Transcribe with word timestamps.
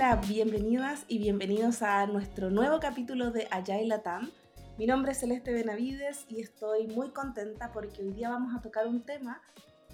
Hola, 0.00 0.20
bienvenidas 0.28 1.04
y 1.08 1.18
bienvenidos 1.18 1.82
a 1.82 2.06
nuestro 2.06 2.50
nuevo 2.50 2.78
capítulo 2.78 3.32
de 3.32 3.48
Agile 3.50 3.88
Latam. 3.88 4.30
Mi 4.78 4.86
nombre 4.86 5.10
es 5.10 5.18
Celeste 5.18 5.52
Benavides 5.52 6.24
y 6.28 6.40
estoy 6.40 6.86
muy 6.86 7.10
contenta 7.10 7.72
porque 7.72 8.02
hoy 8.02 8.12
día 8.12 8.30
vamos 8.30 8.54
a 8.54 8.62
tocar 8.62 8.86
un 8.86 9.02
tema 9.02 9.42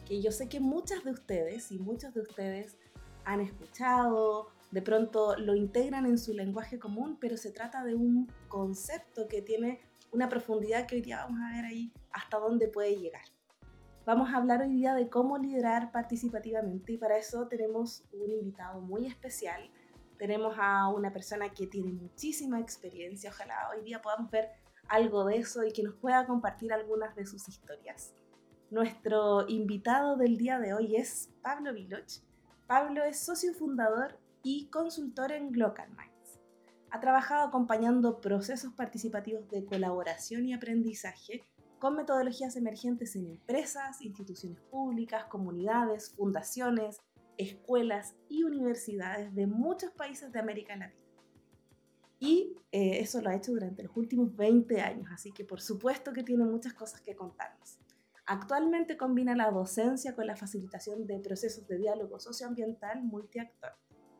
que 0.06 0.20
yo 0.20 0.30
sé 0.30 0.50
que 0.50 0.60
muchas 0.60 1.04
de 1.04 1.10
ustedes 1.12 1.72
y 1.72 1.78
muchos 1.78 2.12
de 2.12 2.20
ustedes 2.20 2.76
han 3.24 3.40
escuchado, 3.40 4.48
de 4.72 4.82
pronto 4.82 5.38
lo 5.38 5.54
integran 5.54 6.04
en 6.04 6.18
su 6.18 6.34
lenguaje 6.34 6.78
común, 6.78 7.16
pero 7.18 7.38
se 7.38 7.50
trata 7.50 7.82
de 7.82 7.94
un 7.94 8.30
concepto 8.48 9.26
que 9.26 9.40
tiene 9.40 9.80
una 10.12 10.28
profundidad 10.28 10.86
que 10.86 10.96
hoy 10.96 11.00
día 11.00 11.24
vamos 11.24 11.40
a 11.40 11.56
ver 11.56 11.64
ahí 11.64 11.94
hasta 12.10 12.36
dónde 12.36 12.68
puede 12.68 12.94
llegar. 12.94 13.24
Vamos 14.04 14.28
a 14.28 14.36
hablar 14.36 14.60
hoy 14.60 14.74
día 14.74 14.94
de 14.94 15.08
cómo 15.08 15.38
liderar 15.38 15.92
participativamente 15.92 16.92
y 16.92 16.98
para 16.98 17.16
eso 17.16 17.48
tenemos 17.48 18.04
un 18.12 18.30
invitado 18.30 18.82
muy 18.82 19.06
especial. 19.06 19.70
Tenemos 20.18 20.56
a 20.58 20.88
una 20.88 21.12
persona 21.12 21.48
que 21.50 21.66
tiene 21.66 21.92
muchísima 21.92 22.60
experiencia. 22.60 23.30
Ojalá 23.30 23.70
hoy 23.74 23.82
día 23.82 24.00
podamos 24.00 24.30
ver 24.30 24.50
algo 24.88 25.24
de 25.24 25.38
eso 25.38 25.64
y 25.64 25.72
que 25.72 25.82
nos 25.82 25.94
pueda 25.94 26.26
compartir 26.26 26.72
algunas 26.72 27.16
de 27.16 27.26
sus 27.26 27.48
historias. 27.48 28.14
Nuestro 28.70 29.48
invitado 29.48 30.16
del 30.16 30.36
día 30.36 30.58
de 30.58 30.74
hoy 30.74 30.96
es 30.96 31.30
Pablo 31.42 31.72
Viloch. 31.72 32.20
Pablo 32.66 33.04
es 33.04 33.18
socio 33.20 33.54
fundador 33.54 34.18
y 34.42 34.68
consultor 34.68 35.32
en 35.32 35.50
Glocal 35.50 35.90
Minds. 35.90 36.40
Ha 36.90 37.00
trabajado 37.00 37.46
acompañando 37.46 38.20
procesos 38.20 38.72
participativos 38.72 39.48
de 39.50 39.64
colaboración 39.64 40.46
y 40.46 40.54
aprendizaje 40.54 41.44
con 41.78 41.96
metodologías 41.96 42.56
emergentes 42.56 43.16
en 43.16 43.26
empresas, 43.26 44.00
instituciones 44.00 44.60
públicas, 44.70 45.26
comunidades, 45.26 46.14
fundaciones, 46.16 47.00
escuelas 47.38 48.14
y 48.28 48.44
universidades 48.44 49.34
de 49.34 49.46
muchos 49.46 49.90
países 49.92 50.32
de 50.32 50.38
América 50.38 50.76
Latina. 50.76 51.00
Y 52.20 52.56
eh, 52.72 53.00
eso 53.00 53.20
lo 53.20 53.30
ha 53.30 53.36
hecho 53.36 53.52
durante 53.52 53.82
los 53.82 53.96
últimos 53.96 54.34
20 54.34 54.80
años, 54.80 55.08
así 55.12 55.32
que 55.32 55.44
por 55.44 55.60
supuesto 55.60 56.12
que 56.12 56.22
tiene 56.22 56.44
muchas 56.44 56.72
cosas 56.72 57.00
que 57.00 57.14
contarnos. 57.14 57.78
Actualmente 58.26 58.96
combina 58.96 59.36
la 59.36 59.50
docencia 59.50 60.14
con 60.14 60.26
la 60.26 60.36
facilitación 60.36 61.06
de 61.06 61.18
procesos 61.18 61.68
de 61.68 61.76
diálogo 61.76 62.18
socioambiental 62.18 63.02
multiactor. 63.02 63.72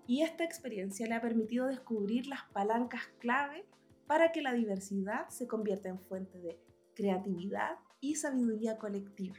Y 0.06 0.22
esta 0.22 0.44
experiencia 0.44 1.06
le 1.06 1.14
ha 1.14 1.22
permitido 1.22 1.66
descubrir 1.66 2.26
las 2.26 2.42
palancas 2.52 3.02
clave 3.18 3.64
para 4.06 4.32
que 4.32 4.42
la 4.42 4.52
diversidad 4.52 5.28
se 5.30 5.46
convierta 5.46 5.88
en 5.88 5.98
fuente 5.98 6.38
de 6.38 6.60
creatividad 6.94 7.78
y 8.00 8.16
sabiduría 8.16 8.76
colectiva 8.76 9.36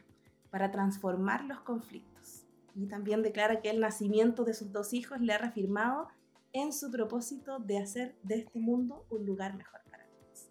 para 0.49 0.71
transformar 0.71 1.45
los 1.45 1.59
conflictos. 1.61 2.44
Y 2.75 2.87
también 2.87 3.23
declara 3.23 3.61
que 3.61 3.69
el 3.69 3.79
nacimiento 3.79 4.43
de 4.43 4.53
sus 4.53 4.71
dos 4.71 4.93
hijos 4.93 5.21
le 5.21 5.33
ha 5.33 5.37
reafirmado 5.37 6.09
en 6.51 6.73
su 6.73 6.91
propósito 6.91 7.59
de 7.59 7.79
hacer 7.79 8.15
de 8.23 8.35
este 8.35 8.59
mundo 8.59 9.05
un 9.09 9.25
lugar 9.25 9.55
mejor 9.55 9.81
para 9.89 10.05
todos. 10.05 10.49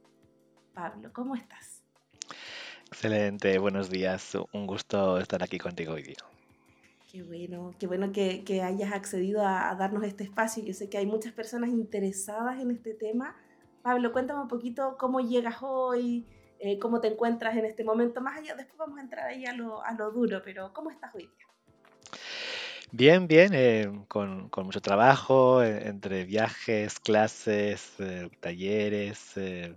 Pablo, 0.73 1.11
¿cómo 1.13 1.35
estás? 1.35 1.83
Excelente, 2.87 3.59
buenos 3.59 3.91
días. 3.91 4.37
Un 4.53 4.67
gusto 4.67 5.19
estar 5.19 5.43
aquí 5.43 5.59
contigo 5.59 5.95
hoy 5.95 6.03
día. 6.03 6.17
Qué 7.11 7.23
bueno, 7.23 7.75
qué 7.79 7.87
bueno 7.87 8.11
que, 8.13 8.43
que 8.43 8.63
hayas 8.63 8.93
accedido 8.93 9.43
a, 9.43 9.71
a, 9.71 9.75
darnos 9.77 10.05
este 10.05 10.25
espacio. 10.25 10.65
Yo 10.65 10.75
sé 10.75 10.89
que 10.89 10.99
hay 10.99 11.07
muchas 11.07 11.33
personas 11.33 11.71
interesadas 11.71 12.61
en 12.61 12.71
este 12.71 12.95
tema. 12.95 13.37
Pablo, 13.83 14.13
cuéntame 14.13 14.41
un 14.41 14.49
poquito 14.49 14.97
cómo 14.99 15.21
llegas 15.21 15.57
hoy, 15.63 16.27
eh, 16.59 16.79
cómo 16.79 17.01
te 17.01 17.09
encuentras 17.09 17.57
en 17.57 17.67
este 17.67 17.85
momento. 17.85 18.21
Más 18.21 18.39
allá, 18.39 18.55
después 18.55 18.79
vamos 18.79 18.99
a 18.99 19.03
entrar 19.03 19.27
ahí 19.27 19.45
a 19.45 19.53
lo, 19.53 19.83
a 19.83 19.93
lo 19.93 20.11
duro, 20.11 20.41
pero 20.43 20.73
¿cómo 20.73 20.91
estás 20.91 21.15
hoy 21.15 21.23
día? 21.23 21.54
Bien, 22.97 23.27
bien, 23.27 23.51
eh, 23.55 23.91
con, 24.07 24.49
con, 24.51 24.67
mucho 24.67 24.81
trabajo, 24.81 25.65
eh, 25.65 25.89
entre 25.89 26.25
viajes, 26.25 27.01
clases, 27.01 27.93
eh, 27.99 28.31
talleres, 28.39 29.33
eh, 29.37 29.75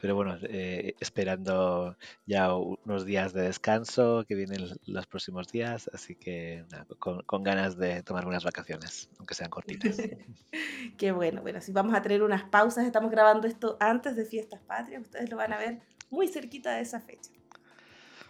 pero 0.00 0.16
bueno, 0.16 0.36
eh, 0.42 0.96
esperando 0.98 1.96
ya 2.26 2.56
unos 2.56 3.06
días 3.06 3.32
de 3.32 3.42
descanso 3.42 4.24
que 4.26 4.34
vienen 4.34 4.66
los 4.84 5.06
próximos 5.06 5.46
días, 5.46 5.88
así 5.94 6.16
que 6.16 6.64
con, 6.98 7.22
con, 7.22 7.44
ganas 7.44 7.78
de 7.78 8.02
tomar 8.02 8.26
unas 8.26 8.42
vacaciones, 8.42 9.10
aunque 9.20 9.34
sean 9.36 9.48
cortitas. 9.50 9.98
Qué 10.98 11.12
bueno, 11.12 11.42
bueno, 11.42 11.60
si 11.60 11.70
vamos 11.70 11.94
a 11.94 12.02
tener 12.02 12.24
unas 12.24 12.50
pausas, 12.50 12.84
estamos 12.84 13.12
grabando 13.12 13.46
esto 13.46 13.76
antes 13.78 14.16
de 14.16 14.24
Fiestas 14.24 14.60
Patrias, 14.66 15.02
ustedes 15.02 15.30
lo 15.30 15.36
van 15.36 15.52
a 15.52 15.58
ver 15.58 15.82
muy 16.10 16.26
cerquita 16.26 16.74
de 16.74 16.80
esa 16.80 16.98
fecha. 17.00 17.30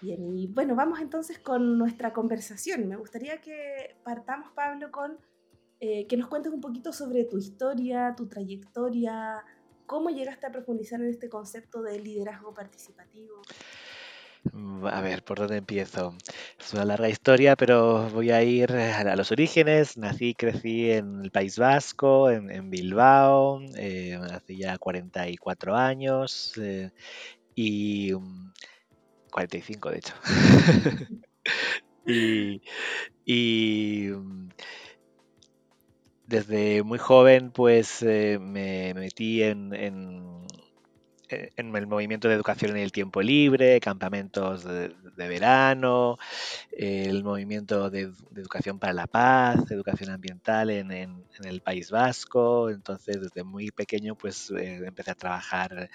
Bien, 0.00 0.36
y 0.36 0.46
bueno, 0.46 0.74
vamos 0.74 1.00
entonces 1.00 1.38
con 1.38 1.78
nuestra 1.78 2.12
conversación. 2.12 2.86
Me 2.88 2.96
gustaría 2.96 3.40
que 3.40 3.96
partamos, 4.04 4.50
Pablo, 4.54 4.90
con 4.90 5.18
eh, 5.80 6.06
que 6.06 6.16
nos 6.16 6.28
cuentes 6.28 6.52
un 6.52 6.60
poquito 6.60 6.92
sobre 6.92 7.24
tu 7.24 7.38
historia, 7.38 8.14
tu 8.16 8.26
trayectoria, 8.28 9.42
cómo 9.86 10.10
llegaste 10.10 10.46
a 10.46 10.52
profundizar 10.52 11.00
en 11.00 11.08
este 11.08 11.28
concepto 11.28 11.82
de 11.82 11.98
liderazgo 12.00 12.52
participativo. 12.52 13.42
Mm, 14.52 14.86
a 14.86 15.00
ver, 15.00 15.22
¿por 15.22 15.38
dónde 15.38 15.56
empiezo? 15.56 16.14
Es 16.58 16.72
una 16.72 16.84
larga 16.84 17.08
historia, 17.08 17.56
pero 17.56 18.08
voy 18.10 18.30
a 18.30 18.42
ir 18.42 18.72
a 18.72 19.16
los 19.16 19.32
orígenes. 19.32 19.96
Nací 19.96 20.28
y 20.30 20.34
crecí 20.34 20.90
en 20.90 21.22
el 21.22 21.30
País 21.30 21.58
Vasco, 21.58 22.30
en, 22.30 22.50
en 22.50 22.70
Bilbao, 22.70 23.60
eh, 23.76 24.18
hace 24.30 24.56
ya 24.56 24.78
44 24.78 25.74
años. 25.74 26.52
Eh, 26.58 26.90
y 27.54 28.12
45 29.36 29.90
de 29.90 29.98
hecho. 29.98 30.14
y, 32.06 32.62
y, 33.26 34.08
desde 36.26 36.82
muy 36.82 36.98
joven 36.98 37.50
pues 37.50 38.02
eh, 38.02 38.38
me 38.40 38.94
metí 38.94 39.42
en, 39.42 39.74
en, 39.74 40.46
en, 41.28 41.74
el 41.74 41.86
movimiento 41.86 42.28
de 42.28 42.34
educación 42.34 42.72
en 42.72 42.78
el 42.78 42.92
tiempo 42.92 43.22
libre, 43.22 43.80
campamentos 43.80 44.64
de, 44.64 44.94
verano, 45.16 46.18
el 46.72 47.24
movimiento 47.24 47.90
de, 47.90 48.12
educación 48.34 48.78
para 48.78 48.92
la 48.92 49.06
paz, 49.06 49.70
educación 49.70 50.10
ambiental 50.10 50.70
en, 50.70 50.90
en, 50.90 51.24
el 51.44 51.60
País 51.60 51.90
Vasco. 51.90 52.70
Entonces, 52.70 53.20
desde 53.20 53.44
muy 53.44 53.70
pequeño, 53.70 54.14
pues 54.14 54.50
eh, 54.50 54.82
empecé 54.84 55.10
a 55.10 55.14
trabajar 55.14 55.90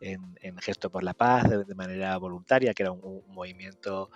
en, 0.00 0.58
Gesto 0.58 0.90
por 0.90 1.02
la 1.02 1.14
Paz 1.14 1.48
de, 1.50 1.74
manera 1.74 2.16
voluntaria, 2.16 2.72
que 2.74 2.82
era 2.82 2.92
un 2.92 3.22
movimiento 3.28 4.10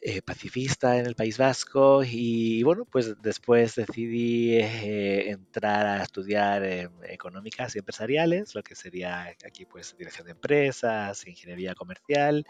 eh, 0.00 0.22
pacifista 0.22 0.96
en 0.98 1.06
el 1.06 1.16
País 1.16 1.38
Vasco 1.38 2.02
y 2.04 2.62
bueno, 2.62 2.84
pues 2.84 3.20
después 3.20 3.74
decidí 3.74 4.56
eh, 4.56 5.30
entrar 5.30 5.86
a 5.86 6.02
estudiar 6.02 6.62
eh, 6.64 6.88
económicas 7.08 7.74
y 7.74 7.80
empresariales, 7.80 8.54
lo 8.54 8.62
que 8.62 8.76
sería 8.76 9.22
aquí 9.44 9.64
pues 9.66 9.96
dirección 9.98 10.26
de 10.26 10.32
empresas, 10.32 11.26
ingeniería 11.26 11.74
comercial 11.74 12.46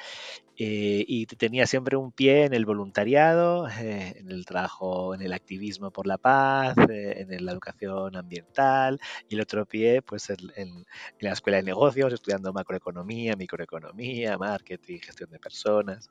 y 0.61 1.25
tenía 1.27 1.69
siempre 1.69 1.97
un 1.97 2.11
pie 2.11 2.47
en 2.47 2.53
el 2.53 2.67
voluntariado, 2.67 3.69
en 3.69 4.29
el 4.29 4.45
trabajo, 4.45 5.15
en 5.15 5.23
el 5.23 5.33
activismo 5.33 5.93
por 5.93 6.09
la 6.09 6.19
paz, 6.19 6.75
en 6.89 7.47
la 7.47 7.53
educación 7.53 8.17
ambiental 8.17 8.99
y 9.29 9.37
el 9.37 9.41
otro 9.41 9.67
pie 9.67 10.03
pues 10.03 10.31
en, 10.31 10.39
en 10.57 10.85
la 11.21 11.31
escuela 11.33 11.59
de 11.59 11.63
negocios, 11.63 12.13
estudiando 12.13 12.53
macroeconomía, 12.53 13.37
microeconomía, 13.37 14.37
marketing, 14.37 14.99
gestión 14.99 15.31
de 15.31 15.39
personas. 15.39 16.11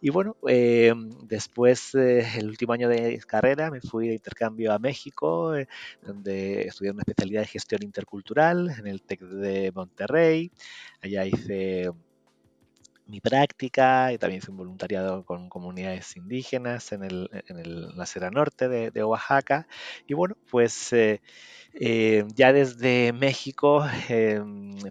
Y 0.00 0.10
bueno, 0.10 0.36
eh, 0.48 0.73
después, 1.22 1.94
eh, 1.94 2.26
el 2.38 2.48
último 2.48 2.72
año 2.72 2.88
de 2.88 3.18
carrera, 3.26 3.70
me 3.70 3.80
fui 3.80 4.08
de 4.08 4.14
intercambio 4.14 4.72
a 4.72 4.78
México, 4.78 5.54
eh, 5.56 5.66
donde 6.02 6.62
estudié 6.62 6.92
una 6.92 7.02
especialidad 7.02 7.42
de 7.42 7.46
gestión 7.48 7.82
intercultural 7.82 8.70
en 8.78 8.86
el 8.86 9.02
TEC 9.02 9.20
de 9.22 9.72
Monterrey. 9.72 10.50
Allá 11.02 11.26
hice 11.26 11.90
mi 13.06 13.20
práctica 13.20 14.12
y 14.12 14.18
también 14.18 14.38
hice 14.38 14.50
un 14.50 14.56
voluntariado 14.56 15.24
con 15.24 15.48
comunidades 15.48 16.16
indígenas 16.16 16.92
en, 16.92 17.04
el, 17.04 17.30
en 17.48 17.58
el, 17.58 17.96
la 17.96 18.06
Sierra 18.06 18.30
Norte 18.30 18.68
de, 18.68 18.90
de, 18.90 19.04
Oaxaca. 19.04 19.66
Y 20.06 20.14
bueno, 20.14 20.36
pues 20.50 20.92
eh, 20.92 21.20
eh, 21.76 22.24
ya 22.36 22.52
desde 22.52 23.12
México 23.12 23.84
eh, 24.08 24.40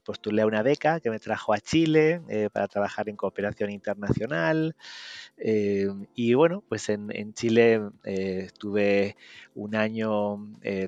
postulé 0.04 0.44
una 0.44 0.64
beca 0.64 1.00
que 1.00 1.10
me 1.10 1.20
trajo 1.20 1.54
a 1.54 1.60
Chile 1.62 2.22
eh, 2.28 2.50
para 2.52 2.68
trabajar 2.68 3.08
en 3.08 3.16
cooperación 3.16 3.70
internacional. 3.70 4.76
Eh, 5.38 5.88
y 6.16 6.34
bueno, 6.34 6.64
pues 6.68 6.90
en, 6.90 7.10
en 7.16 7.34
Chile 7.34 7.82
estuve 8.04 9.16
un 9.56 9.76
año 9.76 10.38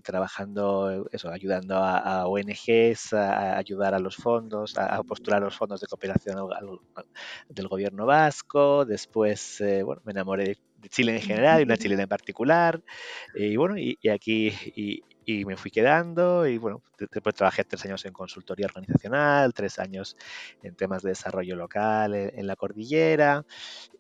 trabajando, 0.04 1.08
eso, 1.12 1.30
ayudando 1.30 1.78
a, 1.78 1.98
a 1.98 2.28
ONGs 2.28 3.14
a, 3.14 3.54
a, 3.54 3.58
ayudar 3.58 3.94
a 3.94 4.00
los 4.00 4.16
fondos, 4.16 4.78
a, 4.78 4.96
a 4.98 5.04
postular 5.04 5.42
los 5.42 5.56
fondos 5.56 5.80
de 5.82 5.88
cooperación 5.88 6.38
del 7.50 7.68
gobierno 7.68 8.06
vasco, 8.06 8.86
después, 8.86 9.62
eh, 9.62 9.84
bueno, 9.84 10.02
me 10.06 10.12
enamoré 10.12 10.58
de 10.78 10.90
Chile 10.90 11.16
en 11.16 11.22
general 11.22 11.62
y 11.62 11.64
una 11.64 11.78
chilena 11.78 12.04
en 12.04 12.10
particular, 12.10 12.82
y 13.34 13.56
bueno, 13.56 13.78
y, 13.78 13.98
y 14.02 14.10
aquí, 14.10 14.54
y, 14.76 15.04
y, 15.26 15.46
me 15.46 15.58
fui 15.58 15.72
quedando, 15.72 16.46
y 16.48 16.58
bueno, 16.58 16.84
después 17.00 17.34
trabajé 17.36 17.64
tres 17.64 17.84
años 17.86 18.06
en 18.06 18.14
consultoría 18.14 18.68
organizacional, 18.68 19.54
tres 19.54 19.80
años 19.80 20.16
en 20.62 20.76
temas 20.76 21.02
de 21.02 21.10
desarrollo 21.10 21.56
local 21.56 22.14
en, 22.14 22.38
en 22.38 22.48
la 22.48 22.56
cordillera, 22.56 23.46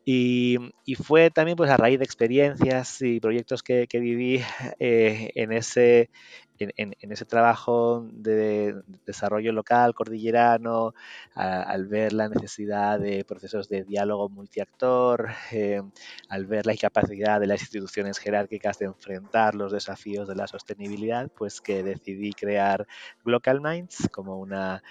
y, 0.07 0.57
y, 0.85 0.93
fue 0.93 1.31
también 1.31 1.55
pues 1.57 1.71
a 1.71 1.77
raíz 1.77 1.97
de 1.97 2.05
experiencias 2.05 3.01
y 3.01 3.19
proyectos 3.19 3.63
que, 3.63 3.87
que 3.87 3.99
viví 3.99 4.39
eh, 4.79 5.31
en, 5.33 5.51
ese, 5.51 6.11
en, 6.59 7.11
ese 7.11 7.25
trabajo 7.25 8.07
de 8.11 8.81
desarrollo 9.05 9.51
local 9.51 9.93
cordillerano, 9.93 10.93
al 11.33 11.87
ver 11.87 12.13
la 12.13 12.29
necesidad 12.29 12.99
de 12.99 13.25
procesos 13.25 13.67
de 13.69 13.83
diálogo 13.83 14.29
multiactor, 14.29 15.29
eh, 15.51 15.81
al 16.29 16.45
ver 16.45 16.65
la 16.65 16.73
incapacidad 16.73 17.39
de 17.39 17.47
las 17.47 17.61
instituciones 17.61 18.17
jerárquicas 18.17 18.79
de 18.79 18.85
enfrentar 18.85 19.55
los 19.55 19.71
desafíos 19.71 20.27
de 20.27 20.35
la 20.35 20.47
sostenibilidad, 20.47 21.29
pues 21.29 21.61
que 21.61 21.83
decidí 21.83 22.33
crear 22.33 22.87
Local 23.23 23.61
Minds 23.61 24.09
como 24.11 24.39
una, 24.39 24.81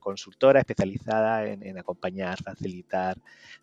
consultora 0.00 0.60
especializada 0.60 1.46
en, 1.46 1.78
acompañar, 1.78 2.42
facilitar, 2.42 3.18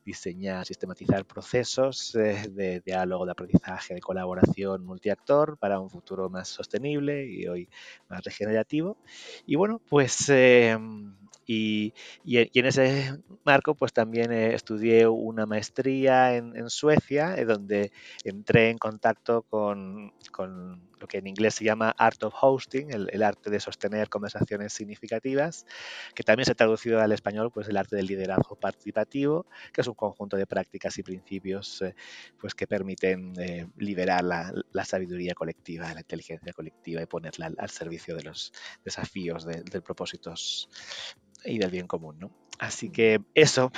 diseñar, 0.06 0.66
sistematizar 0.66 1.26
procesos 1.26 2.16
eh, 2.16 2.48
de 2.50 2.82
diálogo, 2.82 3.26
de 3.26 3.32
aprendizaje, 3.32 3.96
de 3.96 4.02
colaboración 4.02 4.86
multiactor 4.86 5.58
para 5.58 5.80
un 5.80 5.90
futuro 5.90 6.30
más 6.30 6.48
sostenible 6.48 7.26
hoy 7.48 7.70
más 8.10 8.24
regenerativo. 8.24 8.98
Y 9.46 9.56
bueno, 9.56 9.82
pues 9.90 10.30
em, 10.30 11.16
y, 11.52 11.94
en 12.26 12.66
ese 12.68 13.18
marco 13.44 13.74
pues 13.74 13.92
también 13.92 14.32
eh, 14.32 14.54
estudié 14.54 15.08
una 15.08 15.48
maestría 15.48 16.36
en, 16.36 16.70
Suecia, 16.70 17.36
eh, 17.38 17.46
donde 17.46 17.92
entré 18.24 18.70
en 18.70 18.78
contacto 18.78 19.42
con, 19.50 20.14
lo 21.00 21.08
que 21.08 21.18
en 21.18 21.28
inglés 21.28 21.56
se 21.56 21.66
llama 21.66 21.94
Art 21.98 22.22
of 22.24 22.34
Hosting, 22.40 22.92
el, 22.92 23.24
arte 23.24 23.50
de 23.50 23.60
sostener 23.60 24.10
conversaciones 24.10 24.74
significativas, 24.74 25.66
que 26.16 26.24
también 26.24 26.46
se 26.46 26.52
ha 26.54 26.56
traducido 26.56 27.02
al 27.02 27.12
español 27.12 27.52
pues 27.52 27.68
el 27.68 27.78
arte 27.78 27.96
del 27.96 28.08
liderazgo 28.08 28.56
participativo, 28.56 29.46
que 29.74 29.82
es 29.82 29.88
un 29.88 29.96
conjunto 29.96 30.38
de 30.38 30.46
prácticas 30.46 30.98
y 30.98 31.04
principios 31.04 31.82
eh, 31.82 31.96
pues 32.40 32.54
que 32.56 32.68
permiten 32.68 33.34
liberar 33.78 34.24
la, 34.24 34.86
sabiduría 34.86 35.34
colectiva, 35.34 35.94
la 35.94 36.00
inteligencia 36.00 36.54
colectiva 36.54 37.02
y 37.02 37.06
ponerla 37.06 37.52
al, 37.58 37.70
servicio 37.70 38.16
de 38.16 38.24
los 38.24 38.52
desafíos 38.84 39.46
de, 39.46 39.62
de 39.64 39.82
propósitos 39.82 40.70
y 41.46 41.58
del 41.58 41.72
bien 41.72 41.88
común, 41.88 42.18
¿no? 42.20 42.32
Así 42.60 42.90
que 42.90 43.22
eso, 43.34 43.72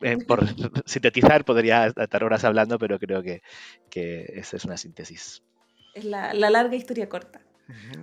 eh, 0.00 0.18
por 0.26 0.44
sintetizar, 0.86 1.44
podría 1.44 1.86
estar 1.86 2.24
horas 2.24 2.44
hablando, 2.44 2.78
pero 2.78 2.98
creo 2.98 3.22
que, 3.22 3.42
que 3.88 4.24
esa 4.34 4.56
es 4.56 4.64
una 4.64 4.76
síntesis. 4.76 5.42
Es 5.94 6.04
la, 6.04 6.34
la 6.34 6.50
larga 6.50 6.76
historia 6.76 7.08
corta. 7.08 7.40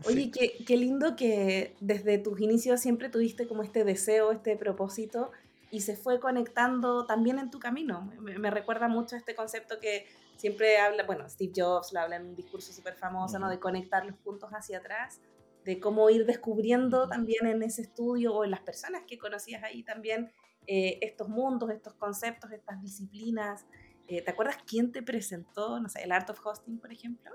Oye, 0.08 0.32
qué, 0.32 0.64
qué, 0.66 0.78
lindo 0.78 1.16
que 1.16 1.76
desde 1.80 2.18
tus 2.18 2.40
inicios 2.42 2.80
siempre 2.80 3.10
tuviste 3.10 3.48
como 3.48 3.62
este 3.62 3.84
deseo, 3.84 4.32
este 4.32 4.56
propósito, 4.56 5.32
y 5.70 5.82
se 5.82 5.96
fue 5.96 6.20
conectando 6.20 7.06
también 7.06 7.38
en 7.38 7.52
tu 7.52 7.60
camino. 7.60 8.12
Me, 8.20 8.40
me 8.40 8.50
recuerda 8.50 8.88
mucho 8.88 9.16
este 9.16 9.36
concepto 9.36 9.80
que 9.80 10.08
siempre 10.38 10.80
habla, 10.80 11.04
bueno, 11.04 11.30
Steve 11.30 11.54
Jobs 11.56 11.94
lo 11.94 12.00
habla 12.00 12.16
en 12.16 12.28
un 12.28 12.36
discurso 12.36 12.74
súper 12.74 12.96
famoso, 12.96 13.38
¿no? 13.38 13.50
De 13.50 13.60
conectar 13.60 14.04
los 14.06 14.18
puntos 14.18 14.50
hacia 14.52 14.80
atrás 14.80 15.22
de 15.64 15.80
cómo 15.80 16.10
ir 16.10 16.26
descubriendo 16.26 17.08
también 17.08 17.46
en 17.46 17.62
ese 17.64 17.84
estudio 17.84 18.34
o 18.34 18.44
en 18.44 18.52
las 18.52 18.62
personas 18.62 19.04
que 19.08 19.18
conocías 19.18 19.64
ahí 19.64 19.84
también 19.84 20.32
eh, 20.68 20.98
estos 21.02 21.30
mundos, 21.30 21.70
estos 21.70 21.94
conceptos, 21.94 22.52
estas 22.52 22.82
disciplinas. 22.82 23.66
Eh, 24.08 24.22
¿Te 24.22 24.32
acuerdas 24.32 24.58
quién 24.66 24.92
te 24.92 25.04
presentó, 25.04 25.80
no 25.80 25.90
sé, 25.90 26.04
el 26.04 26.12
Art 26.12 26.30
of 26.30 26.46
Hosting, 26.46 26.80
por 26.80 26.92
ejemplo? 26.92 27.32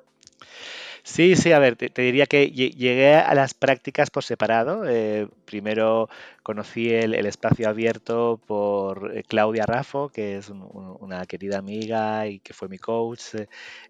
Sí, 1.07 1.37
sí, 1.37 1.53
a 1.53 1.61
ver, 1.61 1.77
te, 1.77 2.03
diría 2.03 2.27
que 2.27 2.51
llegué 2.51 3.15
a 3.15 3.33
las 3.35 3.55
prácticas 3.55 4.11
por 4.11 4.25
separado. 4.25 4.85
Eh, 4.89 5.29
primero 5.45 6.09
conocí 6.43 6.91
el, 6.93 7.15
espacio 7.27 7.69
abierto 7.69 8.41
por 8.45 9.17
eh, 9.17 9.23
Claudia 9.23 9.67
Raffo, 9.67 10.09
que 10.09 10.37
es 10.37 10.51
una 10.51 11.25
querida 11.27 11.59
amiga 11.59 12.27
y 12.27 12.41
que 12.41 12.53
fue 12.55 12.69
mi 12.69 12.79
coach 12.79 13.37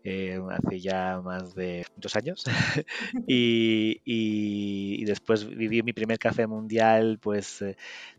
eh, 0.04 0.40
hace 0.50 0.80
ya 0.80 1.22
más 1.24 1.54
de 1.54 1.86
dos 1.96 2.16
años. 2.16 2.44
y, 3.26 5.04
después 5.06 5.48
viví 5.48 5.82
mi 5.82 5.94
primer 5.94 6.18
café 6.18 6.46
mundial, 6.46 7.18
pues 7.20 7.64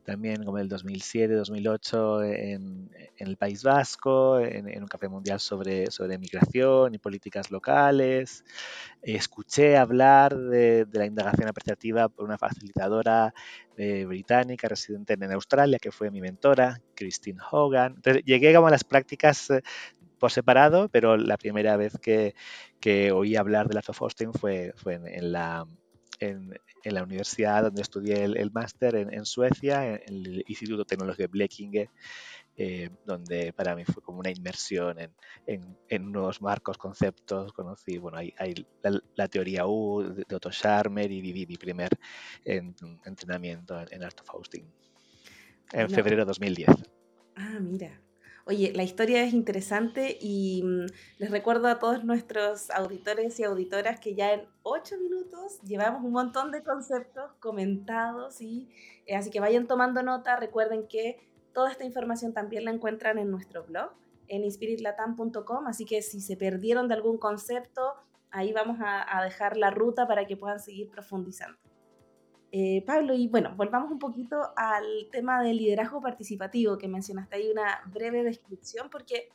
también 0.06 0.44
como 0.44 0.58
el 0.58 0.70
2007, 0.70 1.34
2008 1.36 2.24
en, 2.24 2.90
el 3.18 3.38
País 3.38 3.64
Vasco, 3.64 4.40
en, 4.40 4.70
en, 4.70 4.82
un 4.82 4.88
café 4.88 5.08
mundial 5.08 5.40
sobre, 5.40 5.92
sobre 5.92 6.18
migración 6.18 6.96
y 6.96 6.98
políticas 6.98 7.52
locales 7.52 8.27
escuché 9.02 9.78
hablar 9.78 10.38
de, 10.38 10.88
la 10.92 11.06
indagación 11.06 11.48
apreciativa 11.48 12.10
por 12.10 12.26
una 12.26 12.38
facilitadora 12.38 13.34
eh, 13.78 14.06
británica 14.06 14.68
residente 14.68 15.14
en 15.14 15.32
Australia, 15.32 15.80
que 15.80 15.92
fue 15.92 16.12
mi 16.12 16.22
mentora, 16.22 16.82
Christine 16.96 17.40
Hogan. 17.52 17.94
Entonces, 17.96 18.24
llegué 18.26 18.56
a 18.56 18.62
las 18.62 18.84
prácticas 18.84 19.50
eh, 19.50 19.62
por 20.20 20.32
separado, 20.32 20.90
pero 20.90 21.16
la 21.18 21.38
primera 21.38 21.78
vez 21.78 21.98
que, 22.02 22.34
oí 23.12 23.36
hablar 23.36 23.68
de 23.68 23.76
la 23.76 23.84
Hosting 23.88 24.34
fue, 24.34 24.74
fue 24.76 24.96
en, 24.96 25.32
la, 25.32 25.66
en, 26.20 26.60
la 26.84 27.04
universidad 27.04 27.64
donde 27.64 27.82
estudié 27.82 28.24
el, 28.24 28.52
máster 28.52 28.96
en, 28.96 29.26
Suecia, 29.26 29.86
en 29.86 30.02
el 30.08 30.44
Instituto 30.48 30.86
Tecnológico 30.86 31.24
de 31.24 31.28
Blekinge, 31.28 31.90
eh, 32.60 32.90
donde 33.06 33.54
para 33.54 33.76
mí 33.76 33.86
fue 33.86 34.02
como 34.02 34.20
una 34.20 34.32
inmersión 34.32 34.98
en, 35.00 35.78
en, 35.88 36.12
nuevos 36.12 36.42
marcos, 36.42 36.78
conceptos. 36.78 37.54
Conocí, 37.54 38.00
bueno, 38.00 38.18
hay, 38.18 38.34
la, 39.16 39.28
teoría 39.28 39.68
U 39.68 40.02
de, 40.02 40.36
Otto 40.36 40.52
Scharmer 40.52 41.12
y 41.12 41.22
viví 41.22 41.46
mi 41.46 41.56
primer 41.56 41.90
entrenamiento 42.44 43.80
en, 43.92 44.04
Art 44.04 44.20
of 44.22 44.34
Hosting 44.34 44.66
en 45.72 45.90
febrero 45.90 46.24
de 46.24 46.26
2010. 46.26 46.70
Ah, 47.36 47.60
mira. 47.62 48.02
Oye, 48.50 48.72
la 48.74 48.84
historia 48.84 49.24
es 49.24 49.34
interesante 49.34 50.18
y 50.22 50.64
mm, 50.64 50.86
les 51.20 51.32
recuerdo 51.32 51.68
a 51.68 51.80
todos 51.80 52.06
nuestros 52.06 52.72
auditores 52.72 53.38
y 53.40 53.44
auditoras 53.44 54.00
que 54.00 54.16
ya 54.16 54.34
en 54.34 54.48
ocho 54.64 54.98
minutos 54.98 55.62
llevamos 55.64 56.02
un 56.02 56.14
montón 56.14 56.52
de 56.52 56.64
conceptos 56.64 57.34
comentados 57.40 58.40
y 58.40 58.70
eh, 59.06 59.16
así 59.16 59.30
que 59.30 59.42
vayan 59.42 59.68
tomando 59.68 60.02
nota. 60.02 60.38
Recuerden 60.38 60.88
que 60.88 61.28
Toda 61.58 61.72
esta 61.72 61.86
información 61.86 62.36
también 62.36 62.66
la 62.66 62.72
encuentran 62.72 63.18
en 63.18 63.32
nuestro 63.32 63.64
blog, 63.64 63.90
en 64.28 64.44
inspiritlatam.com, 64.44 65.66
así 65.66 65.86
que 65.86 66.04
si 66.04 66.22
se 66.22 66.38
perdieron 66.38 66.88
de 66.88 66.94
algún 66.94 67.18
concepto, 67.18 67.96
ahí 68.30 68.54
vamos 68.54 68.78
a, 68.80 69.24
dejar 69.24 69.58
la 69.58 69.72
ruta 69.72 70.08
para 70.08 70.28
que 70.28 70.38
puedan 70.38 70.60
seguir 70.60 70.88
profundizando. 70.88 71.58
Eh, 72.52 72.84
Pablo, 72.86 73.16
y 73.16 73.28
bueno, 73.28 73.56
volvamos 73.56 73.90
un 73.90 73.98
poquito 73.98 74.54
al 74.56 75.10
tema 75.12 75.42
del 75.42 75.58
liderazgo 75.58 76.00
participativo 76.00 76.78
que 76.78 76.88
mencionaste 76.88 77.38
ahí 77.38 77.50
una 77.50 77.82
breve 77.92 78.24
descripción, 78.24 78.92
porque 78.92 79.30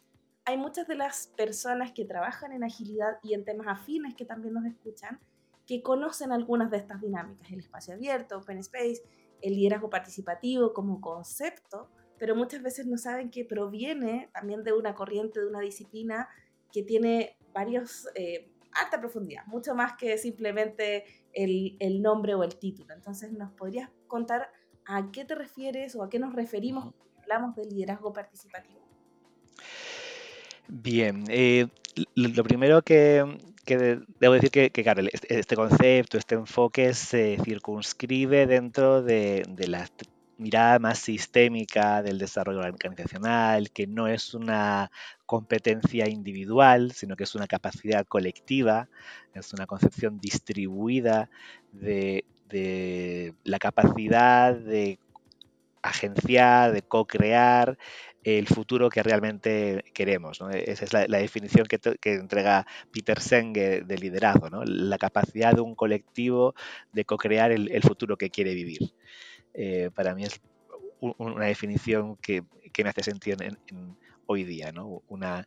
hay 0.45 0.57
muchas 0.57 0.87
de 0.87 0.95
las 0.95 1.27
personas 1.37 1.91
que 1.91 2.05
trabajan 2.05 2.53
en 2.53 2.63
agilidad 2.63 3.19
y 3.25 3.35
en 3.35 3.45
temas 3.45 3.67
afines 3.67 4.15
que 4.15 4.25
también 4.25 4.55
nos 4.55 4.65
escuchan, 4.65 5.19
que 5.67 5.83
conocen 5.83 6.31
algunas 6.31 6.71
de 6.71 6.77
estas 6.77 7.01
dinámicas, 7.01 7.51
el 7.51 7.59
espacio 7.59 7.95
abierto, 7.95 8.39
open 8.39 8.59
space, 8.59 9.03
el 9.41 9.57
liderazgo 9.57 9.91
participativo 9.91 10.73
como 10.73 11.01
concepto, 11.01 11.91
pero 12.23 12.37
muchas 12.37 12.63
veces 12.63 12.87
no 12.87 12.99
saben 12.99 13.33
que 13.33 13.45
proviene 13.45 14.31
también 14.33 14.63
de 14.63 14.73
una 14.73 14.95
corriente, 14.95 15.41
de 15.41 15.49
una 15.49 15.59
disciplina 15.59 16.29
que 16.73 16.85
tiene 16.85 17.37
varios, 17.53 18.07
eh, 18.15 18.49
alta 18.71 19.01
profundidad, 19.01 19.45
mucho 19.47 19.75
más 19.75 19.95
que 19.95 20.17
simplemente 20.19 21.03
el, 21.33 21.77
el, 21.81 22.01
nombre 22.01 22.37
o 22.37 22.45
el 22.45 22.55
título. 22.55 22.95
Entonces, 22.95 23.33
¿nos 23.33 23.51
podrías 23.51 23.91
contar 24.07 24.53
a 24.85 25.11
qué 25.11 25.25
te 25.25 25.35
refieres 25.35 25.97
o 25.97 26.05
a 26.05 26.09
qué 26.09 26.21
nos 26.21 26.33
referimos 26.33 26.95
cuando 26.95 27.23
hablamos 27.23 27.57
de 27.57 27.65
liderazgo 27.65 28.13
participativo? 28.13 28.79
Bien, 30.69 31.25
eh, 31.27 31.67
lo 32.15 32.45
primero 32.45 32.83
que, 32.83 33.37
que 33.65 33.99
debo 34.21 34.35
decir 34.35 34.53
que, 34.53 34.71
que, 34.71 34.85
claro, 34.85 35.03
este, 35.13 35.41
este 35.41 35.57
concepto, 35.57 36.19
este 36.19 36.37
enfoque 36.37 36.95
se 36.95 37.37
circunscribe 37.43 38.47
dentro 38.47 39.03
de, 39.03 39.43
de 39.49 39.67
las 39.67 39.91
mirada 40.43 40.79
más 40.79 40.99
sistémica 40.99 42.03
del 42.03 42.19
desarrollo 42.19 42.61
organizacional, 42.61 43.71
que 43.71 43.87
no 43.87 44.09
es 44.09 44.35
una 44.35 44.91
competencia 45.25 46.09
individual, 46.09 46.93
sino 46.93 47.17
que 47.17 47.25
es 47.25 47.35
una 47.35 47.47
capacidad 47.47 48.07
colectiva, 48.07 48.89
es 49.35 49.53
una 49.55 49.67
concepción 49.67 50.19
distribuida 50.21 51.31
de, 51.73 52.25
la 53.45 53.59
capacidad 53.59 54.55
de 54.55 54.99
agenciar, 55.81 56.73
de 56.73 56.83
co-crear 56.83 57.79
el 58.25 58.47
futuro 58.47 58.91
que 58.91 59.03
realmente 59.03 59.85
queremos. 59.95 60.41
Esa 60.53 60.85
es 60.85 60.93
la, 60.93 61.07
definición 61.07 61.67
que, 61.67 61.81
entrega 62.13 62.67
Peter 62.93 63.21
Senge 63.21 63.81
de 63.81 63.99
liderazgo, 63.99 64.49
la 64.65 64.99
capacidad 64.99 65.55
de 65.55 65.63
un 65.63 65.75
colectivo 65.75 66.55
de 66.93 67.05
co-crear 67.05 67.53
el 67.53 67.83
futuro 67.83 68.17
que 68.19 68.31
quiere 68.31 68.55
vivir. 68.55 68.93
Eh, 69.55 69.91
para 69.95 70.15
mí 70.15 70.25
es 70.25 70.41
una 71.01 71.47
definición 71.47 72.17
que, 72.17 72.43
me 72.83 72.89
hace 72.89 73.03
sentir 73.03 73.37
en, 73.43 73.97
hoy 74.27 74.45
día, 74.45 74.73
¿no? 74.73 75.03
Una, 75.09 75.47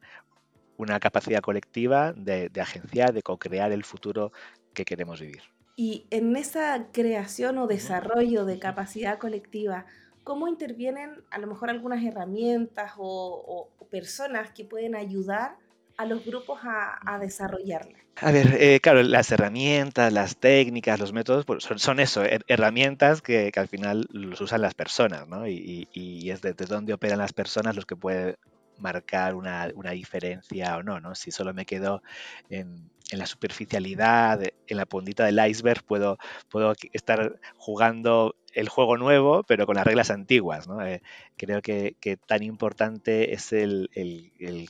una 0.77 0.99
capacidad 0.99 1.41
colectiva 1.41 2.13
de, 2.13 2.49
de 2.49 2.61
agenciar, 2.61 3.13
de 3.13 3.21
co-crear 3.21 3.71
el 3.71 3.83
futuro 3.83 4.31
que 4.73 4.85
queremos 4.85 5.21
vivir. 5.21 5.41
Y 5.75 6.05
en 6.09 6.35
esa 6.35 6.87
creación 6.91 7.57
o 7.57 7.67
desarrollo 7.67 8.45
de 8.45 8.59
capacidad 8.59 9.19
colectiva, 9.19 9.85
¿cómo 10.23 10.47
intervienen 10.47 11.23
a 11.31 11.37
lo 11.37 11.47
mejor 11.47 11.69
algunas 11.69 12.03
herramientas 12.03 12.93
o, 12.97 13.69
personas 13.91 14.51
que 14.51 14.65
pueden 14.65 14.95
ayudar 14.95 15.57
a 15.97 16.05
los 16.05 16.25
grupos 16.25 16.59
a, 16.63 17.17
desarrollarla? 17.19 17.97
A 18.17 18.31
ver, 18.31 18.57
eh, 18.59 18.79
claro, 18.79 19.03
las 19.03 19.31
herramientas, 19.31 20.11
las 20.11 20.37
técnicas, 20.37 20.99
los 20.99 21.13
métodos 21.13 21.45
pues 21.45 21.63
son, 21.63 21.99
eso, 21.99 22.23
herramientas 22.47 23.21
que, 23.21 23.51
al 23.55 23.67
final 23.67 24.07
los 24.11 24.39
usan 24.41 24.61
las 24.61 24.73
personas, 24.73 25.27
¿no? 25.27 25.47
Y, 25.47 25.87
es 26.29 26.41
desde 26.41 26.65
dónde 26.65 26.93
operan 26.93 27.19
las 27.19 27.33
personas 27.33 27.75
los 27.75 27.85
que 27.85 27.95
puede 27.95 28.37
marcar 28.77 29.35
una, 29.35 29.67
diferencia 29.91 30.77
o 30.77 30.83
no, 30.83 30.99
¿no? 30.99 31.15
Si 31.15 31.31
solo 31.31 31.53
me 31.53 31.65
quedo 31.65 32.01
en, 32.49 32.89
la 33.11 33.25
superficialidad, 33.25 34.41
en 34.67 34.77
la 34.77 34.85
puntita 34.85 35.25
del 35.25 35.45
iceberg, 35.47 35.83
puedo, 35.83 36.17
puedo 36.49 36.73
estar 36.93 37.39
jugando 37.57 38.35
el 38.55 38.69
juego 38.69 38.97
nuevo, 38.97 39.43
pero 39.43 39.65
con 39.65 39.75
las 39.75 39.85
reglas 39.85 40.09
antiguas. 40.09 40.67
¿no? 40.67 40.83
Eh, 40.85 41.01
creo 41.37 41.61
que, 41.61 41.95
tan 42.25 42.41
importante 42.41 43.33
es 43.33 43.53
el, 43.53 43.89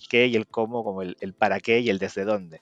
qué 0.10 0.28
y 0.28 0.36
el 0.36 0.48
cómo, 0.48 0.84
como 0.84 1.04
el, 1.04 1.16
para 1.38 1.60
qué 1.60 1.80
y 1.80 1.90
el 1.90 2.00
desde 2.00 2.26
dónde. 2.26 2.62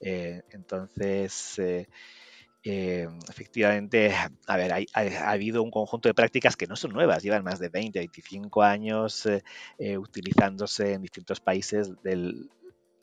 Eh, 0.00 0.42
entonces, 0.52 1.58
eh, 1.58 3.08
efectivamente, 3.28 4.14
a 4.46 4.56
ver, 4.56 4.72
ha, 4.72 5.30
habido 5.30 5.62
un 5.62 5.70
conjunto 5.70 6.08
de 6.08 6.14
prácticas 6.14 6.56
que 6.56 6.68
no 6.68 6.76
son 6.76 6.92
nuevas, 6.92 7.22
llevan 7.22 7.44
más 7.44 7.58
de 7.58 7.68
20, 7.68 7.98
25 7.98 8.62
años 8.62 9.28
utilizándose 9.98 10.94
en 10.94 11.02
distintos 11.02 11.40
países 11.40 11.90
del, 12.02 12.48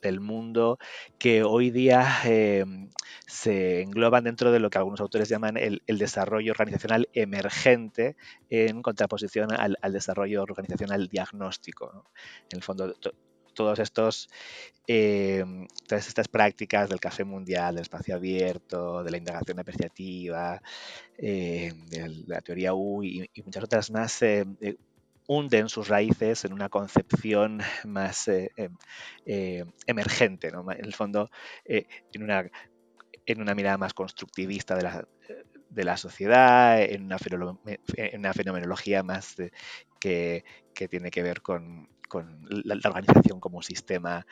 del 0.02 0.20
mundo 0.20 0.78
que 1.18 1.42
hoy 1.42 1.70
día 1.70 2.06
em, 2.24 2.90
se 3.26 3.82
engloban 3.82 4.24
dentro 4.24 4.52
de 4.52 4.60
lo 4.60 4.70
que 4.70 4.78
algunos 4.78 5.00
autores 5.00 5.28
llaman 5.28 5.56
el, 5.56 5.82
desarrollo 5.86 6.52
organizacional 6.52 7.08
emergente 7.12 8.16
en 8.50 8.82
contraposición 8.82 9.52
al, 9.52 9.76
desarrollo 9.92 10.42
organizacional 10.42 11.08
diagnóstico. 11.08 12.10
En 12.50 12.58
el 12.58 12.62
fondo, 12.62 12.94
todos 13.58 13.80
estos, 13.80 14.28
em, 14.86 15.66
todas 15.88 16.06
estas 16.06 16.28
prácticas 16.28 16.88
del 16.88 17.00
café 17.00 17.24
mundial, 17.24 17.74
del 17.74 17.82
espacio 17.82 18.14
abierto, 18.14 19.02
de 19.02 19.10
la 19.10 19.16
indagación 19.18 19.58
apreciativa, 19.58 20.62
em, 21.18 21.86
de 21.88 22.22
la 22.28 22.40
teoría 22.40 22.74
U 22.74 23.02
y, 23.02 23.28
muchas 23.44 23.64
otras 23.64 23.90
más, 23.90 24.22
eh, 24.22 24.44
hunden 25.28 25.68
sus 25.68 25.88
raíces 25.88 26.44
en 26.44 26.52
una 26.52 26.68
concepción 26.68 27.60
más 27.84 28.26
eh, 28.26 28.50
em, 28.56 28.76
eh, 29.26 29.64
emergente, 29.86 30.50
¿no? 30.50 30.70
en 30.72 30.84
el 30.84 30.94
fondo, 30.94 31.30
eh, 31.64 31.86
en, 32.12 32.24
una, 32.24 32.50
en 33.26 33.40
una 33.40 33.54
mirada 33.54 33.78
más 33.78 33.94
constructivista 33.94 34.74
de 34.74 34.82
la, 34.82 35.06
de 35.68 35.84
la 35.84 35.96
sociedad, 35.96 36.82
en 36.82 37.04
una, 37.04 37.18
en 37.96 38.18
una 38.18 38.32
fenomenología 38.32 39.02
más 39.02 39.36
que, 40.00 40.44
que, 40.74 40.88
tiene 40.88 41.10
que 41.10 41.22
ver 41.22 41.42
con, 41.42 41.88
con 42.08 42.40
la, 42.48 42.80
organización 42.88 43.38
como 43.38 43.58
un 43.58 43.62
sistema 43.62 44.26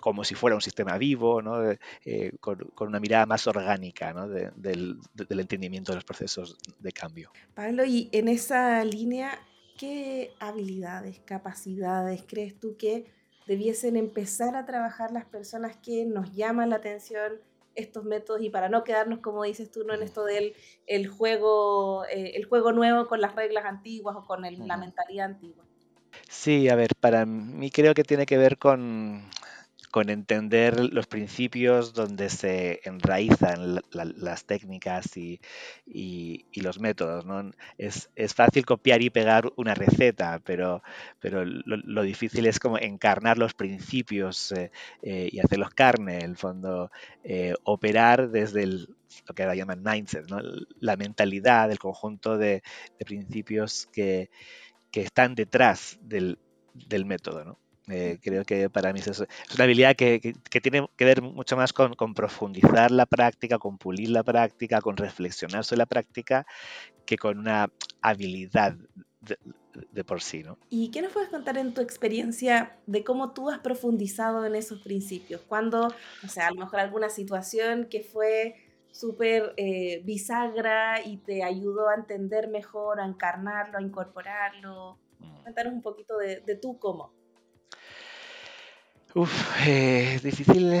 como 0.00 0.24
si 0.24 0.34
fuera 0.34 0.56
un 0.56 0.62
sistema 0.62 0.98
vivo, 0.98 1.42
¿no? 1.42 1.70
Eh, 2.04 2.32
con, 2.40 2.58
una 2.80 3.00
mirada 3.00 3.26
más 3.26 3.46
orgánica 3.46 4.12
¿no? 4.12 4.28
del, 4.28 4.98
entendimiento 5.28 5.92
de 5.92 5.96
los 5.96 6.04
procesos 6.04 6.56
de 6.78 6.92
cambio. 6.92 7.30
Pablo, 7.54 7.84
y 7.84 8.08
en 8.12 8.28
esa 8.28 8.82
línea, 8.84 9.38
¿qué 9.78 10.32
habilidades, 10.40 11.20
capacidades 11.20 12.24
crees 12.26 12.58
tú 12.58 12.76
que 12.76 13.06
debiesen 13.46 13.96
empezar 13.96 14.56
a 14.56 14.66
trabajar 14.66 15.12
las 15.12 15.24
personas 15.24 15.76
que 15.76 16.04
nos 16.04 16.34
llaman 16.34 16.70
la 16.70 16.76
atención 16.76 17.34
estos 17.74 18.04
métodos 18.04 18.42
y 18.42 18.50
para 18.50 18.68
no 18.68 18.82
quedarnos, 18.84 19.20
como 19.20 19.44
dices 19.44 19.70
tú, 19.70 19.84
no 19.84 19.94
en 19.94 20.02
esto 20.02 20.24
del 20.24 20.54
el 20.86 21.06
juego, 21.06 22.04
eh, 22.06 22.32
el 22.34 22.44
juego 22.44 22.72
nuevo 22.72 23.06
con 23.06 23.20
las 23.20 23.34
reglas 23.36 23.64
antiguas 23.64 24.16
o 24.16 24.24
con 24.26 24.42
la 24.42 24.76
mentalidad 24.76 25.26
antigua? 25.26 25.64
Sí, 26.28 26.68
a 26.68 26.74
ver, 26.74 26.90
para 26.98 27.26
mí 27.26 27.70
creo 27.70 27.94
que 27.94 28.04
tiene 28.04 28.26
que 28.26 28.38
ver 28.38 28.58
con, 28.58 29.24
con 29.90 30.08
entender 30.08 30.92
los 30.92 31.06
principios 31.06 31.94
donde 31.94 32.30
se 32.30 32.80
enraizan 32.84 33.80
las 33.90 34.44
técnicas 34.44 35.16
y, 35.16 35.40
los 36.54 36.78
métodos. 36.78 37.26
¿no? 37.26 37.50
Es, 37.76 38.08
fácil 38.34 38.64
copiar 38.64 39.02
y 39.02 39.10
pegar 39.10 39.52
una 39.56 39.74
receta, 39.74 40.40
pero, 40.44 40.82
pero 41.18 41.44
lo, 41.44 42.02
difícil 42.02 42.46
es 42.46 42.60
como 42.60 42.78
encarnar 42.78 43.38
los 43.38 43.54
principios 43.54 44.52
eh, 44.52 44.70
eh, 45.02 45.28
y 45.32 45.40
hacerlos 45.40 45.70
carne, 45.70 46.18
en 46.18 46.30
el 46.30 46.36
fondo, 46.36 46.90
eh, 47.24 47.54
operar 47.64 48.30
desde 48.30 48.66
lo 48.66 49.34
que 49.34 49.42
ahora 49.42 49.56
llaman 49.56 49.82
mindset, 49.82 50.26
la 50.78 50.96
mentalidad, 50.96 51.70
el 51.70 51.78
conjunto 51.78 52.38
de, 52.38 52.62
principios 53.04 53.88
que, 53.92 54.30
están 54.92 55.34
detrás 55.34 55.98
del, 56.02 56.38
del 56.74 57.04
método. 57.04 57.44
¿no? 57.44 57.69
Eh, 57.90 58.18
creo 58.22 58.44
que 58.44 58.70
para 58.70 58.92
mí 58.92 59.00
es, 59.00 59.08
es 59.08 59.26
una 59.54 59.64
habilidad 59.64 59.96
que, 59.96 60.34
tiene 60.62 60.88
que 60.96 61.04
ver 61.04 61.22
mucho 61.22 61.56
más 61.56 61.72
con, 61.72 61.94
profundizar 62.14 62.90
la 62.90 63.06
práctica, 63.06 63.58
con 63.58 63.78
pulir 63.78 64.10
la 64.10 64.22
práctica, 64.22 64.80
con 64.80 64.96
reflexionar 64.96 65.64
sobre 65.64 65.78
la 65.78 65.86
práctica, 65.86 66.46
que 67.04 67.16
con 67.16 67.38
una 67.38 67.70
habilidad 68.00 68.76
de, 69.92 70.04
por 70.04 70.20
sí. 70.20 70.42
¿no? 70.42 70.58
¿Y 70.68 70.90
qué 70.90 71.02
nos 71.02 71.12
puedes 71.12 71.30
contar 71.30 71.58
en 71.58 71.74
tu 71.74 71.80
experiencia 71.80 72.78
de 72.86 73.02
cómo 73.02 73.32
tú 73.32 73.50
has 73.50 73.58
profundizado 73.58 74.44
en 74.44 74.54
esos 74.54 74.80
principios? 74.80 75.40
Cuando, 75.42 75.88
o 76.24 76.28
sea, 76.28 76.48
a 76.48 76.50
lo 76.52 76.60
mejor 76.60 76.80
alguna 76.80 77.08
situación 77.08 77.86
que 77.90 78.02
fue 78.02 78.54
súper 78.92 79.54
eh, 79.56 80.02
bisagra 80.04 81.04
y 81.04 81.18
te 81.18 81.42
ayudó 81.42 81.88
a 81.88 81.94
entender 81.94 82.48
mejor, 82.48 83.00
a 83.00 83.06
encarnarlo, 83.06 83.78
a 83.78 83.82
incorporarlo. 83.82 84.98
Mm. 85.18 85.42
Cuéntanos 85.42 85.72
un 85.72 85.82
poquito 85.82 86.18
de, 86.18 86.40
de 86.40 86.56
tú 86.56 86.78
cómo. 86.78 87.19
Uf, 89.14 89.32
eh, 89.66 90.20
difícil. 90.22 90.72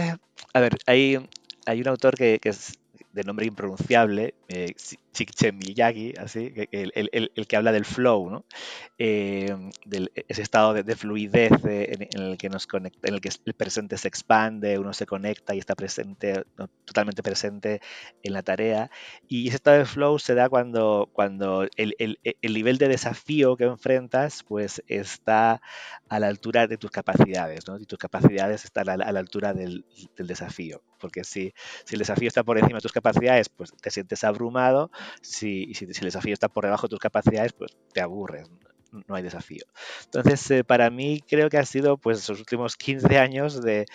A 0.54 0.60
ver, 0.60 0.76
hay, 0.86 1.18
hay 1.66 1.80
un 1.80 1.88
autor 1.88 2.14
que, 2.16 2.38
que 2.40 2.50
es 2.50 2.78
de 3.12 3.24
nombre 3.24 3.46
impronunciable, 3.46 4.34
eh, 4.48 4.74
Miyagi, 5.52 6.14
así, 6.18 6.52
el, 6.70 6.92
el, 6.94 7.32
el, 7.34 7.46
que 7.46 7.56
habla 7.56 7.72
del 7.72 7.84
flow, 7.84 8.30
¿no? 8.30 8.44
Eh, 8.98 9.54
del, 9.84 10.10
ese 10.28 10.42
estado 10.42 10.72
de, 10.74 10.96
fluidez 10.96 11.52
eh, 11.64 12.08
en, 12.12 12.22
el 12.22 12.38
que 12.38 12.48
nos 12.48 12.66
conecta, 12.66 13.08
en 13.08 13.14
el 13.14 13.20
que 13.20 13.30
el 13.44 13.54
presente 13.54 13.98
se 13.98 14.08
expande, 14.08 14.78
uno 14.78 14.92
se 14.92 15.06
conecta 15.06 15.54
y 15.54 15.58
está 15.58 15.74
presente, 15.74 16.44
totalmente 16.84 17.22
presente 17.22 17.80
en 18.22 18.32
la 18.32 18.42
tarea. 18.42 18.90
Y 19.28 19.48
ese 19.48 19.56
estado 19.56 19.78
de 19.78 19.84
flow 19.84 20.18
se 20.18 20.34
da 20.34 20.48
cuando, 20.48 21.08
cuando 21.12 21.66
el, 21.76 22.18
nivel 22.42 22.78
de 22.78 22.88
desafío 22.88 23.56
que 23.56 23.64
enfrentas 23.64 24.42
pues 24.44 24.82
está 24.86 25.60
a 26.08 26.20
la 26.20 26.28
altura 26.28 26.66
de 26.66 26.76
tus 26.76 26.90
capacidades, 26.90 27.66
¿no? 27.66 27.78
Y 27.78 27.86
tus 27.86 27.98
capacidades 27.98 28.64
están 28.64 28.88
a 28.88 28.96
la, 28.96 29.20
altura 29.20 29.52
del, 29.54 29.84
del, 30.16 30.26
desafío. 30.26 30.82
Porque 30.98 31.24
si, 31.24 31.52
si 31.84 31.94
el 31.94 32.00
desafío 32.00 32.28
está 32.28 32.42
por 32.42 32.58
encima 32.58 32.78
de 32.78 32.82
tus 32.82 32.92
capacidades, 32.92 32.99
pues 33.48 33.72
te 33.80 33.90
sientes 33.90 34.24
abrumado 34.24 34.90
si, 35.22 35.72
si, 35.74 35.84
el 35.84 35.92
desafío 35.92 36.34
está 36.34 36.48
por 36.48 36.64
debajo 36.64 36.86
de 36.86 36.90
tus 36.90 36.98
capacidades, 36.98 37.52
pues 37.52 37.76
te 37.92 38.00
aburres, 38.00 38.50
no 39.06 39.14
hay 39.14 39.22
desafío. 39.22 39.64
Entonces, 40.04 40.50
eh, 40.50 40.64
para 40.64 40.90
mí 40.90 41.20
creo 41.26 41.48
que 41.48 41.58
ha 41.58 41.64
sido 41.64 41.96
pues 41.96 42.18
esos 42.18 42.38
últimos 42.38 42.76
15 42.76 43.18
años 43.18 43.62
de, 43.62 43.86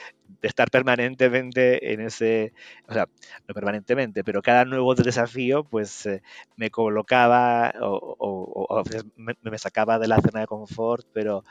estar 0.42 0.70
permanentemente 0.70 1.94
en 1.94 2.02
ese, 2.02 2.54
o 2.88 2.94
sea, 2.94 3.08
no 3.48 3.54
permanentemente, 3.54 4.24
pero 4.24 4.42
cada 4.42 4.66
nuevo 4.66 4.96
desafío 4.96 5.64
pues 5.64 6.06
eh, 6.06 6.22
me 6.56 6.70
colocaba 6.70 7.74
o, 7.82 8.68
a 8.70 8.84
veces 8.84 9.06
me, 9.16 9.34
me, 9.42 9.58
sacaba 9.58 10.00
de 10.00 10.08
la 10.08 10.22
zona 10.22 10.42
de 10.42 10.48
confort, 10.48 11.06
pero 11.14 11.44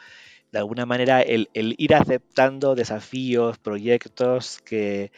de 0.54 0.60
alguna 0.60 0.86
manera 0.86 1.20
el, 1.20 1.48
ir 1.52 1.96
aceptando 1.96 2.76
desafíos, 2.76 3.58
proyectos 3.58 4.60
que, 4.64 5.10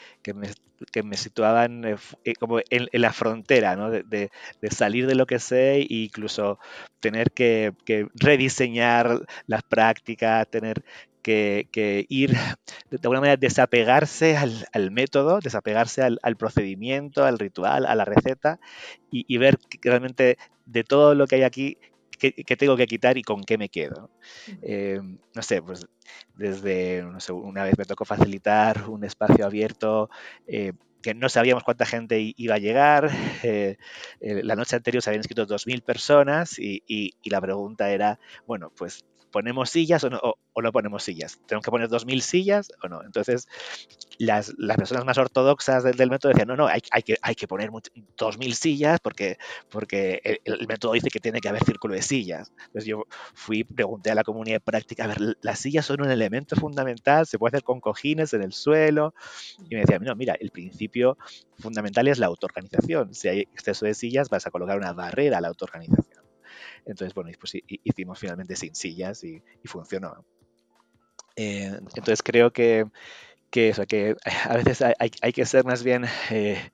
me, 1.05 1.17
situaban 1.19 1.85
eh, 1.85 1.97
eh, 2.25 2.33
como 2.41 2.61
en, 2.71 2.89
la 2.91 3.13
frontera, 3.13 3.77
¿no? 3.77 3.91
de, 3.91 4.31
salir 4.71 5.07
de 5.07 5.15
lo 5.15 5.27
que 5.27 5.39
sé 5.39 5.75
e 5.75 5.87
incluso 5.91 6.59
tener 7.01 7.33
que, 7.33 7.75
rediseñar 8.15 9.27
las 9.47 9.63
prácticas, 9.63 10.49
tener 10.49 10.83
que, 11.21 12.07
ir 12.09 12.31
de 12.91 12.99
alguna 13.03 13.21
manera 13.21 13.37
desapegarse 13.37 14.39
al, 14.39 14.91
método, 14.91 15.41
desapegarse 15.41 16.01
al, 16.01 16.37
procedimiento, 16.39 17.27
al 17.27 17.39
ritual, 17.39 17.85
a 17.85 17.95
la 17.95 18.07
receta 18.07 18.59
y, 19.11 19.27
y 19.29 19.37
ver 19.37 19.59
que 19.59 19.79
realmente 19.83 20.39
de 20.65 20.83
todo 20.83 21.15
lo 21.15 21.27
que 21.27 21.35
hay 21.35 21.43
aquí, 21.43 21.77
qué, 22.19 22.57
tengo 22.57 22.77
que 22.77 22.87
quitar 22.87 23.19
y 23.19 23.23
con 23.23 23.43
qué 23.43 23.59
me 23.59 23.69
quedo. 23.69 24.11
Eh, 24.63 25.01
no 25.03 25.43
sé, 25.43 25.63
pues 25.63 25.87
desde, 26.35 27.03
no 27.03 27.21
sé, 27.21 27.33
una 27.33 27.65
vez 27.65 27.77
me 27.79 27.85
tocó 27.85 28.05
facilitar 28.05 28.89
un 28.89 29.05
espacio 29.05 29.45
abierto. 29.47 30.11
Eh, 30.47 30.73
que 31.03 31.15
no 31.15 31.29
sabíamos 31.29 31.63
cuánta 31.63 31.87
gente 31.87 32.35
iba 32.37 32.57
a 32.57 32.59
llegar. 32.59 33.11
Eh, 34.19 34.43
la 34.43 34.57
noche 34.57 34.75
anterior 34.75 35.03
se 35.03 35.11
habían 35.11 35.21
inscrito 35.21 35.47
2.000 35.47 35.83
personas 35.83 36.59
y, 36.59 36.83
y, 36.87 37.13
la 37.31 37.41
pregunta 37.41 37.91
era, 37.91 38.19
bueno, 38.47 38.73
pues 38.77 39.05
¿ponemos 39.37 39.69
sillas 39.69 40.03
o 40.03 40.09
no, 40.09 40.19
o, 40.23 40.63
no 40.63 40.73
ponemos 40.73 41.03
sillas? 41.03 41.39
¿Tenemos 41.47 41.63
que 41.63 41.71
poner 41.71 41.91
2.000 41.91 42.21
sillas 42.21 42.73
o 42.83 42.89
no? 42.89 43.03
Entonces, 43.05 43.47
las, 44.17 44.55
las 44.57 44.79
personas 44.79 45.05
más 45.05 45.19
ortodoxas 45.19 45.85
del, 45.85 46.09
método 46.09 46.33
decían, 46.33 46.49
no, 46.49 46.57
no, 46.57 46.67
hay, 46.69 46.81
hay, 46.91 47.03
que, 47.03 47.17
hay 47.21 47.35
que 47.35 47.47
poner 47.47 47.69
2.000 47.71 48.55
sillas 48.55 48.99
porque, 48.99 49.37
porque 49.69 50.41
el, 50.43 50.67
método 50.67 50.95
dice 50.95 51.11
que 51.11 51.21
tiene 51.21 51.43
que 51.43 51.51
haber 51.51 51.63
círculo 51.65 51.93
de 51.93 52.01
sillas. 52.01 52.51
Entonces 52.69 52.87
yo 52.87 53.05
fui, 53.35 53.63
pregunté 53.63 54.11
a 54.11 54.15
la 54.15 54.25
comunidad 54.25 54.57
de 54.57 54.61
práctica, 54.61 55.05
a 55.05 55.09
ver, 55.09 55.37
las 55.43 55.59
sillas 55.59 55.85
son 55.85 56.01
un 56.01 56.11
elemento 56.11 56.57
fundamental, 56.57 57.27
se 57.27 57.39
puede 57.39 57.51
hacer 57.51 57.63
con 57.63 57.83
cojines 57.83 58.33
en 58.33 58.41
el 58.41 58.55
suelo. 58.55 59.13
Y 59.69 59.75
me 59.75 59.83
decían, 59.83 60.03
no, 60.03 60.17
mira, 60.17 60.35
el 60.41 60.51
principio 60.51 61.19
fundamental 61.59 62.09
es 62.09 62.19
la 62.19 62.25
autoorganización. 62.29 63.13
Si 63.13 63.29
hay 63.29 63.41
exceso 63.41 63.85
de 63.85 63.93
sillas, 63.93 64.31
vas 64.31 64.47
a 64.47 64.51
colocar 64.51 64.79
una 64.79 64.95
barrera 64.95 65.37
a 65.37 65.41
la 65.43 65.49
autoorganización. 65.49 66.16
Entonces, 66.87 67.15
bueno, 67.15 67.31
pues 67.39 67.53
hicimos 67.67 68.19
finalmente 68.19 68.55
sin 68.57 68.75
sillas 68.75 69.25
y, 69.25 69.43
funcionó. 69.65 70.25
Eh, 71.35 71.73
entonces 71.79 72.23
creo 72.23 72.53
que, 72.53 72.87
que, 73.51 73.71
eso, 73.71 73.85
que 73.87 74.17
a 74.45 74.57
veces 74.57 74.83
hay, 74.83 75.33
que 75.33 75.45
ser 75.45 75.65
más 75.65 75.83
bien 75.83 76.05
eh, 76.31 76.71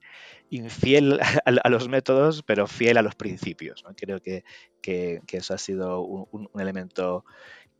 infiel 0.51 1.19
a, 1.45 1.69
los 1.69 1.89
métodos, 1.89 2.43
pero 2.43 2.67
fiel 2.67 2.97
a 2.97 3.01
los 3.01 3.15
principios. 3.15 3.83
Creo 3.97 4.21
que, 4.21 4.43
que, 4.81 5.21
eso 5.31 5.55
ha 5.55 5.57
sido 5.57 6.01
un, 6.01 6.47
elemento 6.61 7.25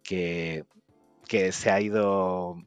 que, 0.02 0.66
que 1.28 1.52
se 1.52 1.70
ha 1.70 1.80
ido 1.80 2.58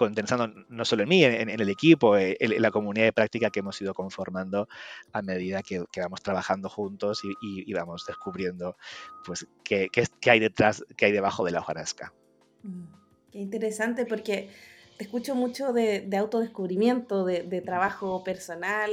condensando 0.00 0.48
no 0.70 0.86
solo 0.86 1.02
en 1.02 1.10
mí, 1.10 1.22
en, 1.24 1.50
el 1.50 1.68
equipo, 1.68 2.16
eh, 2.16 2.34
en, 2.40 2.62
la 2.62 2.70
comunidad 2.70 3.04
de 3.04 3.12
práctica 3.12 3.50
que 3.50 3.60
hemos 3.60 3.78
ido 3.82 3.92
conformando 3.92 4.66
a 5.12 5.20
medida 5.20 5.62
que, 5.62 5.84
vamos 5.98 6.22
trabajando 6.22 6.70
juntos 6.70 7.20
y, 7.42 7.70
vamos 7.74 8.06
descubriendo 8.06 8.78
pues 9.26 9.46
qué, 9.62 9.90
qué, 9.92 10.30
hay 10.30 10.40
detrás, 10.40 10.86
qué 10.96 11.04
hay 11.04 11.12
debajo 11.12 11.44
de 11.44 11.50
la 11.50 11.58
hojarasca. 11.58 12.14
Mm, 12.62 12.84
qué 13.30 13.38
interesante 13.40 14.06
porque 14.06 14.48
te 14.96 15.04
escucho 15.04 15.34
mucho 15.34 15.74
de, 15.74 16.08
autodescubrimiento, 16.16 17.26
de, 17.26 17.60
trabajo 17.60 18.24
personal, 18.24 18.90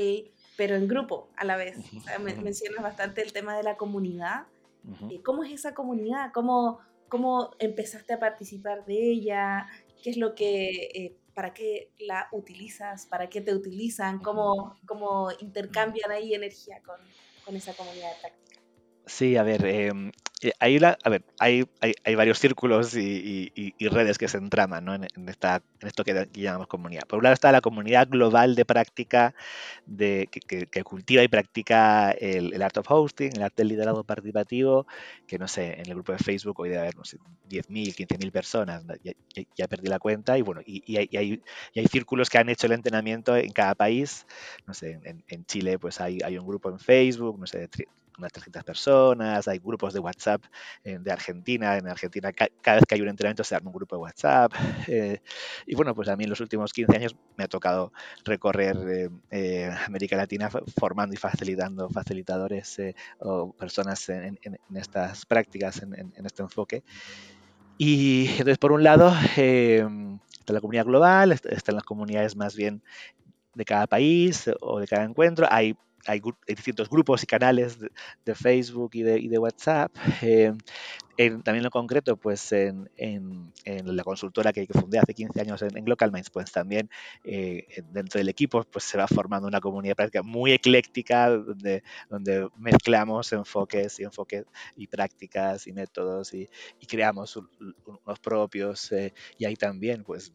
pero 0.58 0.76
en 0.76 0.90
grupo 0.90 1.30
a 1.38 1.46
la 1.46 1.56
vez. 1.56 1.78
mencionas 2.44 2.84
bastante 2.84 3.22
el 3.22 3.32
tema 3.32 3.56
de 3.56 3.64
la 3.64 3.78
comunidad. 3.78 4.48
Eh, 5.10 5.22
¿Cómo 5.24 5.46
es 5.46 5.54
esa 5.54 5.74
comunidad? 5.74 6.34
¿Cómo, 6.34 6.80
¿Cómo 7.08 7.52
empezaste 7.60 8.12
a 8.12 8.20
participar 8.20 8.84
de 8.84 9.10
ella? 9.10 9.68
Qué 10.01 10.10
es 10.12 10.18
lo 10.18 10.36
que, 10.36 10.70
eh, 10.94 11.18
para 11.34 11.54
qué 11.54 11.92
la 12.00 12.27
utilizas, 12.32 13.06
para 13.06 13.30
qué 13.30 13.42
te 13.42 13.54
utilizan, 13.54 14.20
cómo, 14.20 14.80
cómo 14.86 15.30
intercambian 15.39 16.12
ahí 16.12 16.34
energía 16.34 16.82
con, 16.84 17.00
con 17.46 17.56
esa 17.56 17.74
comunidad 17.74 18.10
de 18.10 18.20
práctica. 18.22 18.47
Sí, 19.08 19.38
a 19.38 19.44
ver, 19.44 19.66
em, 19.66 20.12
eh, 20.42 20.52
hay, 20.60 20.78
a 20.84 21.10
ver 21.10 21.24
hay, 21.40 21.64
hay, 21.82 22.16
varios 22.16 22.40
círculos 22.40 22.96
y, 22.96 23.74
redes 23.90 24.18
que 24.18 24.28
se 24.28 24.38
entraman 24.38 24.84
¿no? 24.84 24.94
en, 24.94 25.08
esta, 25.30 25.64
en 25.80 25.88
esto 25.88 26.04
que, 26.04 26.28
llamamos 26.34 26.68
comunidad. 26.68 27.04
Por 27.08 27.20
un 27.20 27.24
lado 27.24 27.34
está 27.34 27.52
la 27.54 27.62
comunidad 27.62 28.10
global 28.10 28.54
de 28.56 28.66
práctica 28.66 29.34
de, 29.86 30.28
que, 30.30 30.84
cultiva 30.84 31.24
y 31.24 31.30
practica 31.30 32.12
el, 32.12 32.62
Art 32.62 32.78
of 32.78 32.86
Hosting, 32.92 33.32
el 33.38 33.44
arte 33.44 33.62
del 33.62 33.70
liderazgo 33.70 34.04
participativo, 34.04 34.86
que 35.26 35.40
no 35.40 35.48
sé, 35.48 35.74
en 35.80 35.88
el 35.88 35.94
grupo 35.96 36.12
de 36.12 36.20
Facebook 36.20 36.60
hoy 36.60 36.70
debe 36.70 36.82
haber, 36.82 36.98
no 36.98 37.06
sé, 37.06 37.18
10.000, 37.50 37.96
15.000 37.96 38.32
personas, 38.32 38.84
ya, 39.04 39.14
ya, 39.56 39.68
perdí 39.70 39.88
la 39.88 40.00
cuenta, 40.00 40.38
y 40.38 40.42
bueno, 40.42 40.62
y, 40.66 40.98
hay, 40.98 41.42
hay, 41.76 41.88
círculos 41.88 42.30
que 42.30 42.40
han 42.40 42.50
hecho 42.50 42.68
el 42.68 42.74
entrenamiento 42.74 43.38
en 43.38 43.52
cada 43.54 43.74
país, 43.74 44.28
no 44.66 44.74
sé, 44.74 45.00
en, 45.04 45.46
Chile 45.46 45.80
pues 45.80 46.02
hay, 46.02 46.20
hay 46.24 46.38
un 46.38 46.46
grupo 46.46 46.70
en 46.70 46.78
Facebook, 46.78 47.40
no 47.40 47.48
sé, 47.48 47.70
unas 48.18 48.32
300 48.32 48.64
personas, 48.64 49.48
hay 49.48 49.60
grupos 49.60 49.94
de 49.94 50.00
WhatsApp 50.00 50.44
eh, 50.84 50.98
de 51.00 51.12
Argentina, 51.12 51.78
en 51.78 51.88
Argentina 51.88 52.32
cada 52.32 52.76
vez 52.76 52.86
que 52.88 52.96
hay 52.96 53.02
un 53.02 53.10
entrenamiento 53.10 53.44
se 53.44 53.56
arma 53.56 53.70
un 53.70 53.76
grupo 53.76 53.96
de 53.96 54.02
WhatsApp. 54.02 54.54
Eh, 54.90 55.20
y 55.66 55.76
bueno, 55.76 55.94
pues 55.94 56.08
a 56.08 56.16
mí 56.16 56.24
en 56.24 56.30
los 56.30 56.40
últimos 56.40 56.72
15 56.72 56.96
años 56.96 57.16
me 57.36 57.44
ha 57.44 57.48
tocado 57.48 57.92
recorrer 58.24 59.12
eh, 59.32 59.70
América 59.86 60.16
Latina 60.16 60.50
formando 60.50 61.14
y 61.14 61.18
facilitando 61.18 61.90
facilitadores 61.90 62.78
o 63.20 63.52
personas 63.52 64.08
en, 64.08 64.40
estas 64.76 65.26
prácticas, 65.26 65.82
en, 65.82 66.14
este 66.26 66.42
enfoque. 66.42 66.84
Y 67.78 68.28
entonces, 68.30 68.58
por 68.58 68.72
un 68.72 68.84
lado, 68.84 69.14
está 69.36 70.53
la 70.53 70.62
comunidad 70.62 70.86
global, 70.86 71.34
están 71.34 71.75
las 71.75 71.84
comunidades 71.84 72.38
más 72.38 72.56
bien 72.56 72.82
de 73.53 73.66
cada 73.66 73.88
país 73.88 74.50
o 74.62 74.80
de 74.80 74.88
cada 74.88 75.03
encuentro. 75.03 75.48
Hay 75.50 75.75
hay, 76.05 76.22
distintos 76.48 76.90
grupos 76.90 77.24
y 77.24 77.25
canales 77.25 77.77
de, 77.79 78.36
Facebook 78.36 78.92
y 78.94 79.03
de, 79.03 79.38
WhatsApp. 79.38 79.92
Eh, 80.22 80.53
también 81.44 81.66
en 81.66 81.70
concreto, 81.72 82.16
pues 82.16 82.51
en, 82.51 82.90
la 83.66 84.03
consultora 84.03 84.53
que, 84.53 84.68
fundé 84.68 85.00
hace 85.00 85.14
15 85.14 85.42
años 85.42 85.62
en, 85.64 85.86
Local 85.86 86.12
Minds, 86.12 86.29
pues 86.29 86.51
también 86.51 86.90
eh, 87.24 87.66
dentro 87.92 88.20
del 88.20 88.29
equipo 88.29 88.64
pues 88.64 88.83
se 88.83 88.98
va 88.98 89.07
formando 89.07 89.48
una 89.48 89.60
comunidad 89.60 89.96
práctica 89.96 90.22
muy 90.22 90.51
ecléctica 90.51 91.29
donde, 91.29 91.83
donde 92.10 92.48
mezclamos 92.57 93.33
enfoques 93.33 94.00
y 94.00 94.03
enfoques 94.03 94.46
y 94.75 94.88
prácticas 94.88 95.66
y 95.66 95.74
métodos 95.74 96.33
y, 96.33 96.48
creamos 96.88 97.36
unos 97.36 98.20
propios 98.20 98.92
eh, 98.92 99.14
y 99.38 99.46
ahí 99.46 99.55
también 99.55 100.03
pues 100.03 100.31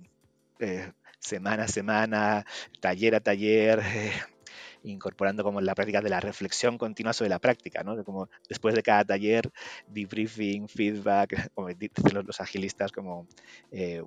semana 1.23 1.65
a 1.65 1.69
semana, 1.69 2.45
taller 2.81 3.15
a 3.15 3.21
taller, 3.21 3.81
incorporando 4.85 5.45
como 5.45 5.61
la 5.61 5.75
práctica 5.75 6.01
de 6.01 6.11
la 6.11 6.21
reflexión 6.21 6.79
continua 6.79 7.13
sobre 7.13 7.31
la 7.31 7.39
práctica, 7.39 7.83
¿no? 7.83 8.03
Como 8.05 8.29
después 8.49 8.75
de 8.75 8.83
cada 8.83 9.05
taller, 9.05 9.51
debriefing, 9.89 10.69
feedback, 10.69 11.51
como 11.55 11.69
dicen 11.69 12.25
los, 12.27 12.41
agilistas, 12.41 12.93
como 12.93 13.27
eh, 13.71 14.03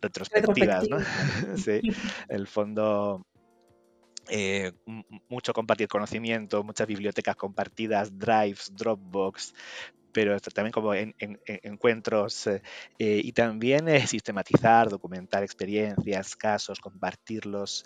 retrospectivas, 0.00 0.88
¿no? 0.88 0.98
sí, 1.56 1.80
el 2.28 2.46
fondo 2.46 3.26
eh, 4.28 4.72
mucho 5.28 5.52
compartir 5.52 5.88
conocimiento, 5.88 6.64
muchas 6.64 6.86
bibliotecas 6.86 7.36
compartidas, 7.36 8.18
drives, 8.18 8.72
Dropbox, 8.74 9.54
pero 10.12 10.38
también 10.40 10.72
como 10.72 10.94
en, 10.94 11.14
encuentros 11.18 12.46
eh, 12.46 12.62
eh, 12.98 13.20
y 13.22 13.32
también 13.32 13.86
sistematizar, 14.06 14.88
documentar 14.88 15.42
experiencias, 15.42 16.34
casos, 16.36 16.80
compartirlos 16.80 17.84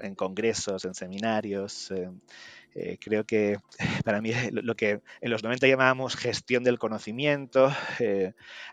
en 0.00 0.14
congresos, 0.16 0.84
en 0.84 0.94
seminarios. 0.94 1.92
Creo 3.00 3.24
que 3.24 3.58
para 4.04 4.20
mí 4.20 4.32
lo 4.50 4.74
que 4.74 5.00
en 5.20 5.30
los 5.30 5.44
90 5.44 5.68
llamábamos 5.68 6.16
gestión 6.16 6.64
del 6.64 6.80
conocimiento 6.80 7.72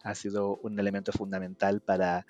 ha 0.03 0.15
sido 0.15 0.57
un 0.57 0.79
elemento 0.79 1.11
fundamental 1.11 1.81
para 1.81 2.25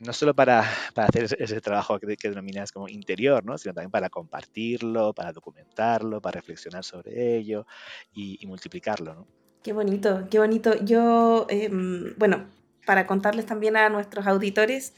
no 0.00 0.12
solo 0.12 0.34
para, 0.34 0.60
hacer 0.96 1.36
ese, 1.38 1.60
trabajo 1.60 1.98
que, 1.98 2.16
denominas 2.28 2.72
como 2.72 2.88
interior, 2.88 3.44
¿no? 3.44 3.56
sino 3.58 3.74
también 3.74 3.90
para 3.90 4.10
compartirlo, 4.10 5.12
para 5.12 5.32
documentarlo, 5.32 6.20
para 6.20 6.40
reflexionar 6.40 6.84
sobre 6.84 7.36
ello 7.36 7.66
y, 8.12 8.44
multiplicarlo. 8.46 9.14
¿no? 9.14 9.26
Qué 9.62 9.72
bonito, 9.72 10.26
qué 10.30 10.38
bonito. 10.38 10.74
Yo, 10.84 11.46
em, 11.48 12.14
bueno, 12.18 12.46
para 12.86 13.06
contarles 13.06 13.46
también 13.46 13.76
a 13.76 13.88
nuestros 13.88 14.26
auditores, 14.26 14.94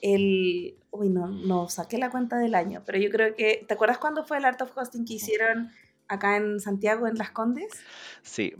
el, 0.00 0.76
uy, 0.90 1.08
no, 1.08 1.28
no 1.28 1.68
saqué 1.68 1.98
la 1.98 2.10
cuenta 2.10 2.38
del 2.38 2.54
año, 2.54 2.82
pero 2.86 2.98
yo 2.98 3.10
creo 3.10 3.34
que, 3.34 3.64
¿te 3.66 3.74
acuerdas 3.74 3.98
cuándo 3.98 4.24
fue 4.24 4.38
el 4.38 4.44
Art 4.44 4.60
of 4.62 4.76
Hosting 4.76 5.04
que 5.04 5.14
hicieron 5.14 5.70
acá 6.06 6.36
en 6.36 6.60
Santiago, 6.60 7.08
en 7.08 7.16
Las 7.16 7.30
Condes? 7.30 7.72
Sí, 8.22 8.52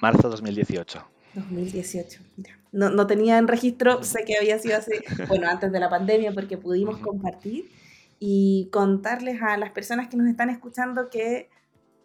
marzo 0.00 0.28
2018. 0.28 1.15
2018, 1.40 2.20
mira. 2.36 2.58
No, 2.72 2.90
no 2.90 3.06
tenía 3.06 3.38
en 3.38 3.48
registro, 3.48 4.02
sé 4.02 4.24
que 4.24 4.36
había 4.36 4.58
sido 4.58 4.76
hace, 4.76 5.02
bueno, 5.28 5.48
antes 5.48 5.72
de 5.72 5.80
la 5.80 5.88
pandemia, 5.88 6.32
porque 6.32 6.58
pudimos 6.58 6.98
compartir 6.98 7.70
y 8.18 8.68
contarles 8.72 9.42
a 9.42 9.56
las 9.56 9.70
personas 9.70 10.08
que 10.08 10.16
nos 10.16 10.28
están 10.28 10.50
escuchando 10.50 11.08
que, 11.10 11.48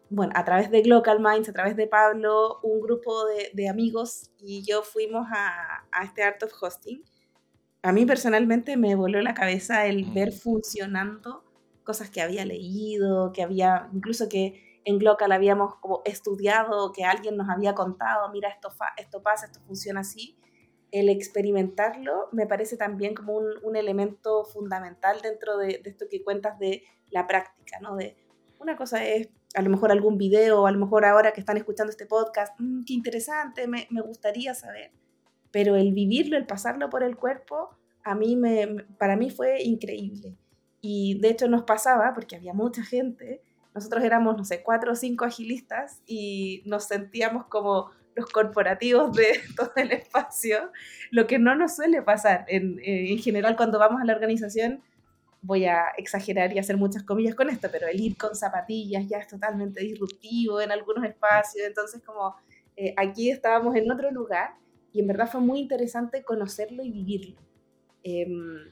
bueno, 0.10 0.32
a 0.36 0.44
través 0.44 0.70
de 0.72 0.82
Global 0.82 1.20
Minds, 1.20 1.50
a 1.50 1.54
través 1.54 1.76
de 1.76 1.88
Pablo, 1.88 2.60
un 2.64 2.82
grupo 2.82 3.26
de, 3.26 3.52
de 3.54 3.70
amigos 3.70 4.30
y 4.40 4.64
yo 4.64 4.84
fuimos 4.84 5.28
a, 5.32 5.86
a, 5.92 6.04
este 6.04 6.24
Art 6.24 6.44
of 6.44 6.52
Hosting. 6.62 7.04
A 7.82 7.92
mí 7.92 8.06
personalmente 8.06 8.78
me 8.78 8.96
voló 8.96 9.22
la 9.22 9.34
cabeza 9.34 9.88
el 9.88 10.06
ver 10.12 10.32
funcionando 10.32 11.44
cosas 11.84 12.10
que 12.10 12.22
había 12.22 12.46
leído, 12.46 13.32
que 13.34 13.42
había, 13.42 13.90
incluso 13.94 14.30
que 14.30 14.71
en 14.86 14.98
Glocal 15.00 15.32
habíamos 15.32 15.76
como 15.76 16.02
estudiado, 16.06 16.92
que 16.92 17.04
alguien 17.04 17.38
nos 17.38 17.50
había 17.50 17.76
contado, 17.76 18.30
mira, 18.32 18.50
esto, 18.50 18.70
esto 18.98 19.22
pasa, 19.22 19.46
esto 19.46 19.60
funciona 19.62 20.02
así. 20.02 20.38
El 20.92 21.10
experimentarlo 21.10 22.30
me 22.32 22.48
parece 22.48 22.78
también 22.78 23.14
como 23.14 23.34
un, 23.34 23.46
un 23.64 23.76
elemento 23.76 24.44
fundamental 24.44 25.22
dentro 25.22 25.58
de, 25.58 25.80
de, 25.84 25.90
esto 25.90 26.06
que 26.10 26.24
cuentas 26.24 26.60
de 26.60 26.84
la 27.10 27.28
práctica, 27.28 27.80
¿no? 27.80 27.96
De, 27.96 28.18
una 28.60 28.76
cosa 28.76 29.04
es 29.06 29.30
a 29.56 29.62
lo 29.62 29.70
mejor 29.70 29.92
algún 29.92 30.18
video, 30.18 30.66
a 30.66 30.72
lo 30.72 30.80
mejor 30.80 31.06
ahora 31.06 31.34
que 31.34 31.40
están 31.40 31.58
escuchando 31.58 31.92
este 31.92 32.06
podcast, 32.06 32.54
mm, 32.60 32.84
qué 32.86 32.94
interesante, 32.94 33.68
me, 33.68 33.88
me, 33.90 34.02
gustaría 34.02 34.54
saber. 34.54 34.92
Pero 35.52 35.76
el 35.76 35.94
vivirlo, 35.94 36.38
el 36.38 36.46
pasarlo 36.46 36.90
por 36.90 37.04
el 37.04 37.18
cuerpo, 37.18 37.70
a 38.04 38.16
mí 38.16 38.36
me, 38.36 38.68
para 38.98 39.16
mí 39.16 39.30
fue 39.30 39.62
increíble. 39.64 40.38
Y 40.82 41.20
de 41.20 41.30
hecho 41.30 41.48
nos 41.48 41.64
pasaba, 41.64 42.14
porque 42.14 42.36
había 42.36 42.54
mucha 42.54 42.84
gente, 42.84 43.42
nosotros 43.74 44.04
éramos, 44.04 44.38
no 44.38 44.46
sé, 44.46 44.64
cuatro 44.64 44.94
o 44.94 44.96
cinco 44.96 45.26
agilistas 45.26 46.02
y 46.06 46.64
nos 46.66 46.86
sentíamos 46.86 47.46
como 47.46 47.92
los 48.16 48.30
corporativos 48.30 49.14
de 49.16 49.28
todo 49.56 49.72
el 49.76 49.92
espacio, 49.92 50.72
lo 51.12 51.28
que 51.28 51.40
no 51.40 51.56
nos 51.56 51.76
suele 51.76 52.02
pasar 52.02 52.46
en, 52.48 52.80
eh, 52.80 53.12
en 53.12 53.20
general 53.20 53.56
cuando 53.56 53.80
vamos 53.80 54.02
a 54.02 54.06
la 54.06 54.14
organización 54.14 54.82
voy 55.42 55.66
a 55.66 55.86
exagerar 55.98 56.54
y 56.54 56.60
hacer 56.60 56.78
muchas 56.78 57.04
comillas 57.04 57.36
con 57.36 57.50
esto, 57.50 57.68
pero 57.72 57.88
el 57.88 58.00
ir 58.00 58.16
con 58.16 58.36
zapatillas 58.36 59.08
ya 59.08 59.18
es 59.18 59.28
totalmente 59.28 59.82
disruptivo 59.82 60.62
en 60.62 60.72
algunos 60.72 61.04
espacios, 61.04 61.66
entonces 61.66 62.02
como 62.04 62.36
eh, 62.78 62.94
aquí 62.96 63.32
estábamos 63.32 63.76
en 63.76 63.92
otro 63.92 64.12
lugar 64.12 64.52
y 64.94 65.00
en 65.00 65.08
verdad 65.08 65.30
fue 65.30 65.42
muy 65.42 65.60
interesante 65.60 66.24
conocerlo 66.24 66.84
y 66.84 66.92
vivirlo. 66.92 67.42
Em, 68.04 68.66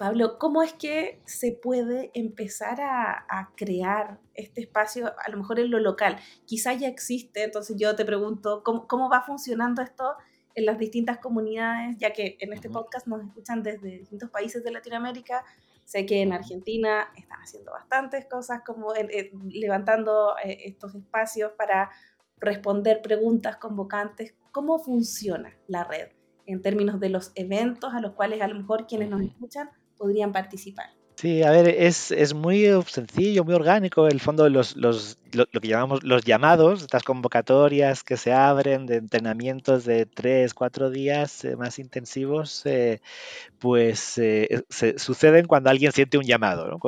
Pablo, 0.00 0.38
¿cómo 0.38 0.62
es 0.62 0.72
que 0.72 1.20
se 1.26 1.52
puede 1.52 2.10
empezar 2.14 2.80
a, 2.80 3.52
crear 3.54 4.18
este 4.32 4.62
espacio, 4.62 5.08
a 5.08 5.30
lo 5.30 5.36
mejor 5.36 5.60
en 5.60 5.70
lo 5.70 5.78
local? 5.78 6.16
Quizá 6.46 6.72
ya 6.72 6.88
existe, 6.88 7.44
entonces 7.44 7.76
yo 7.78 7.94
te 7.94 8.06
pregunto, 8.06 8.62
¿cómo, 8.64 8.88
cómo 8.88 9.10
va 9.10 9.20
funcionando 9.20 9.82
esto 9.82 10.14
en 10.54 10.64
las 10.64 10.78
distintas 10.78 11.18
comunidades, 11.18 11.98
ya 11.98 12.14
que 12.14 12.38
en 12.40 12.54
este 12.54 12.70
podcast 12.70 13.08
nos 13.08 13.22
escuchan 13.22 13.62
desde 13.62 13.98
distintos 13.98 14.30
países 14.30 14.64
de 14.64 14.70
Latinoamérica, 14.70 15.44
Sé 15.84 16.06
que 16.06 16.22
en 16.22 16.32
Argentina 16.32 17.08
están 17.16 17.40
haciendo 17.40 17.72
bastantes 17.72 18.24
cosas 18.24 18.62
como 18.64 18.94
levantando 19.50 20.36
eh, 20.42 20.60
estos 20.64 20.94
espacios 20.94 21.52
para 21.58 21.90
responder 22.38 23.02
preguntas 23.02 23.56
convocantes. 23.56 24.34
¿Cómo 24.50 24.78
funciona 24.78 25.52
la 25.66 25.84
red 25.84 26.10
en 26.46 26.62
términos 26.62 27.00
de 27.00 27.10
los 27.10 27.32
eventos 27.34 27.92
a 27.92 28.00
los 28.00 28.12
cuales 28.12 28.40
a 28.40 28.46
lo 28.46 28.54
mejor 28.54 28.86
quienes 28.86 29.10
nos 29.10 29.20
escuchan 29.20 29.68
podrían 30.00 30.32
participar? 30.32 30.86
Sí, 31.16 31.42
a 31.42 31.50
ver, 31.50 31.68
es, 31.68 32.10
es, 32.10 32.32
muy 32.32 32.66
sencillo, 32.86 33.44
muy 33.44 33.52
orgánico. 33.52 34.08
El 34.08 34.20
fondo, 34.20 34.48
los, 34.48 34.74
los, 34.74 35.18
lo, 35.32 35.46
que 35.46 35.68
llamamos 35.68 36.02
los 36.02 36.24
llamados, 36.24 36.82
estas 36.82 37.02
convocatorias 37.02 38.04
que 38.04 38.16
se 38.16 38.32
abren 38.32 38.86
de 38.86 38.96
entrenamientos 38.96 39.84
de 39.84 40.06
tres, 40.06 40.54
cuatro 40.54 40.90
días 40.90 41.44
eh, 41.44 41.56
más 41.56 41.78
intensivos, 41.78 42.64
eh, 42.66 43.00
pues 43.58 44.18
eh, 44.18 44.64
se, 44.68 44.98
suceden 44.98 45.46
cuando 45.46 45.70
alguien 45.70 45.92
siente 45.92 46.18
un 46.18 46.24
llamado, 46.24 46.68
¿no? 46.68 46.78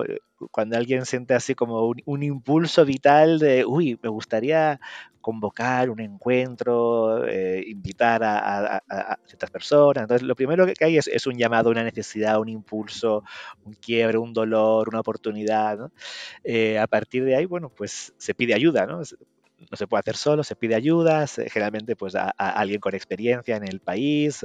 cuando 0.51 0.77
alguien 0.77 1.07
siente 1.07 1.35
así 1.35 1.55
como 1.55 1.87
un, 1.87 2.03
un, 2.05 2.23
impulso 2.23 2.85
vital 2.85 3.39
de, 3.39 3.65
uy, 3.65 3.99
me 4.03 4.09
gustaría 4.09 4.81
convocar 5.23 5.89
un 5.89 6.01
encuentro, 6.01 7.27
eh, 7.27 7.65
invitar 7.67 8.23
a, 8.23 8.83
ciertas 9.25 9.51
personas. 9.51 10.03
Entonces, 10.03 10.27
lo 10.27 10.35
primero 10.35 10.67
que 10.67 10.85
hay 10.85 10.99
es, 10.99 11.27
un 11.27 11.39
llamado, 11.39 11.71
una 11.71 11.85
necesidad, 11.85 12.39
un 12.39 12.51
impulso, 12.51 13.25
un 13.65 13.73
quiebre, 13.75 14.19
un 14.19 14.35
dolor, 14.35 14.89
una 14.91 15.01
oportunidad. 15.01 15.91
Eh, 16.45 16.79
a 16.79 16.87
partir 16.87 17.25
de 17.25 17.37
ahí, 17.37 17.47
bueno, 17.47 17.71
pues 17.71 18.13
se 18.19 18.32
pide 18.35 18.55
ayuda, 18.55 18.87
¿no? 18.87 19.03
no 19.71 19.77
se 19.77 19.87
puede 19.87 20.01
hacer 20.01 20.17
solo, 20.17 20.43
se 20.43 20.57
pide 20.57 20.75
ayuda, 20.75 21.27
generalmente 21.27 21.97
pues 21.97 22.15
a, 22.15 22.31
alguien 22.31 22.81
con 22.81 22.95
experiencia 22.95 23.57
en 23.57 23.67
el 23.67 23.81
país 23.81 24.45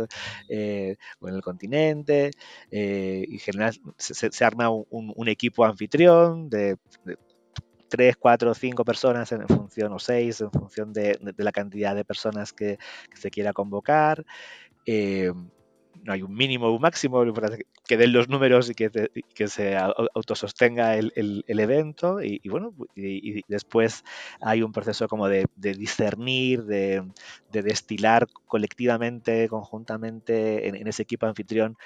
eh, 0.49 0.95
o 1.19 1.27
en 1.27 1.35
el 1.35 1.41
continente, 1.41 2.31
y 2.71 3.33
en 3.33 3.39
general 3.39 3.73
se, 3.97 4.45
arma 4.45 4.69
un, 4.69 5.27
equipo 5.27 5.65
anfitrión 5.65 6.49
de, 6.49 6.77
tres, 7.87 8.17
cuatro, 8.17 8.53
cinco 8.53 8.83
personas 8.85 9.31
en 9.31 9.47
función, 9.47 9.91
o 9.93 9.99
seis, 9.99 10.41
en 10.41 10.51
función 10.51 10.93
de, 10.93 11.17
la 11.37 11.51
cantidad 11.51 11.95
de 11.95 12.05
personas 12.05 12.53
que, 12.53 12.77
se 13.13 13.31
quiera 13.31 13.53
convocar. 13.53 14.25
Eh, 14.85 15.31
no 16.03 16.13
hay 16.13 16.21
un 16.21 16.33
mínimo 16.33 16.67
o 16.67 16.75
un 16.75 16.81
máximo, 16.81 17.23
que 17.85 17.97
den 17.97 18.13
los 18.13 18.29
números 18.29 18.69
y 18.69 18.75
que, 18.75 18.89
que 19.33 19.47
se 19.47 19.75
autosostenga 19.77 20.95
el, 20.95 21.11
el, 21.15 21.59
evento 21.59 22.21
y, 22.21 22.41
bueno, 22.49 22.73
y, 22.95 23.41
después 23.47 24.03
hay 24.41 24.61
un 24.61 24.71
proceso 24.71 25.07
como 25.07 25.27
de, 25.27 25.47
discernir, 25.55 26.65
de, 26.65 27.03
destilar 27.51 28.27
colectivamente, 28.45 29.47
conjuntamente 29.49 30.67
en, 30.67 30.87
ese 30.87 31.03
equipo 31.03 31.25
anfitrión 31.25 31.77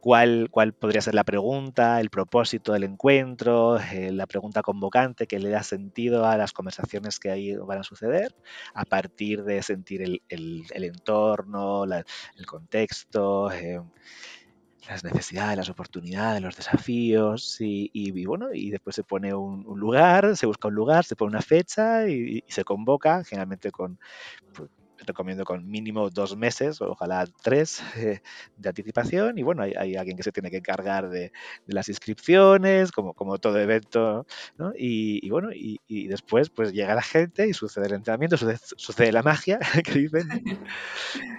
cuál, 0.00 0.48
cuál 0.50 0.72
podría 0.72 1.00
ser 1.00 1.14
la 1.14 1.24
pregunta, 1.24 2.00
el 2.00 2.10
propósito 2.10 2.72
del 2.72 2.84
encuentro, 2.84 3.78
eh, 3.78 4.12
la 4.12 4.26
pregunta 4.26 4.62
convocante 4.62 5.26
que 5.26 5.40
le 5.40 5.50
da 5.50 5.62
sentido 5.62 6.26
a 6.26 6.36
las 6.36 6.52
conversaciones 6.52 7.18
que 7.18 7.30
ahí 7.30 7.56
van 7.56 7.78
a 7.78 7.82
suceder 7.82 8.34
a 8.74 8.84
partir 8.84 9.42
de 9.42 9.62
sentir 9.62 10.02
el, 10.02 10.22
entorno, 10.70 11.84
el 11.84 12.46
contexto, 12.46 13.50
eh, 13.62 13.80
las 14.88 15.04
necesidades, 15.04 15.56
las 15.56 15.68
oportunidades, 15.68 16.40
los 16.40 16.56
desafíos 16.56 17.56
y, 17.60 18.24
bueno, 18.24 18.52
y 18.52 18.70
después 18.70 18.94
se 18.94 19.02
pone 19.02 19.34
un, 19.34 19.64
lugar, 19.78 20.36
se 20.36 20.46
busca 20.46 20.68
un 20.68 20.74
lugar, 20.74 21.04
se 21.04 21.16
pone 21.16 21.30
una 21.30 21.42
fecha 21.42 22.08
y, 22.08 22.42
se 22.46 22.64
convoca, 22.64 23.24
generalmente 23.24 23.70
con, 23.70 23.98
pues, 24.54 24.70
recomiendo 25.04 25.44
con 25.44 25.68
mínimo 25.68 26.10
dos 26.10 26.36
meses, 26.36 26.80
ojalá 26.80 27.26
tres, 27.42 27.82
de 28.56 28.68
anticipación. 28.68 29.38
Y 29.38 29.42
bueno, 29.42 29.62
hay, 29.62 29.96
alguien 29.96 30.16
que 30.16 30.22
se 30.22 30.32
tiene 30.32 30.50
que 30.50 30.58
encargar 30.58 31.08
de, 31.08 31.32
las 31.66 31.88
inscripciones, 31.88 32.92
como, 32.92 33.14
como 33.14 33.38
todo 33.38 33.58
evento, 33.58 34.26
¿no? 34.58 34.72
Y, 34.76 35.28
bueno, 35.30 35.50
y, 35.52 35.78
después 36.08 36.50
pues 36.50 36.72
llega 36.72 36.94
la 36.94 37.02
gente 37.02 37.48
y 37.48 37.52
sucede 37.52 37.86
el 37.86 37.94
entrenamiento, 37.94 38.36
sucede, 38.36 39.12
la 39.12 39.22
magia, 39.22 39.58
que 39.84 39.92
dicen. 39.92 40.28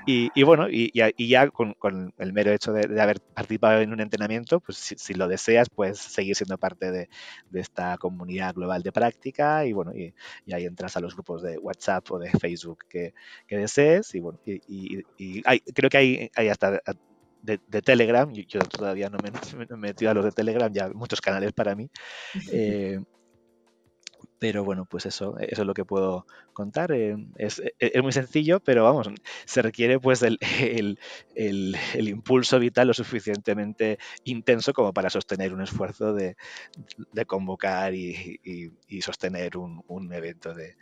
Y, 0.05 0.43
bueno, 0.43 0.67
y, 0.69 0.91
ya 1.27 1.49
con, 1.49 1.75
el 2.17 2.33
mero 2.33 2.51
hecho 2.51 2.73
de, 2.73 3.01
haber 3.01 3.19
participado 3.19 3.81
en 3.81 3.93
un 3.93 3.99
entrenamiento, 3.99 4.59
pues 4.59 4.77
si, 4.77 5.13
lo 5.13 5.27
deseas, 5.27 5.69
puedes 5.69 5.99
seguir 5.99 6.35
siendo 6.35 6.57
parte 6.57 6.91
de, 6.91 7.09
de, 7.49 7.59
esta 7.59 7.97
comunidad 7.97 8.53
global 8.53 8.83
de 8.83 8.91
práctica 8.91 9.65
y 9.65 9.73
bueno, 9.73 9.93
y, 9.95 10.13
ahí 10.51 10.65
entras 10.65 10.97
a 10.97 10.99
los 10.99 11.13
grupos 11.13 11.41
de 11.41 11.57
WhatsApp 11.57 12.09
o 12.11 12.19
de 12.19 12.29
Facebook 12.31 12.85
que, 12.89 13.13
que 13.47 13.57
desees 13.57 14.13
y 14.15 14.19
bueno, 14.19 14.39
y, 14.45 15.41
hay, 15.45 15.59
creo 15.59 15.89
que 15.89 15.97
hay, 15.97 16.31
hay 16.35 16.49
hasta 16.49 16.81
de, 17.41 17.81
Telegram, 17.81 18.31
yo 18.31 18.59
todavía 18.61 19.09
no 19.09 19.17
me, 19.19 19.29
he 19.29 19.77
metido 19.77 20.11
a 20.11 20.13
los 20.13 20.25
de 20.25 20.31
Telegram, 20.31 20.71
ya 20.71 20.89
muchos 20.89 21.21
canales 21.21 21.53
para 21.53 21.75
mí. 21.75 21.89
pero 24.39 24.63
bueno, 24.63 24.85
pues 24.85 25.05
eso, 25.05 25.37
eso 25.39 25.61
es 25.61 25.67
lo 25.67 25.73
que 25.73 25.85
puedo 25.85 26.25
contar. 26.53 26.91
Eh, 26.91 27.17
es, 27.37 27.61
es, 27.79 28.03
muy 28.03 28.11
sencillo, 28.11 28.59
pero 28.59 28.83
vamos, 28.83 29.07
se 29.45 29.61
requiere 29.61 29.99
pues 29.99 30.21
el, 30.21 30.37
el, 30.59 30.97
el, 31.35 32.07
impulso 32.07 32.59
vital 32.59 32.87
lo 32.87 32.93
suficientemente 32.93 33.97
intenso 34.23 34.73
como 34.73 34.93
para 34.93 35.09
sostener 35.09 35.53
un 35.53 35.61
esfuerzo 35.61 36.13
de, 36.13 36.35
de 37.11 37.25
convocar 37.25 37.93
y, 37.93 38.71
y, 38.87 39.01
sostener 39.01 39.57
un, 39.57 39.83
un 39.87 40.11
evento 40.13 40.53
de, 40.53 40.75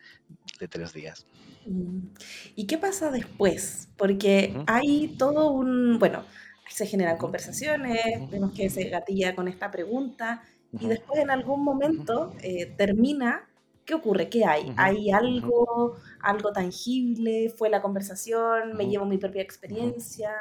de, 0.60 0.68
tres 0.68 0.94
días. 0.94 1.26
Mm. 1.66 2.08
¿Y 2.56 2.66
qué 2.68 2.78
pasa 2.78 3.12
después? 3.12 3.90
Porque 3.98 4.56
hay 4.68 5.16
todo 5.18 5.52
un, 5.52 6.00
bueno, 6.00 6.24
se 6.70 6.86
generan 6.86 7.18
conversaciones, 7.18 8.02
vemos 8.32 8.52
que 8.54 8.70
se 8.70 8.90
gatilla 8.90 9.36
con 9.36 9.48
esta 9.48 9.72
pregunta 9.72 10.42
y 10.80 10.88
después 10.88 11.20
en 11.20 11.30
algún 11.30 11.64
momento 11.64 12.34
eh, 12.42 12.74
termina, 12.78 13.48
¿qué 13.86 13.94
ocurre? 13.94 14.30
¿Qué 14.30 14.46
hay? 14.46 14.74
¿Hay 14.78 15.12
algo, 15.12 15.96
algo 16.22 16.52
tangible? 16.52 17.50
¿Fue 17.50 17.70
la 17.70 17.82
conversación? 17.82 18.74
¿Me 18.76 18.88
llevo 18.88 19.06
mi 19.06 19.18
propia 19.18 19.42
experiencia? 19.42 20.32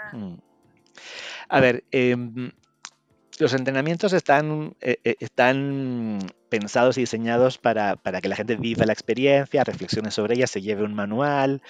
A 1.49 1.61
ver, 1.61 1.85
em, 1.91 2.53
los 3.39 3.55
entrenamientos 3.55 4.13
están, 4.13 4.77
eh, 4.81 4.99
eh, 5.05 5.17
están 5.21 6.19
pensados 6.49 6.97
y 6.99 7.01
diseñados 7.01 7.59
para, 7.59 7.97
que 7.97 8.29
la 8.29 8.37
gente 8.37 8.57
viva 8.57 8.87
la 8.87 8.93
experiencia, 8.93 9.65
reflexione 9.65 10.11
sobre 10.11 10.35
ella, 10.35 10.47
se 10.47 10.63
lleve 10.63 10.85
un 10.85 10.95
manual. 10.95 11.63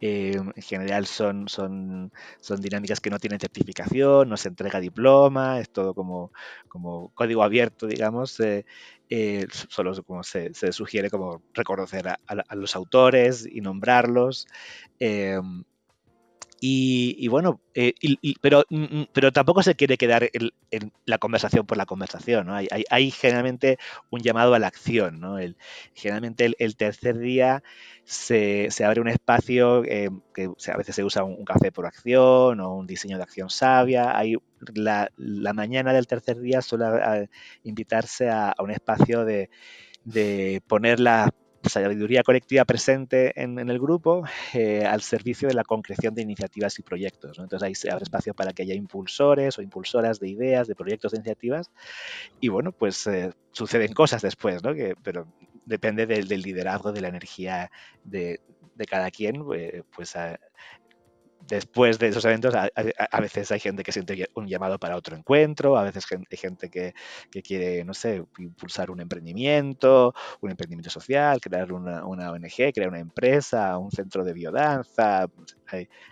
Eh, 0.00 0.36
en 0.36 0.62
general 0.62 1.06
son, 1.06 1.48
son, 1.48 2.12
son 2.40 2.60
dinámicas 2.60 3.00
que 3.00 3.10
no 3.10 3.18
tienen 3.18 3.38
certificación, 3.38 4.28
no 4.28 4.36
se 4.36 4.48
entrega 4.48 4.80
diploma, 4.80 5.60
es 5.60 5.70
todo 5.70 5.94
como, 5.94 6.32
como 6.68 7.10
código 7.14 7.42
abierto, 7.42 7.86
digamos. 7.86 8.38
solo 9.68 10.04
como 10.04 10.22
se, 10.22 10.52
sugiere 10.72 11.10
como 11.10 11.42
reconocer 11.52 12.08
a, 12.08 12.54
los 12.54 12.76
autores 12.76 13.46
y 13.50 13.60
nombrarlos. 13.60 14.46
Y, 16.62 17.26
bueno, 17.28 17.60
eh, 17.74 17.94
pero, 18.42 18.64
mm, 18.68 18.82
mm, 18.82 19.06
pero 19.14 19.32
tampoco 19.32 19.62
se 19.62 19.74
quiere 19.76 19.96
quedar 19.96 20.28
en, 20.32 20.92
la 21.06 21.16
conversación 21.18 21.66
por 21.66 21.78
la 21.78 21.86
conversación, 21.86 22.46
¿no? 22.46 22.54
Hay, 22.54 22.68
hay, 22.90 23.10
generalmente 23.10 23.78
un 24.10 24.20
llamado 24.20 24.52
a 24.52 24.58
la 24.58 24.66
acción, 24.66 25.20
¿no? 25.20 25.38
El, 25.38 25.56
generalmente 25.94 26.52
el, 26.58 26.76
tercer 26.76 27.18
día 27.18 27.62
se, 28.04 28.70
se, 28.70 28.84
abre 28.84 29.00
un 29.00 29.08
espacio 29.08 29.84
eh, 29.84 30.10
que 30.34 30.50
a 30.72 30.76
veces 30.76 30.94
se 30.94 31.04
usa 31.04 31.24
un, 31.24 31.44
café 31.46 31.72
por 31.72 31.86
acción 31.86 32.60
o 32.60 32.76
un 32.76 32.86
diseño 32.86 33.16
de 33.16 33.22
acción 33.22 33.48
sabia. 33.48 34.16
Hay 34.16 34.36
la, 34.74 35.10
la 35.16 35.52
mañana 35.54 35.94
del 35.94 36.06
tercer 36.06 36.40
día 36.40 36.60
suele 36.60 36.84
eh, 37.06 37.28
invitarse 37.64 38.28
a, 38.28 38.50
a 38.50 38.62
un 38.62 38.70
espacio 38.70 39.24
de, 39.24 39.48
de 40.04 40.62
poner 40.66 41.00
la 41.00 41.32
sabiduría 41.64 42.22
colectiva 42.22 42.64
presente 42.64 43.32
en, 43.40 43.58
el 43.58 43.78
grupo 43.78 44.24
eh, 44.54 44.84
al 44.84 45.02
servicio 45.02 45.48
de 45.48 45.54
la 45.54 45.64
concreción 45.64 46.14
de 46.14 46.22
iniciativas 46.22 46.78
y 46.78 46.82
proyectos. 46.82 47.38
Entonces 47.38 47.66
ahí 47.66 47.74
se 47.74 47.90
abre 47.90 48.04
espacio 48.04 48.34
para 48.34 48.52
que 48.52 48.62
haya 48.62 48.74
impulsores 48.74 49.58
o 49.58 49.62
impulsoras 49.62 50.20
de 50.20 50.28
ideas, 50.28 50.68
de 50.68 50.74
proyectos, 50.74 51.12
de 51.12 51.18
iniciativas. 51.18 51.70
Y 52.40 52.48
bueno, 52.48 52.72
pues 52.72 53.06
eh, 53.06 53.32
suceden 53.52 53.92
cosas 53.92 54.22
después, 54.22 54.62
¿no? 54.62 54.72
Pero 55.02 55.26
depende 55.66 56.06
del, 56.06 56.26
liderazgo, 56.28 56.92
de 56.92 57.00
la 57.00 57.08
energía 57.08 57.70
de, 58.04 58.40
cada 58.88 59.10
quien, 59.10 59.44
pues 59.94 60.16
después 61.50 61.98
de 61.98 62.08
esos 62.08 62.24
eventos, 62.24 62.54
a, 62.54 63.20
veces 63.20 63.50
hay 63.50 63.58
gente 63.58 63.82
que 63.82 63.90
siente 63.90 64.28
un 64.34 64.46
llamado 64.46 64.78
para 64.78 64.96
otro 64.96 65.16
encuentro, 65.16 65.76
a 65.76 65.82
veces 65.82 66.06
hay 66.12 66.38
gente 66.38 66.70
que, 66.70 66.94
quiere, 67.42 67.84
no 67.84 67.92
sé, 67.92 68.24
impulsar 68.38 68.90
un 68.90 69.00
emprendimiento, 69.00 70.14
un 70.40 70.50
emprendimiento 70.50 70.90
social, 70.90 71.40
crear 71.40 71.72
una, 71.72 72.06
ONG, 72.06 72.72
crear 72.72 72.88
una 72.88 73.00
empresa, 73.00 73.76
un 73.78 73.90
centro 73.90 74.24
de 74.24 74.32
biodanza. 74.32 75.26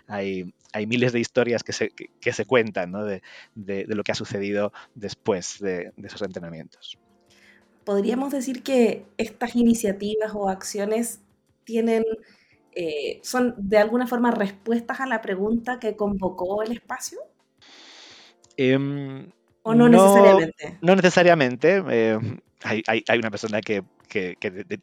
Hay, 0.07 0.53
hay, 0.73 0.87
miles 0.87 1.13
de 1.13 1.21
historias 1.21 1.63
que 1.63 1.71
se, 1.71 1.89
que, 1.89 2.33
se 2.33 2.45
cuentan 2.45 2.91
¿no? 2.91 3.05
de, 3.05 3.21
de, 3.55 3.85
lo 3.87 4.03
que 4.03 4.11
ha 4.11 4.15
sucedido 4.15 4.73
después 4.93 5.59
de, 5.59 5.93
de 5.95 6.07
esos 6.07 6.21
entrenamientos. 6.21 6.99
Podríamos 7.85 8.31
decir 8.31 8.61
que 8.61 9.05
estas 9.17 9.55
iniciativas 9.55 10.31
o 10.35 10.49
acciones 10.49 11.21
tienen 11.63 12.03
eh, 12.75 13.19
son 13.23 13.55
de 13.57 13.77
alguna 13.77 14.07
forma 14.07 14.31
respuestas 14.31 14.99
a 14.99 15.05
la 15.05 15.21
pregunta 15.21 15.79
que 15.79 15.95
convocó 15.95 16.63
el 16.63 16.71
espacio? 16.71 17.19
Em, 18.57 19.29
¿O 19.63 19.73
no, 19.73 19.89
necesariamente? 19.89 20.77
No 20.81 20.95
necesariamente. 20.95 21.83
Eh, 21.89 22.19
hay, 22.63 23.19
una 23.19 23.31
persona 23.31 23.61
que, 23.61 23.83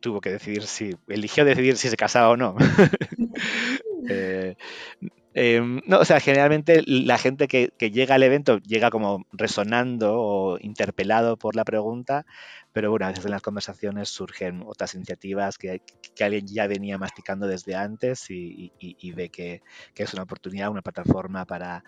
tuvo 0.00 0.20
que 0.20 0.30
decidir 0.30 0.62
si, 0.62 0.94
eligió 1.08 1.44
decidir 1.44 1.76
si 1.76 1.88
se 1.88 1.96
casaba 1.96 2.30
o 2.30 2.36
no. 2.36 2.56
Em, 5.38 5.82
no, 5.86 5.98
o 5.98 6.04
sea, 6.06 6.18
generalmente 6.18 6.82
la 6.86 7.18
gente 7.18 7.46
que, 7.46 7.70
llega 7.78 8.14
al 8.14 8.22
evento 8.22 8.56
llega 8.60 8.88
como 8.88 9.26
resonando 9.32 10.18
o 10.18 10.58
interpelado 10.58 11.36
por 11.36 11.56
la 11.56 11.64
pregunta, 11.64 12.24
pero 12.72 12.90
bueno, 12.90 13.04
a 13.04 13.10
veces 13.10 13.26
en 13.26 13.32
las 13.32 13.42
conversaciones 13.42 14.08
surgen 14.08 14.62
otras 14.66 14.94
iniciativas 14.94 15.58
que, 15.58 15.82
alguien 16.20 16.46
ya 16.46 16.66
venía 16.66 16.96
masticando 16.96 17.46
desde 17.46 17.74
antes 17.74 18.30
y, 18.30 18.72
ve 19.14 19.28
que, 19.28 19.60
es 19.94 20.14
una 20.14 20.22
oportunidad, 20.22 20.70
una 20.70 20.80
plataforma 20.80 21.44
para, 21.44 21.84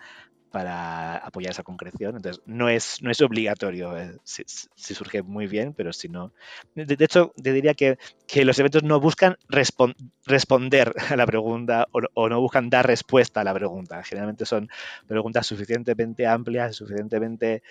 para 0.51 1.17
apoyar 1.17 1.51
esa 1.51 1.63
concreción. 1.63 2.15
Entonces, 2.15 2.41
no 2.45 2.69
es, 2.69 3.01
no 3.01 3.11
es 3.11 3.21
obligatorio. 3.21 3.97
Eh, 3.97 4.17
si, 4.23 4.43
surge 4.93 5.21
muy 5.21 5.47
bien, 5.47 5.73
pero 5.73 5.93
si 5.93 6.09
no. 6.09 6.33
De, 6.75 6.95
hecho, 7.03 7.31
te 7.41 7.53
diría 7.53 7.73
que, 7.73 7.97
los 8.43 8.57
eventos 8.59 8.83
no 8.83 8.99
buscan 8.99 9.35
responder 9.47 10.93
a 11.09 11.15
la 11.15 11.25
pregunta 11.25 11.87
o, 12.13 12.29
no 12.29 12.41
buscan 12.41 12.69
dar 12.69 12.87
respuesta 12.87 13.41
a 13.41 13.43
la 13.43 13.53
pregunta. 13.53 14.03
Generalmente 14.03 14.45
son 14.45 14.69
preguntas 15.07 15.45
suficientemente 15.45 16.25
amplias, 16.25 16.75
suficientemente 16.75 17.61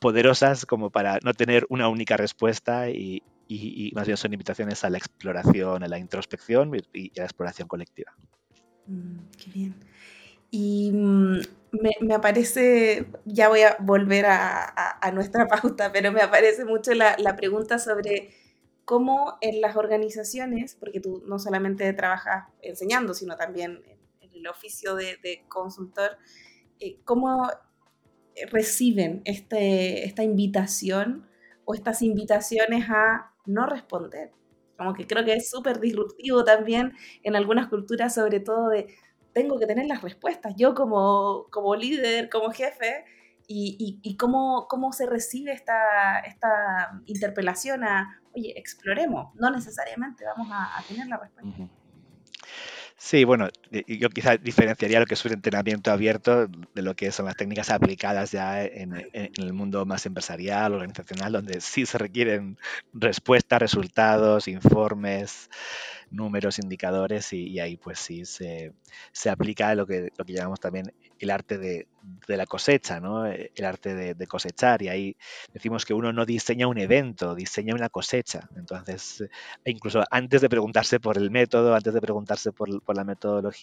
poderosas 0.00 0.64
como 0.66 0.90
para 0.90 1.18
no 1.22 1.34
tener 1.34 1.66
una 1.68 1.88
única 1.88 2.16
respuesta 2.16 2.90
y, 2.90 3.22
más 3.94 4.06
bien 4.06 4.16
son 4.16 4.32
invitaciones 4.32 4.84
a 4.84 4.90
la 4.90 4.98
exploración, 4.98 5.82
a 5.82 5.88
la 5.88 5.98
introspección 5.98 6.72
y, 6.92 7.08
a 7.18 7.22
la 7.22 7.24
exploración 7.24 7.68
colectiva. 7.68 8.12
Mm, 8.86 9.18
qué 9.36 9.50
bien. 9.50 9.74
Y 10.50 10.92
mm, 11.72 12.06
me, 12.06 12.14
aparece, 12.14 13.06
ya 13.24 13.48
voy 13.48 13.62
a 13.62 13.76
volver 13.80 14.26
a, 14.26 15.10
nuestra 15.12 15.46
pauta, 15.48 15.92
pero 15.92 16.12
me 16.12 16.20
aparece 16.20 16.64
mucho 16.64 16.92
la, 16.94 17.36
pregunta 17.36 17.78
sobre 17.78 18.30
cómo 18.84 19.38
en 19.40 19.60
las 19.60 19.76
organizaciones, 19.76 20.74
porque 20.74 21.00
tú 21.00 21.22
no 21.26 21.38
solamente 21.38 21.92
trabajas 21.92 22.46
enseñando, 22.62 23.14
sino 23.14 23.36
también 23.36 23.82
en, 23.86 23.98
el 24.32 24.46
oficio 24.46 24.94
de, 24.94 25.44
consultor, 25.48 26.16
eh, 26.78 27.00
cómo 27.04 27.48
reciben 28.52 29.22
este, 29.24 30.04
esta 30.04 30.22
invitación 30.22 31.28
o 31.64 31.74
estas 31.74 32.02
invitaciones 32.02 32.88
a 32.88 33.32
no 33.46 33.66
responder. 33.66 34.30
Como 34.78 34.94
que 34.94 35.08
creo 35.08 35.24
que 35.24 35.34
es 35.34 35.50
súper 35.50 35.80
disruptivo 35.80 36.44
también 36.44 36.92
en 37.24 37.34
algunas 37.34 37.66
culturas, 37.66 38.14
sobre 38.14 38.38
todo 38.38 38.68
de 38.68 38.86
tengo 39.32 39.58
que 39.58 39.66
tener 39.66 39.86
las 39.86 40.02
respuestas, 40.02 40.54
yo 40.56 40.74
como, 40.74 41.46
como 41.50 41.76
líder, 41.76 42.28
como 42.28 42.50
jefe, 42.50 43.04
y, 43.50 43.98
y, 44.02 44.16
cómo, 44.18 44.66
cómo, 44.68 44.92
se 44.92 45.06
recibe 45.06 45.52
esta, 45.52 46.18
esta 46.20 47.00
interpelación 47.06 47.82
a, 47.82 48.20
oye, 48.36 48.52
exploremos, 48.58 49.34
no 49.36 49.50
necesariamente 49.50 50.22
vamos 50.26 50.48
a, 50.52 50.78
a 50.78 50.82
tener 50.82 51.06
la 51.06 51.16
respuesta. 51.16 51.66
Sí, 52.98 53.24
bueno, 53.24 53.48
yo 53.86 54.08
quizá 54.10 54.36
diferenciaría 54.36 55.00
lo 55.00 55.06
que 55.06 55.14
es 55.14 55.24
un 55.24 55.32
entrenamiento 55.32 55.90
abierto 55.90 56.46
de 56.46 56.82
lo 56.82 56.94
que 56.94 57.12
son 57.12 57.26
las 57.26 57.36
técnicas 57.36 57.70
aplicadas 57.70 58.32
ya 58.32 58.64
en, 58.64 58.94
el 59.12 59.52
mundo 59.52 59.84
más 59.84 60.06
empresarial, 60.06 60.74
organizacional, 60.74 61.32
donde 61.32 61.60
sí 61.60 61.86
se 61.86 61.98
requieren 61.98 62.58
respuestas, 62.92 63.60
resultados, 63.60 64.48
informes, 64.48 65.50
números, 66.10 66.58
indicadores 66.58 67.32
y, 67.32 67.58
ahí 67.60 67.76
pues 67.76 67.98
sí 67.98 68.24
se, 68.24 68.72
se, 69.12 69.30
aplica 69.30 69.74
lo 69.74 69.86
que, 69.86 70.10
lo 70.16 70.24
que 70.24 70.32
llamamos 70.32 70.60
también 70.60 70.92
el 71.18 71.30
arte 71.30 71.58
de, 71.58 71.88
de 72.26 72.36
la 72.36 72.46
cosecha, 72.46 73.00
¿no? 73.00 73.26
el 73.26 73.64
arte 73.64 74.14
de, 74.14 74.26
cosechar 74.26 74.82
y 74.82 74.88
ahí 74.88 75.16
decimos 75.52 75.84
que 75.84 75.94
uno 75.94 76.12
no 76.12 76.26
diseña 76.26 76.66
un 76.66 76.78
evento, 76.78 77.34
diseña 77.34 77.74
una 77.74 77.88
cosecha. 77.88 78.48
Entonces, 78.56 79.22
e 79.64 79.70
incluso 79.70 80.02
antes 80.10 80.40
de 80.40 80.48
preguntarse 80.48 81.00
por 81.00 81.16
el 81.16 81.30
método, 81.30 81.74
antes 81.74 81.94
de 81.94 82.00
preguntarse 82.00 82.52
por, 82.52 82.82
por 82.82 82.96
la 82.96 83.04
metodología, 83.04 83.57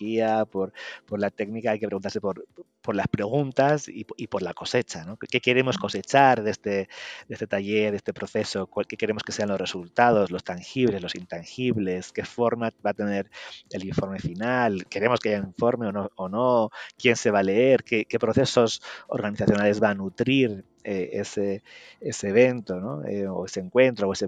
por, 0.52 0.74
por, 1.06 1.20
la 1.20 1.30
técnica, 1.30 1.72
hay 1.72 1.80
que 1.80 1.88
preguntarse 1.88 2.22
por, 2.22 2.46
por 2.82 2.96
las 2.96 3.08
preguntas 3.08 3.88
y, 3.88 4.06
y, 4.18 4.28
por 4.28 4.42
la 4.42 4.54
cosecha. 4.54 5.04
¿no? 5.06 5.18
¿Qué 5.18 5.42
queremos 5.42 5.78
cosechar 5.78 6.44
de 6.44 6.52
este, 6.52 6.70
de 6.70 6.88
este 7.30 7.48
taller, 7.48 7.92
de 7.92 7.98
este 7.98 8.14
proceso? 8.14 8.70
¿Qué 8.88 8.98
queremos 8.98 9.24
que 9.24 9.32
sean 9.32 9.50
los 9.50 9.60
resultados, 9.60 10.32
los 10.32 10.44
tangibles, 10.44 11.02
los 11.02 11.16
intangibles? 11.16 12.12
¿Qué 12.12 12.26
forma 12.26 12.72
va 12.86 12.92
a 12.92 12.94
tener 12.94 13.30
el 13.72 13.86
informe 13.86 14.20
final? 14.20 14.86
¿Queremos 14.88 15.20
que 15.20 15.30
haya 15.30 15.40
informe 15.40 15.88
o 15.88 15.92
no? 15.92 16.10
O 16.16 16.30
no? 16.30 16.70
¿Quién 16.98 17.16
se 17.16 17.32
va 17.32 17.40
a 17.40 17.44
leer? 17.44 17.84
¿Qué, 17.84 18.06
qué 18.06 18.20
procesos 18.20 18.82
organizacionales 19.08 19.82
va 19.82 19.90
a 19.90 19.96
nutrir 19.96 20.64
eh, 20.84 21.10
ese, 21.14 21.64
ese, 22.00 22.30
evento, 22.30 22.80
¿no? 22.80 23.04
Eh, 23.06 23.28
o 23.28 23.46
ese 23.46 23.60
encuentro, 23.60 24.08
o 24.08 24.14
ese, 24.14 24.28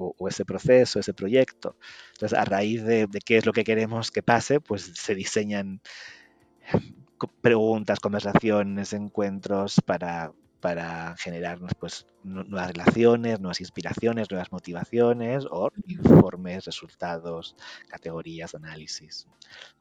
o, 0.00 0.28
ese 0.28 0.44
proceso, 0.44 0.98
ese 0.98 1.14
proyecto. 1.14 1.76
Entonces, 2.14 2.38
a 2.38 2.44
raíz 2.44 2.82
de, 2.84 3.06
de, 3.06 3.20
qué 3.20 3.36
es 3.36 3.46
lo 3.46 3.52
que 3.52 3.64
queremos 3.64 4.10
que 4.10 4.22
pase, 4.22 4.60
pues 4.60 4.92
se 4.94 5.14
diseñan 5.14 5.80
preguntas, 7.42 8.00
conversaciones, 8.00 8.92
encuentros 8.92 9.80
para, 9.84 10.32
para 10.60 11.16
generar 11.18 11.58
pues, 11.78 12.06
nuevas 12.22 12.68
relaciones, 12.68 13.40
nuevas 13.40 13.60
inspiraciones, 13.60 14.30
nuevas 14.30 14.52
motivaciones 14.52 15.44
o 15.50 15.70
informes, 15.86 16.64
resultados, 16.64 17.56
categorías, 17.88 18.54
análisis. 18.54 19.26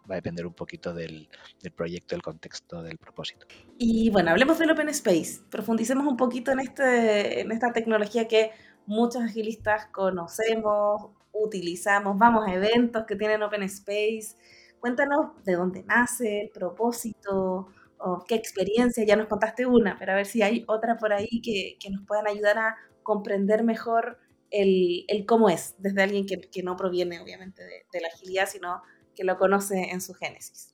Va 0.09 0.15
a 0.15 0.17
depender 0.17 0.45
un 0.45 0.53
poquito 0.53 0.93
del, 0.93 1.29
proyecto, 1.75 2.15
del 2.15 2.21
contexto, 2.21 2.81
del 2.81 2.97
propósito. 2.97 3.45
Y 3.77 4.09
bueno, 4.09 4.31
hablemos 4.31 4.57
del 4.57 4.71
Open 4.71 4.89
Space. 4.89 5.41
Profundicemos 5.49 6.07
un 6.07 6.17
poquito 6.17 6.51
en, 6.51 6.59
este, 6.59 7.41
en 7.41 7.51
esta 7.51 7.71
tecnología 7.71 8.27
que 8.27 8.51
muchos 8.89 9.21
agilistas 9.21 9.85
conocemos, 9.91 11.11
utilizamos, 11.31 12.17
vamos 12.17 12.47
a 12.47 12.53
eventos 12.55 13.05
que 13.05 13.15
tienen 13.15 13.43
Open 13.43 13.61
Space. 13.63 14.35
Cuéntanos 14.79 15.43
de 15.45 15.53
dónde 15.53 15.83
nace, 15.83 16.41
el 16.41 16.49
propósito, 16.49 17.67
o 17.99 18.23
qué 18.27 18.33
experiencia, 18.33 19.05
ya 19.05 19.15
nos 19.15 19.27
contaste 19.27 19.65
una, 19.65 19.97
pero 19.99 20.13
a 20.13 20.15
ver 20.15 20.25
si 20.25 20.41
hay 20.41 20.65
otra 20.67 20.97
por 20.97 21.13
ahí 21.13 21.41
que, 21.41 21.77
nos 21.91 22.05
puedan 22.07 22.27
ayudar 22.27 22.57
a 22.57 22.77
comprender 23.03 23.63
mejor 23.63 24.17
el, 24.49 25.05
cómo 25.27 25.49
es, 25.49 25.75
desde 25.77 26.01
alguien 26.01 26.25
que, 26.25 26.63
no 26.63 26.75
proviene 26.75 27.19
obviamente 27.19 27.61
de, 27.63 28.01
la 28.01 28.07
agilidad, 28.07 28.49
sino 28.49 28.81
que 29.15 29.23
lo 29.23 29.37
conoce 29.37 29.91
en 29.91 30.01
su 30.01 30.15
génesis. 30.15 30.73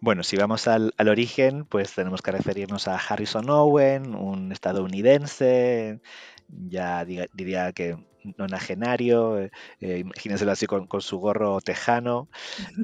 Bueno, 0.00 0.22
si 0.22 0.36
vamos 0.36 0.68
al, 0.68 0.94
origen, 0.98 1.64
pues 1.64 1.94
tenemos 1.94 2.22
que 2.22 2.30
referirnos 2.30 2.88
a 2.88 2.96
Harrison 2.96 3.50
Owen, 3.50 4.14
un 4.14 4.52
estadounidense, 4.52 6.00
ya 6.48 7.04
diría 7.04 7.72
que 7.72 7.96
nonagenario, 8.36 9.38
eh, 9.38 9.50
eh, 9.80 9.98
imagínenselo 9.98 10.52
así 10.52 10.66
con, 10.66 10.88
su 11.00 11.18
gorro 11.18 11.60
tejano. 11.60 12.28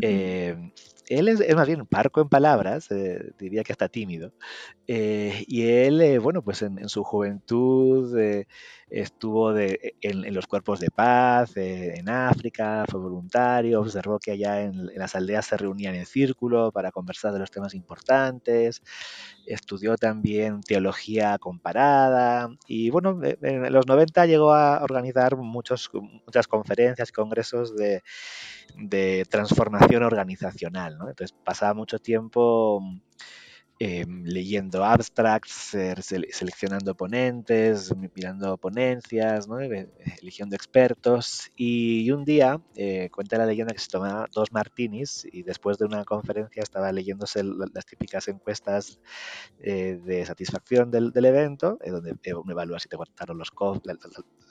Eh, 0.00 0.56
él 1.18 1.28
es, 1.28 1.54
más 1.54 1.66
bien 1.66 1.86
parco 1.86 2.20
en 2.20 2.28
palabras, 2.28 2.90
eh, 2.90 3.32
diría 3.38 3.62
que 3.62 3.72
hasta 3.72 3.88
tímido. 3.88 4.32
Eh, 4.86 5.44
y 5.46 5.62
él, 5.68 6.00
eh, 6.00 6.18
bueno, 6.18 6.42
pues 6.42 6.62
en, 6.62 6.88
su 6.88 7.04
juventud 7.04 8.16
estuvo 8.88 9.56
en, 9.56 10.34
los 10.34 10.46
cuerpos 10.46 10.80
de 10.80 10.90
paz 10.90 11.56
en 11.56 12.08
África, 12.08 12.84
fue 12.90 13.00
voluntario, 13.00 13.80
observó 13.80 14.18
que 14.18 14.32
allá 14.32 14.62
en, 14.62 14.86
las 14.96 15.14
aldeas 15.14 15.46
se 15.46 15.56
reunían 15.56 15.94
en 15.94 16.06
círculo 16.06 16.72
para 16.72 16.92
conversar 16.92 17.32
de 17.32 17.38
los 17.38 17.50
temas 17.50 17.74
importantes, 17.74 18.82
estudió 19.46 19.96
también 19.96 20.60
teología 20.62 21.38
comparada 21.38 22.50
y 22.66 22.90
bueno, 22.90 23.20
en 23.22 23.72
los 23.72 23.86
90 23.86 24.26
llegó 24.26 24.52
a 24.52 24.82
organizar 24.82 25.36
muchas 25.36 25.88
conferencias 26.48 27.12
congresos 27.12 27.74
de 27.76 28.02
de 28.76 29.24
transformación 29.28 30.02
organizacional. 30.02 30.98
¿no? 30.98 31.01
Entonces 31.08 31.36
pasaba 31.44 31.74
mucho 31.74 31.98
tiempo 31.98 32.80
em, 33.84 34.22
leyendo 34.24 34.84
abstracts, 34.84 35.76
seleccionando 36.30 36.94
ponentes, 36.94 37.92
mirando 38.14 38.56
ponencias, 38.56 39.48
eligiendo 40.20 40.54
expertos. 40.54 41.50
Y 41.56 42.08
un 42.12 42.24
día, 42.24 42.60
eh, 42.76 43.08
cuenta 43.10 43.38
la 43.38 43.46
leyenda 43.46 43.72
que 43.72 43.80
se 43.80 43.88
tomaba 43.88 44.28
dos 44.32 44.52
martinis 44.52 45.26
y 45.32 45.42
después 45.42 45.78
de 45.78 45.86
una 45.86 46.04
conferencia 46.04 46.62
estaba 46.62 46.92
leyéndose 46.92 47.42
las 47.42 47.84
típicas 47.84 48.28
encuestas 48.28 49.00
eh, 49.58 49.98
de 50.04 50.26
satisfacción 50.26 50.92
del, 50.92 51.12
evento, 51.24 51.76
donde 51.84 52.14
uno 52.34 52.52
evalúa 52.52 52.78
si 52.78 52.88
te 52.88 52.96
gustaron 52.96 53.36
los 53.36 53.50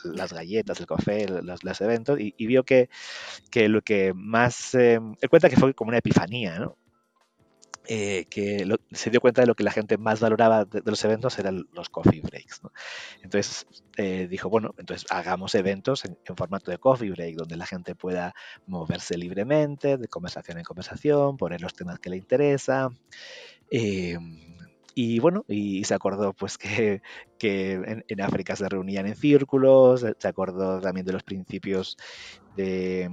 las 0.04 0.34
galletas, 0.34 0.80
el 0.80 0.88
café, 0.88 1.28
los, 1.28 1.82
eventos, 1.82 2.20
y, 2.20 2.46
vio 2.48 2.64
que, 2.64 2.90
que, 3.50 3.70
lo 3.70 3.82
que 3.82 4.14
más... 4.14 4.76
él 4.76 5.16
cuenta 5.30 5.50
que 5.50 5.56
fue 5.56 5.74
como 5.74 5.90
una 5.90 6.00
epifanía, 6.00 6.60
¿no? 6.60 6.81
Eh, 7.88 8.26
que 8.30 8.64
se 8.92 9.10
dio 9.10 9.20
cuenta 9.20 9.42
de 9.42 9.48
lo 9.48 9.56
que 9.56 9.64
la 9.64 9.72
gente 9.72 9.98
más 9.98 10.20
valoraba 10.20 10.66
de, 10.66 10.84
los 10.86 11.04
eventos 11.04 11.40
eran 11.40 11.66
los 11.74 11.90
coffee 11.90 12.22
breaks. 12.22 12.62
Entonces 13.24 13.66
eh, 13.98 14.28
dijo, 14.30 14.50
bueno, 14.50 14.76
entonces 14.78 15.08
hagamos 15.10 15.56
eventos 15.56 16.06
en, 16.06 16.16
formato 16.36 16.70
de 16.70 16.78
coffee 16.78 17.10
break, 17.10 17.36
donde 17.36 17.58
la 17.58 17.66
gente 17.66 17.96
pueda 17.96 18.34
moverse 18.68 19.18
libremente, 19.18 19.98
de 19.98 20.08
conversación 20.08 20.60
en 20.60 20.64
conversación, 20.64 21.38
poner 21.38 21.62
los 21.62 21.74
temas 21.74 22.00
que 22.00 22.12
le 22.12 22.18
interesan. 22.18 23.00
Eh, 23.72 24.18
y 24.94 25.20
bueno, 25.20 25.46
y 25.48 25.84
se 25.86 25.94
acordó 25.94 26.34
pues 26.34 26.58
que, 26.58 27.02
que 27.40 28.04
en, 28.08 28.22
África 28.22 28.56
se 28.56 28.68
reunían 28.70 29.08
en 29.08 29.16
círculos, 29.16 30.06
se 30.18 30.28
acordó 30.28 30.80
también 30.82 31.06
de 31.06 31.14
los 31.14 31.24
principios 31.24 31.98
de, 32.56 33.10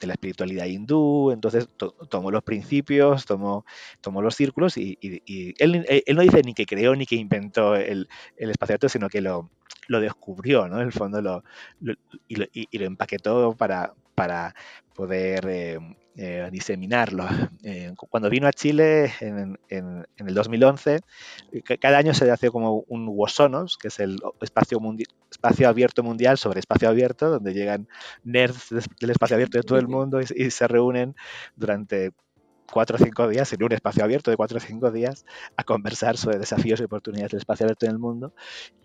la 0.00 0.12
espiritualidad 0.12 0.66
hindú, 0.66 1.30
entonces 1.32 1.68
tomó 2.08 2.30
los 2.30 2.42
principios, 2.42 3.26
tomó, 3.26 3.64
tomó 4.00 4.22
los 4.22 4.34
círculos 4.34 4.76
y, 4.76 4.98
él, 5.58 5.84
él, 5.88 6.16
no 6.16 6.22
dice 6.22 6.42
ni 6.42 6.54
que 6.54 6.66
creó 6.66 6.94
ni 6.94 7.06
que 7.06 7.16
inventó 7.16 7.76
el, 7.76 8.08
el 8.36 8.50
espacio 8.50 8.88
sino 8.88 9.08
que 9.08 9.20
lo, 9.20 9.50
lo 9.88 10.00
descubrió, 10.00 10.68
¿no? 10.68 10.80
En 10.80 10.86
el 10.86 10.92
fondo 10.92 11.20
lo, 11.20 11.42
y, 12.28 12.78
lo 12.78 12.84
empaquetó 12.84 13.54
para, 13.56 13.94
para 14.18 14.52
poder 14.94 15.46
eh, 15.48 15.78
eh, 16.16 16.48
diseminarlo. 16.50 17.26
Eh, 17.64 17.92
cuando 18.08 18.30
vino 18.30 18.46
a 18.46 18.52
Chile 18.52 19.12
en, 19.20 19.58
el 19.68 20.34
2011, 20.34 21.00
cada 21.78 21.98
año 21.98 22.14
se 22.14 22.30
hace 22.30 22.50
como 22.50 22.84
un 22.88 23.06
WOSONOS, 23.08 23.76
que 23.76 23.88
es 23.88 23.98
el 23.98 24.16
espacio, 24.40 24.80
espacio 25.30 25.68
abierto 25.68 26.02
mundial 26.02 26.38
sobre 26.38 26.60
espacio 26.60 26.88
abierto, 26.88 27.28
donde 27.28 27.52
llegan 27.52 27.88
nerds 28.24 28.70
del 28.70 29.10
espacio 29.10 29.34
abierto 29.34 29.58
de 29.58 29.64
todo 29.64 29.78
el 29.78 29.88
mundo 29.88 30.20
y, 30.20 30.50
se 30.50 30.66
reúnen 30.66 31.14
durante 31.56 32.12
cuatro 32.72 32.96
o 32.96 33.04
cinco 33.04 33.28
días 33.28 33.52
en 33.52 33.62
un 33.62 33.72
espacio 33.72 34.02
abierto 34.02 34.30
de 34.30 34.38
cuatro 34.38 34.56
o 34.56 34.60
cinco 34.60 34.90
días 34.90 35.26
a 35.58 35.64
conversar 35.64 36.16
sobre 36.16 36.38
desafíos 36.38 36.80
y 36.80 36.84
oportunidades 36.84 37.32
del 37.32 37.40
espacio 37.40 37.66
abierto 37.66 37.84
en 37.84 37.92
el 37.92 37.98
mundo. 37.98 38.32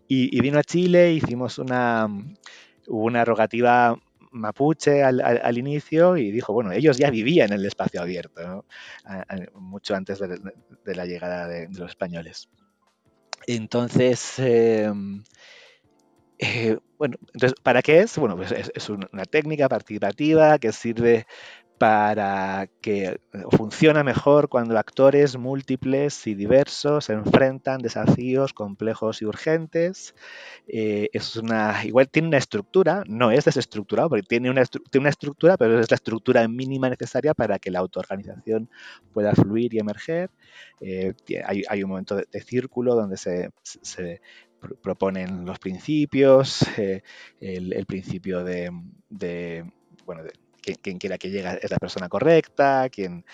Y, 0.09 0.35
y 0.35 0.41
vino 0.41 0.59
a 0.59 0.63
Chile, 0.63 1.13
hicimos 1.13 1.57
una, 1.57 2.09
una 2.87 3.23
rogativa 3.23 3.97
mapuche 4.33 5.03
al, 5.03 5.57
inicio 5.57 6.17
y 6.17 6.31
dijo, 6.31 6.53
bueno, 6.53 6.71
ellos 6.71 6.97
ya 6.97 7.09
vivían 7.09 7.53
en 7.53 7.59
el 7.59 7.65
espacio 7.65 8.01
abierto, 8.01 8.65
mucho 9.55 9.95
antes 9.95 10.19
de, 10.19 10.95
la 10.95 11.05
llegada 11.05 11.47
de, 11.47 11.69
los 11.69 11.91
españoles. 11.91 12.49
Entonces, 13.47 14.39
em, 14.39 15.23
eh, 16.39 16.77
bueno, 16.97 17.17
entonces, 17.33 17.59
¿para 17.61 17.81
qué 17.81 17.99
es? 17.99 18.17
Bueno, 18.17 18.35
pues 18.35 18.51
es 18.51 18.89
una 18.89 19.25
técnica 19.25 19.69
participativa 19.69 20.57
que 20.59 20.71
sirve 20.71 21.25
para 21.83 22.69
que 22.79 23.07
eh, 23.07 23.17
funciona 23.57 24.05
mejor 24.05 24.47
cuando 24.47 24.79
actores 24.79 25.35
múltiples 25.35 26.27
y 26.27 26.33
diversos 26.33 27.09
enfrentan 27.09 27.81
desafíos 27.81 28.53
complejos 28.53 29.21
y 29.21 29.25
urgentes. 29.25 30.15
Eh, 30.65 31.09
es 31.11 31.35
una, 31.35 31.83
igual 31.83 32.07
tiene 32.07 32.29
una 32.29 32.37
estructura, 32.37 33.03
no 33.05 33.31
es 33.31 33.43
desestructurado, 33.43 34.07
porque 34.07 34.23
tiene 34.23 34.49
una, 34.49 34.63
una 34.97 35.09
estructura, 35.09 35.57
pero 35.57 35.77
es 35.77 35.91
la 35.91 35.95
estructura 35.95 36.47
mínima 36.47 36.89
necesaria 36.89 37.33
para 37.33 37.59
que 37.59 37.69
la 37.69 37.79
autoorganización 37.79 38.69
pueda 39.11 39.33
fluir 39.33 39.73
y 39.73 39.79
emerger. 39.79 40.31
Eh, 40.79 41.13
hay, 41.45 41.83
un 41.83 41.89
momento 41.89 42.15
de, 42.15 42.41
círculo 42.43 42.95
donde 42.95 43.17
se, 43.17 43.51
proponen 44.81 45.43
los 45.45 45.59
principios, 45.59 46.61
el, 47.41 47.85
principio 47.87 48.45
de, 48.45 48.71
de 49.09 49.69
bueno, 50.05 50.23
de, 50.23 50.31
quien, 50.63 50.97
quiera 50.97 51.17
que 51.17 51.29
llegue 51.29 51.59
es 51.61 51.71
la 51.71 51.77
persona 51.77 52.09
correcta, 52.09 52.89
quien, 52.89 53.25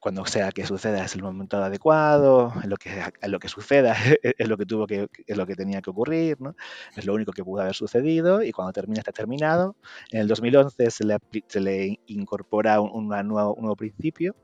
cuando 0.00 0.24
sea 0.26 0.52
que 0.52 0.66
suceda 0.66 1.04
es 1.04 1.14
el 1.14 1.22
momento 1.22 1.56
adecuado, 1.56 2.52
lo 2.64 2.76
que, 2.76 2.90
lo 3.26 3.38
que 3.38 3.48
suceda 3.48 3.94
es, 4.22 4.48
lo 4.48 4.56
que 4.56 4.66
tuvo 4.66 4.86
que, 4.86 5.08
es 5.26 5.36
lo 5.36 5.46
que 5.46 5.54
tenía 5.54 5.80
que 5.82 5.90
ocurrir, 5.90 6.40
¿no? 6.40 6.54
es 6.96 7.04
lo 7.04 7.14
único 7.14 7.32
que 7.32 7.44
pudo 7.44 7.62
haber 7.62 7.74
sucedido 7.74 8.42
y 8.42 8.52
cuando 8.52 8.72
termina 8.72 9.00
está 9.00 9.12
terminado. 9.12 9.76
En 10.10 10.20
el 10.20 10.28
2011 10.28 10.90
se 10.90 11.04
le, 11.04 11.18
se 11.48 11.60
le 11.60 12.00
incorpora 12.06 12.80
un, 12.80 13.08
nuevo, 13.08 13.54
un 13.54 13.62
nuevo 13.62 13.76
principio 13.76 14.36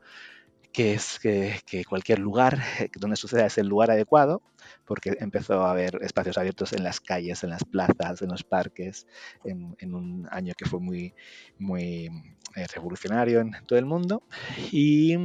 que 0.75 0.93
es 0.93 1.19
que, 1.19 1.85
cualquier 1.87 2.19
lugar 2.19 2.59
donde 2.99 3.15
suceda 3.15 3.45
es 3.45 3.57
el 3.57 3.67
lugar 3.67 3.91
adecuado, 3.91 4.41
porque 4.85 5.15
empezó 5.19 5.63
a 5.63 5.71
haber 5.71 5.99
espacios 6.01 6.37
abiertos 6.37 6.73
en 6.73 6.83
las 6.83 6.99
calles, 6.99 7.43
en 7.43 7.51
las 7.51 7.63
plazas, 7.63 8.21
en 8.21 8.29
los 8.29 8.43
parques, 8.43 9.07
en, 9.45 9.93
un 9.93 10.27
año 10.31 10.53
que 10.57 10.65
fue 10.65 10.81
muy, 10.81 11.13
muy 11.57 12.09
eh, 12.55 12.67
revolucionario 12.73 13.39
en 13.39 13.53
todo 13.65 13.79
el 13.79 13.85
mundo. 13.85 14.23
Y 14.71 15.15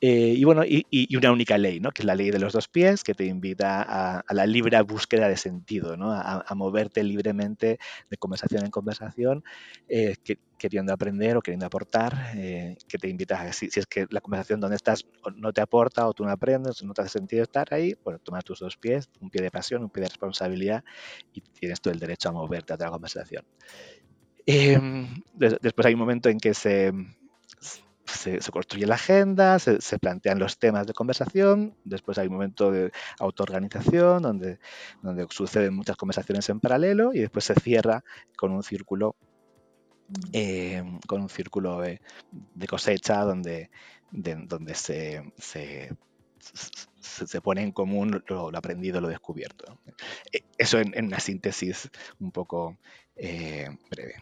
eh, 0.00 0.34
y 0.36 0.44
bueno, 0.44 0.62
y, 0.64 1.16
una 1.16 1.32
única 1.32 1.56
ley, 1.56 1.80
¿no? 1.80 1.90
que 1.90 2.02
es 2.02 2.06
la 2.06 2.14
ley 2.14 2.30
de 2.30 2.38
los 2.38 2.52
dos 2.52 2.68
pies, 2.68 3.02
que 3.02 3.14
te 3.14 3.24
invita 3.24 3.82
a, 3.82 4.34
la 4.34 4.46
libre 4.46 4.80
búsqueda 4.82 5.28
de 5.28 5.36
sentido, 5.36 5.96
¿no? 5.96 6.12
a, 6.12 6.44
moverte 6.54 7.02
libremente 7.02 7.78
de 8.10 8.16
conversación 8.18 8.64
en 8.64 8.70
conversación, 8.70 9.42
eh, 9.88 10.16
queriendo 10.58 10.92
aprender 10.92 11.36
o 11.36 11.42
queriendo 11.42 11.66
aportar, 11.66 12.32
eh, 12.34 12.76
que 12.88 12.98
te 12.98 13.08
invita 13.08 13.40
a, 13.40 13.52
si, 13.52 13.70
si, 13.70 13.80
es 13.80 13.86
que 13.86 14.06
la 14.10 14.20
conversación 14.20 14.60
donde 14.60 14.76
estás 14.76 15.06
no 15.36 15.52
te 15.52 15.60
aporta 15.60 16.06
o 16.06 16.14
tú 16.14 16.24
no 16.24 16.30
aprendes, 16.30 16.82
no 16.82 16.94
te 16.94 17.02
hace 17.02 17.18
sentido 17.18 17.42
estar 17.42 17.72
ahí, 17.72 17.94
bueno, 18.04 18.18
tomas 18.18 18.44
tus 18.44 18.60
dos 18.60 18.76
pies, 18.76 19.08
un 19.20 19.30
pie 19.30 19.42
de 19.42 19.50
pasión, 19.50 19.82
un 19.82 19.90
pie 19.90 20.02
de 20.02 20.08
responsabilidad 20.08 20.84
y 21.32 21.40
tienes 21.40 21.80
todo 21.80 21.92
el 21.92 22.00
derecho 22.00 22.28
a 22.28 22.32
moverte 22.32 22.72
a 22.72 22.76
otra 22.76 22.90
conversación. 22.90 23.44
Em, 24.46 25.22
después 25.34 25.86
hay 25.86 25.94
un 25.94 26.00
momento 26.00 26.28
en 26.28 26.38
que 26.38 26.54
se 26.54 26.92
se, 28.06 28.38
construye 28.50 28.86
la 28.86 28.94
agenda, 28.94 29.58
se, 29.58 29.98
plantean 29.98 30.38
los 30.38 30.58
temas 30.58 30.86
de 30.86 30.92
conversación, 30.92 31.74
después 31.84 32.18
hay 32.18 32.28
un 32.28 32.34
momento 32.34 32.70
de 32.70 32.92
autoorganización 33.18 34.22
donde, 34.22 34.58
donde 35.02 35.26
suceden 35.30 35.74
muchas 35.74 35.96
conversaciones 35.96 36.48
en 36.48 36.60
paralelo 36.60 37.12
y 37.12 37.20
después 37.20 37.44
se 37.44 37.54
cierra 37.54 38.04
con 38.36 38.52
un 38.52 38.62
círculo 38.62 39.16
eh, 40.32 40.82
con 41.06 41.22
un 41.22 41.28
círculo 41.28 41.80
de, 41.80 42.00
cosecha 42.68 43.22
donde, 43.22 43.70
donde 44.10 44.74
se, 44.74 45.32
se, 45.38 45.90
pone 47.42 47.62
en 47.62 47.72
común 47.72 48.22
lo, 48.28 48.56
aprendido, 48.56 49.00
lo 49.00 49.08
descubierto. 49.08 49.78
E, 50.32 50.44
eso 50.58 50.78
en, 50.78 51.06
una 51.06 51.20
síntesis 51.20 51.90
un 52.20 52.30
poco 52.30 52.76
eh, 53.16 53.68
breve. 53.90 54.14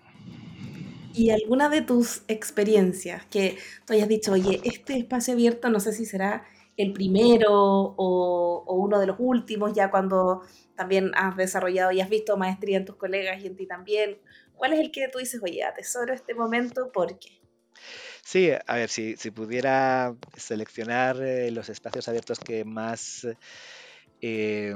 ¿Y 1.13 1.31
alguna 1.31 1.69
de 1.69 1.81
tus 1.81 2.23
experiencias 2.27 3.25
que 3.27 3.57
tú 3.87 3.93
hayas 3.93 4.09
dicho, 4.09 4.33
oye, 4.33 4.61
este 4.65 4.97
espacio 4.97 5.35
abierto 5.35 5.71
no 5.71 5.79
sé 5.79 5.93
si 5.93 6.07
será 6.07 6.45
el 6.77 6.93
primero 6.93 7.53
o, 7.53 8.65
uno 8.67 8.99
de 8.99 9.07
los 9.07 9.17
últimos, 9.21 9.73
ya 9.75 9.91
cuando 9.91 10.43
también 10.75 11.13
has 11.15 11.37
desarrollado 11.37 11.93
y 11.93 12.01
has 12.01 12.09
visto 12.09 12.37
maestría 12.37 12.79
en 12.79 12.85
tus 12.85 12.97
colegas 12.97 13.43
y 13.43 13.47
en 13.47 13.57
ti 13.57 13.67
también? 13.67 14.19
¿Cuál 14.57 14.73
es 14.75 14.81
el 14.81 14.91
que 14.93 15.09
tú 15.09 15.19
dices, 15.19 15.41
oye, 15.43 15.63
atesoro 15.65 16.15
este 16.15 16.35
momento? 16.35 16.91
¿Por 16.93 17.19
qué? 17.19 17.41
Sí, 18.23 18.51
a 18.67 18.75
ver, 18.75 18.89
si, 18.89 19.17
si 19.17 19.31
pudiera 19.31 20.15
seleccionar 20.37 21.21
eh, 21.23 21.51
los 21.51 21.69
espacios 21.69 22.09
abiertos 22.09 22.39
que 22.39 22.65
más... 22.65 23.27
Eh, 24.21 24.75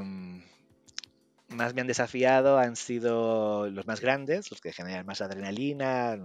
más 1.48 1.72
me 1.72 1.80
han 1.80 1.86
desafiado 1.86 2.58
han 2.58 2.76
sido 2.76 3.70
los 3.70 3.86
más 3.86 4.00
grandes, 4.02 4.50
los 4.50 4.60
que 4.60 4.70
generan 4.70 5.06
más 5.06 5.22
adrenalina, 5.22 6.18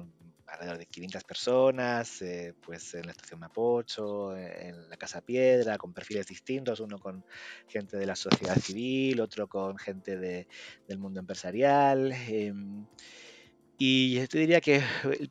alrededor 0.54 0.78
de 0.78 0.86
500 0.86 1.24
personas, 1.24 2.22
eh, 2.22 2.54
pues 2.62 2.94
en 2.94 3.06
la 3.06 3.14
estación 3.14 3.40
Mapocho, 3.40 4.36
en 4.36 4.90
la 4.90 4.98
Casa 4.98 5.22
Piedra, 5.22 5.78
con 5.78 5.94
perfiles 5.94 6.28
distintos, 6.28 6.82
uno 6.82 7.00
con 7.00 7.26
gente 7.68 7.96
de 7.98 8.06
la 8.06 8.16
sociedad 8.18 8.58
civil, 8.58 9.22
otro 9.22 9.48
con 9.48 9.78
gente 9.78 10.18
del 10.18 10.98
mundo 10.98 11.22
empresarial. 11.22 12.12
Em, 12.28 12.86
y 13.78 14.16
yo 14.16 14.28
te 14.28 14.40
diría 14.40 14.62
que 14.62 14.84
el 15.04 15.30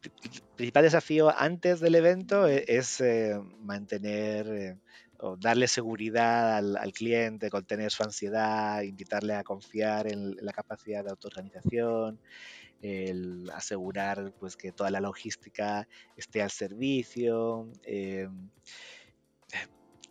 principal 0.56 0.84
desafío 0.84 1.32
antes 1.36 1.80
del 1.80 1.94
evento 1.94 2.48
e, 2.48 2.64
es, 2.66 3.00
eh, 3.00 3.40
mantener 3.60 4.46
eh, 4.48 4.76
o 5.18 5.36
darle 5.36 5.68
seguridad 5.68 6.58
al, 6.58 6.92
cliente, 6.92 7.48
contener 7.48 7.92
su 7.92 8.02
ansiedad, 8.02 8.82
invitarle 8.82 9.34
a 9.34 9.44
confiar 9.44 10.12
en 10.12 10.34
la 10.44 10.52
capacidad 10.52 11.04
de 11.04 11.10
autoorganización, 11.10 12.18
el 12.82 13.48
asegurar 13.54 14.32
pues, 14.40 14.56
que 14.56 14.72
toda 14.72 14.90
la 14.90 15.00
logística 15.00 15.86
esté 16.16 16.42
al 16.42 16.50
servicio. 16.50 17.68
Eh, 17.84 18.28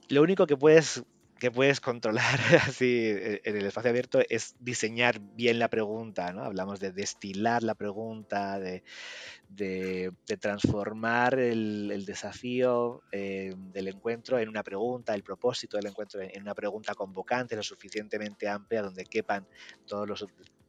lo 0.08 0.22
único 0.22 0.48
que 0.48 0.56
puedes 0.56 1.04
que 1.42 1.50
puedes 1.50 1.82
controlar 1.82 2.40
así 2.68 3.04
eh, 3.04 3.42
en 3.44 3.58
el 3.58 3.66
espacio 3.66 3.90
abierto 3.90 4.20
es 4.30 4.54
diseñar 4.60 5.20
bien 5.20 5.58
la 5.58 5.70
pregunta, 5.70 6.32
¿no? 6.34 6.44
Hablamos 6.44 6.80
de 6.80 6.92
destilar 6.92 7.64
la 7.64 7.74
pregunta, 7.74 8.60
de, 8.60 8.84
transformar 10.40 11.40
el, 11.40 12.06
desafío 12.06 13.02
eh, 13.12 13.56
del 13.74 13.88
encuentro 13.88 14.38
en 14.38 14.50
una 14.50 14.62
pregunta, 14.62 15.16
el 15.16 15.24
propósito 15.24 15.78
del 15.78 15.88
encuentro 15.88 16.22
en 16.22 16.44
una 16.44 16.54
pregunta 16.54 16.94
convocante, 16.94 17.56
lo 17.56 17.64
suficientemente 17.64 18.48
amplia 18.48 18.84
donde 18.84 19.04
quepan 19.06 19.48
todos 19.88 20.08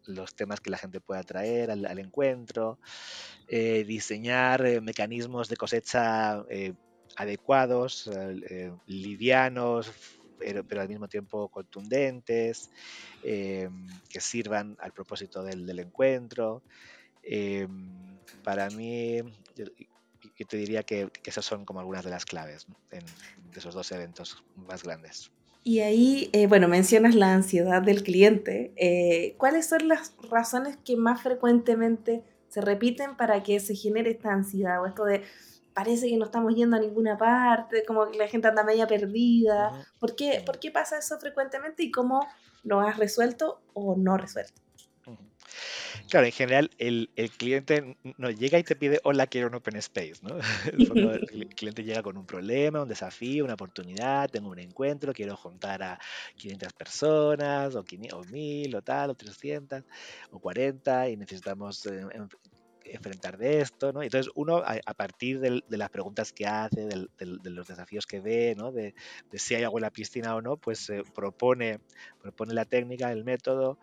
los, 0.07 0.35
temas 0.35 0.61
que 0.62 0.70
la 0.70 0.79
gente 0.79 1.01
pueda 1.01 1.23
traer 1.23 1.70
al, 1.70 1.99
encuentro, 1.99 2.79
eh, 3.47 3.85
diseñar 3.85 4.81
mecanismos 4.81 5.51
de 5.51 5.57
cosecha 5.57 6.47
adecuados, 7.16 8.11
livianos, 8.87 9.93
pero, 10.68 10.80
al 10.80 10.88
mismo 10.88 11.09
tiempo 11.09 11.49
contundentes, 11.49 12.70
eh, 13.22 13.68
que 14.09 14.20
sirvan 14.20 14.76
al 14.80 14.93
propósito 14.93 15.43
del, 15.43 15.78
encuentro. 15.78 16.62
Eh, 17.22 17.66
para 18.43 18.68
mí, 18.70 19.22
yo, 19.57 19.66
te 20.49 20.57
diría 20.57 20.82
que, 20.82 21.11
esas 21.24 21.45
son 21.45 21.64
como 21.64 21.80
algunas 21.80 22.05
de 22.05 22.11
las 22.11 22.24
claves 22.24 22.66
de 22.90 23.03
esos 23.59 23.74
dos 23.74 23.90
eventos 23.93 24.43
más 24.57 24.82
grandes. 24.82 25.30
Y 25.64 25.78
ahí, 25.80 26.28
eh, 26.32 26.49
bueno, 26.49 26.66
mencionas 26.66 27.14
la 27.14 27.32
ansiedad 27.32 27.82
del 27.82 28.03
cliente. 28.03 29.34
¿Cuáles 29.38 29.68
son 29.68 29.86
las 29.86 30.14
razones 30.28 30.76
que 30.84 30.97
más 30.97 31.22
frecuentemente 31.22 32.24
se 32.49 32.61
repiten 32.61 33.16
para 33.16 33.43
que 33.43 33.61
se 33.61 33.74
genere 33.74 34.11
esta 34.11 34.32
ansiedad 34.32 34.82
o 34.82 34.86
esto 34.86 35.05
de 35.05 35.22
parece 35.75 36.09
que 36.09 36.16
no 36.16 36.25
estamos 36.25 36.55
yendo 36.55 36.77
a 36.77 36.81
ninguna 36.81 37.16
parte, 37.16 37.85
como 37.85 38.11
que 38.11 38.18
la 38.18 38.29
gente 38.29 38.49
anda 38.49 38.64
media 38.64 38.87
perdida. 38.87 39.87
¿Por, 39.99 40.14
qué, 40.16 40.43
¿Por 40.45 40.59
qué 40.59 40.70
pasa 40.70 40.99
eso 40.99 41.18
frecuentemente 41.18 41.83
y 41.83 41.91
cómo 41.91 42.27
lo 42.62 42.81
has 42.81 42.97
resuelto 42.99 43.61
o 43.75 43.97
no 43.97 44.16
resuelto? 44.16 44.62
Claro, 46.09 46.27
en 46.27 46.33
general 46.33 46.70
el, 46.79 47.09
cliente 47.37 47.97
no 48.18 48.31
llega 48.31 48.59
y 48.59 48.64
te 48.64 48.77
pide, 48.77 49.01
hola, 49.05 49.27
quiero 49.27 49.49
un 49.49 49.55
open 49.55 49.77
space, 49.77 50.16
¿no? 50.23 50.37
El, 51.33 51.49
cliente 51.57 51.85
llega 51.85 52.03
con 52.03 52.16
un 52.16 52.27
problema, 52.27 52.83
un 52.83 52.89
desafío, 52.89 53.45
una 53.45 53.55
oportunidad, 53.55 54.29
tengo 54.29 54.51
un 54.51 54.59
encuentro, 54.59 55.12
quiero 55.12 55.37
juntar 55.37 55.83
a 55.83 55.99
500 56.37 56.73
personas, 56.75 57.75
o, 57.75 57.85
1000, 57.85 58.75
o 58.75 58.83
tal, 58.83 59.11
o 59.11 59.14
300, 59.14 59.85
o 60.33 60.39
40, 60.39 61.09
y 61.09 61.16
necesitamos 61.16 61.87
eh, 61.87 62.07
enfrentar 62.85 63.39
de 63.39 63.61
esto, 63.61 63.93
¿no? 63.93 64.03
Entonces 64.03 64.30
uno 64.35 64.62
a, 64.64 64.95
partir 64.95 65.41
de 65.41 65.62
las 65.76 65.91
preguntas 65.91 66.33
que 66.33 66.47
hace, 66.47 66.87
de 66.87 67.51
los 67.51 67.66
desafíos 67.66 68.07
que 68.07 68.20
ve, 68.20 68.55
¿no? 68.57 68.72
De, 68.72 68.95
si 69.35 69.55
hay 69.55 69.64
agua 69.64 69.78
en 69.78 69.83
la 69.83 69.91
piscina 69.91 70.35
o 70.35 70.43
no, 70.43 70.57
pues 70.57 70.93
propone, 71.14 71.80
propone 72.20 72.55
la 72.55 72.64
técnica, 72.64 73.12
el 73.12 73.24
método, 73.24 73.78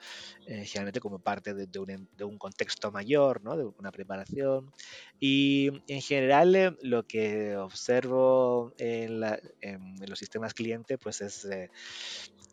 eh, 0.48 0.66
generalmente 0.66 1.00
como 1.00 1.20
parte 1.20 1.54
de, 1.54 1.80
un, 2.26 2.38
contexto 2.38 2.92
mayor, 2.92 3.44
¿no? 3.44 3.58
De 3.58 3.66
una 3.66 3.92
preparación. 3.92 4.72
Y 5.20 5.82
en 5.88 6.02
general 6.02 6.56
eh, 6.56 6.78
lo 6.82 7.06
que 7.06 7.56
observo 7.58 8.74
en, 8.78 9.20
los 9.20 10.20
sistemas 10.20 10.54
cliente, 10.54 10.98
pues 10.98 11.22
es 11.22 11.46
eh, 11.46 11.70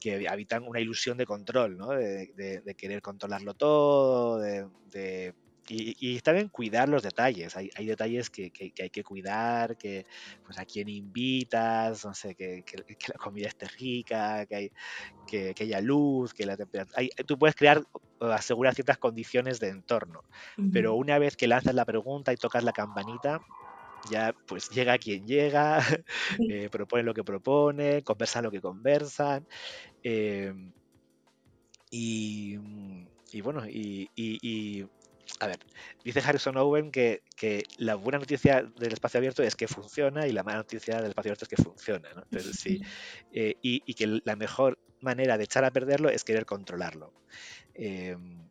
que 0.01 0.29
habitan 0.29 0.67
una 0.67 0.81
ilusión 0.81 1.17
de 1.17 1.27
control, 1.27 1.77
¿no? 1.77 1.91
De, 1.91 2.75
querer 2.77 3.01
controlarlo 3.01 3.55
todo, 3.55 4.39
de 4.39 5.35
y, 5.69 5.97
y, 5.99 6.17
está 6.17 6.33
bien 6.33 6.49
cuidar 6.49 6.89
los 6.89 7.03
detalles. 7.03 7.57
Hay, 7.57 7.71
hay 7.77 7.87
detalles 7.87 8.31
que, 8.31 8.51
que, 8.51 8.73
hay 8.81 8.91
que 8.91 9.05
cuidar, 9.05 9.77
que 9.77 10.07
pues 10.45 10.59
a 10.59 10.65
quién 10.65 10.89
invitas, 10.89 12.05
no 12.05 12.15
sé, 12.15 12.35
que, 12.35 12.63
que 12.65 12.77
la 13.13 13.19
comida 13.19 13.49
esté 13.49 13.67
rica, 13.69 14.47
que, 14.47 14.57
hay, 14.57 14.73
que, 15.27 15.55
haya 15.59 15.81
luz, 15.81 16.35
que 16.35 16.47
la 16.47 16.57
temperatura... 16.57 17.03
tú 17.27 17.39
puedes 17.39 17.57
crear 17.57 17.83
o 18.19 18.27
asegurar 18.27 18.75
ciertas 18.75 18.99
condiciones 18.99 19.61
de 19.61 19.69
entorno, 19.69 20.25
pero 20.73 20.95
una 20.95 21.19
vez 21.19 21.37
que 21.37 21.47
lanzas 21.47 21.75
la 21.75 21.85
pregunta 21.85 22.33
y 22.33 22.37
tocas 22.37 22.65
la 22.65 22.73
campanita, 22.73 23.43
ya 24.11 24.35
pues 24.47 24.71
llega 24.71 24.99
quien 24.99 25.27
llega, 25.27 25.81
eh, 26.51 26.69
propone 26.71 27.03
lo 27.03 27.15
que 27.15 27.25
propone, 27.25 28.03
conversa 28.03 28.43
lo 28.43 28.51
que 28.51 28.61
conversan. 28.61 29.47
Eh, 30.03 30.53
y, 31.91 32.59
y, 33.33 33.41
bueno, 33.41 33.67
y, 33.67 34.11
y, 34.15 34.87
a 35.41 35.47
ver, 35.47 35.59
dice 36.05 36.21
Harrison 36.21 36.57
Owen 36.57 36.91
que, 36.91 37.23
la 37.79 37.95
buena 37.95 38.19
noticia 38.19 38.63
del 38.63 38.93
espacio 38.93 39.19
abierto 39.19 39.43
es 39.43 39.57
que 39.57 39.69
funciona 39.69 40.27
y 40.27 40.33
la 40.33 40.43
mala 40.43 40.59
noticia 40.59 40.97
del 40.97 41.11
espacio 41.11 41.31
abierto 41.31 41.45
es 41.45 41.49
que 41.49 41.63
funciona. 41.63 42.09
¿no? 42.15 42.23
Entonces, 42.23 42.59
sí, 42.59 42.81
eh, 43.33 43.57
y, 43.63 43.95
que 43.95 44.21
la 44.25 44.37
mejor 44.37 44.79
manera 45.01 45.37
de 45.39 45.45
echar 45.45 45.65
a 45.65 45.71
perderlo 45.71 46.09
es 46.09 46.25
querer 46.25 46.47
controlarlo. 46.47 47.13
Em, 47.75 48.47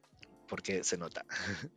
porque 0.47 0.83
se 0.83 0.97
nota. 0.97 1.25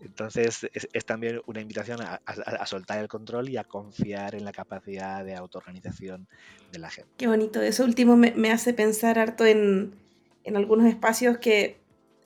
Entonces 0.00 0.68
es, 0.72 1.04
también 1.04 1.40
una 1.46 1.60
invitación 1.60 2.00
a, 2.02 2.66
soltar 2.66 2.98
el 2.98 3.06
control 3.06 3.48
y 3.48 3.56
a 3.56 3.64
confiar 3.64 4.34
en 4.34 4.44
la 4.44 4.50
capacidad 4.50 5.24
de 5.24 5.36
autoorganización 5.36 6.28
de 6.72 6.78
la 6.80 6.90
gente. 6.90 7.10
Qué 7.16 7.28
bonito. 7.28 7.62
Eso 7.62 7.84
último 7.84 8.16
me, 8.16 8.50
hace 8.50 8.74
pensar 8.74 9.20
harto 9.20 9.46
en, 9.46 9.94
en 10.42 10.56
algunos 10.56 10.86
espacios 10.86 11.38
que 11.38 11.78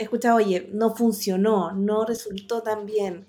escuchado, 0.03 0.36
oye, 0.36 0.68
no 0.72 0.94
funcionó, 0.94 1.72
no 1.72 2.05
resultó 2.05 2.62
tan 2.62 2.86
bien. 2.86 3.26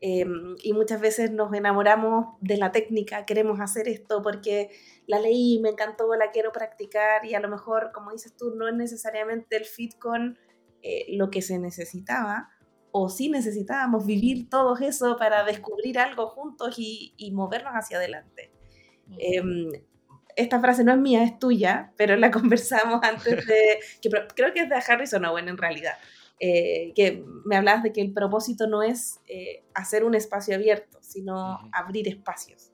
Em, 0.00 0.56
y 0.62 0.72
muchas 0.74 1.00
veces 1.00 1.30
nos 1.30 1.54
enamoramos 1.54 2.36
de 2.40 2.58
la 2.58 2.72
técnica, 2.72 3.24
queremos 3.24 3.60
hacer 3.60 3.88
esto 3.88 4.20
porque 4.22 4.70
la 5.06 5.18
leí, 5.18 5.60
me 5.60 5.70
encantó, 5.70 6.14
la 6.14 6.30
quiero 6.30 6.52
practicar 6.52 7.24
y 7.24 7.34
a 7.34 7.40
lo 7.40 7.48
mejor, 7.48 7.90
como 7.92 8.12
dices 8.12 8.36
tú, 8.36 8.54
no 8.54 8.68
es 8.68 8.74
necesariamente 8.74 9.56
el 9.56 9.64
fit 9.64 9.98
con 9.98 10.38
eh, 10.82 11.06
lo 11.16 11.30
que 11.30 11.40
se 11.40 11.58
necesitaba 11.58 12.50
o 12.90 13.08
sí 13.08 13.28
necesitábamos 13.28 14.04
vivir 14.06 14.50
todo 14.50 14.76
eso 14.76 15.16
para 15.16 15.42
descubrir 15.42 15.98
algo 15.98 16.28
juntos 16.28 16.74
y, 16.78 17.30
movernos 17.32 17.72
hacia 17.72 17.96
adelante. 17.96 18.52
Esta 20.36 20.60
frase 20.60 20.84
no 20.84 20.92
es 20.92 20.98
mía, 20.98 21.22
es 21.22 21.38
tuya, 21.38 21.92
pero 21.96 22.16
la 22.16 22.30
conversamos 22.30 23.00
antes 23.02 23.46
de, 23.46 23.78
que 24.00 24.10
creo 24.34 24.52
que 24.52 24.60
es 24.60 24.68
de 24.68 24.76
Harrison 24.76 25.24
Owen 25.24 25.48
en 25.48 25.56
realidad, 25.56 25.94
eh, 26.40 26.92
que 26.94 27.24
me 27.44 27.56
hablabas 27.56 27.82
de 27.82 27.92
que 27.92 28.00
el 28.00 28.12
propósito 28.12 28.66
no 28.66 28.82
es 28.82 29.20
eh, 29.28 29.62
hacer 29.74 30.04
un 30.04 30.14
espacio 30.14 30.54
abierto, 30.54 30.98
sino 31.00 31.58
abrir 31.72 32.08
espacios. 32.08 32.70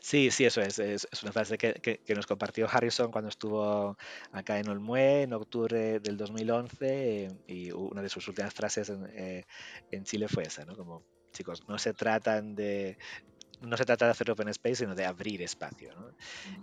Sí, 0.00 0.30
sí, 0.30 0.44
eso 0.44 0.60
es. 0.60 0.78
Es, 0.78 1.06
una 1.22 1.32
frase 1.32 1.56
que, 1.56 1.74
que, 1.74 2.14
nos 2.14 2.26
compartió 2.26 2.68
Harrison 2.70 3.10
cuando 3.10 3.30
estuvo 3.30 3.96
acá 4.32 4.58
en 4.58 4.68
Olmué 4.68 5.22
en 5.22 5.32
octubre 5.32 5.98
del 6.00 6.16
2011 6.16 7.28
y 7.46 7.70
una 7.72 8.02
de 8.02 8.08
sus 8.08 8.28
últimas 8.28 8.52
frases 8.52 8.90
en, 8.90 9.06
eh, 9.14 9.44
en 9.90 10.04
Chile 10.04 10.28
fue 10.28 10.44
esa, 10.44 10.64
¿no? 10.64 10.76
Como, 10.76 11.02
chicos, 11.32 11.66
no 11.68 11.78
se 11.78 11.94
tratan 11.94 12.54
de, 12.54 12.98
no 13.64 13.76
se 13.76 13.84
trata 13.84 14.06
de 14.06 14.10
hacer 14.12 14.30
open 14.30 14.48
space, 14.48 14.76
sino 14.76 14.94
de 14.94 15.04
abrir 15.04 15.42
espacio. 15.42 15.92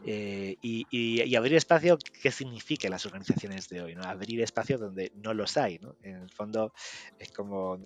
Eh, 0.06 0.56
y, 0.62 1.36
abrir 1.36 1.56
espacio, 1.56 1.98
¿qué 2.22 2.32
significa 2.32 2.90
las 2.90 3.06
organizaciones 3.06 3.68
de 3.70 3.82
hoy? 3.82 3.96
¿no? 3.96 4.04
Abrir 4.04 4.42
espacio 4.42 4.78
donde 4.78 5.12
no 5.16 5.34
los 5.34 5.58
hay. 5.58 5.80
En 6.04 6.16
el 6.16 6.30
fondo 6.30 6.74
es 7.20 7.32
como 7.32 7.80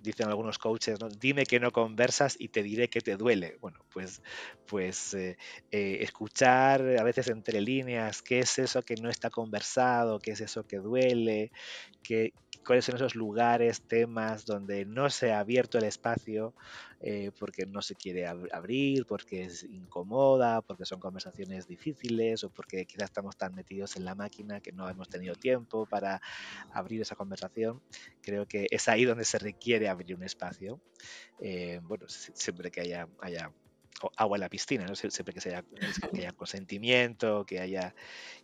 dicen 0.00 0.28
algunos 0.28 0.58
coaches, 0.58 1.00
¿no? 1.00 1.08
dime 1.08 1.44
que 1.44 1.58
no 1.58 1.72
conversas 1.72 2.36
y 2.38 2.48
te 2.48 2.62
diré 2.62 2.88
que 2.88 3.00
te 3.00 3.16
duele. 3.16 3.56
Bueno, 3.60 3.78
pues, 3.92 4.22
pues 4.66 5.14
eh, 5.14 5.36
eh, 5.70 5.98
escuchar 6.00 6.82
a 6.98 7.02
veces 7.02 7.28
entre 7.28 7.60
líneas 7.60 8.22
qué 8.22 8.40
es 8.40 8.58
eso 8.58 8.82
que 8.82 8.94
no 8.96 9.10
está 9.10 9.30
conversado, 9.30 10.18
qué 10.20 10.32
es 10.32 10.40
eso 10.40 10.64
que 10.64 10.78
duele, 10.78 11.50
qué, 12.02 12.32
cuáles 12.68 12.84
son 12.84 12.96
esos 12.96 13.14
lugares, 13.14 13.80
temas 13.80 14.44
donde 14.44 14.84
no 14.84 15.08
se 15.08 15.32
ha 15.32 15.38
abierto 15.38 15.78
el 15.78 15.84
espacio 15.84 16.54
eh, 17.00 17.30
porque 17.38 17.64
no 17.64 17.80
se 17.80 17.94
quiere 17.94 18.26
abrir, 18.26 19.06
porque 19.06 19.44
es 19.44 19.62
incómoda, 19.62 20.60
porque 20.60 20.84
son 20.84 21.00
conversaciones 21.00 21.66
difíciles 21.66 22.44
o 22.44 22.50
porque 22.50 22.84
quizás 22.84 23.04
estamos 23.04 23.38
tan 23.38 23.54
metidos 23.54 23.96
en 23.96 24.04
la 24.04 24.14
máquina 24.14 24.60
que 24.60 24.72
no 24.72 24.86
hemos 24.86 25.08
tenido 25.08 25.34
tiempo 25.34 25.86
para 25.86 26.20
abrir 26.70 27.00
esa 27.00 27.16
conversación. 27.16 27.80
Creo 28.20 28.44
que 28.46 28.66
es 28.70 28.86
ahí 28.88 29.06
donde 29.06 29.24
se 29.24 29.38
requiere 29.38 29.88
abrir 29.88 30.14
un 30.14 30.22
espacio. 30.22 30.78
Eh, 31.40 31.80
bueno, 31.84 32.04
siempre 32.06 32.70
que 32.70 32.82
haya, 32.82 33.08
agua 34.14 34.36
en 34.36 34.40
la 34.42 34.50
piscina, 34.50 34.84
¿no? 34.84 34.94
siempre 34.94 35.32
que, 35.32 35.40
que 35.40 36.18
haya 36.18 36.32
consentimiento, 36.32 37.46
que 37.46 37.60
haya, 37.60 37.94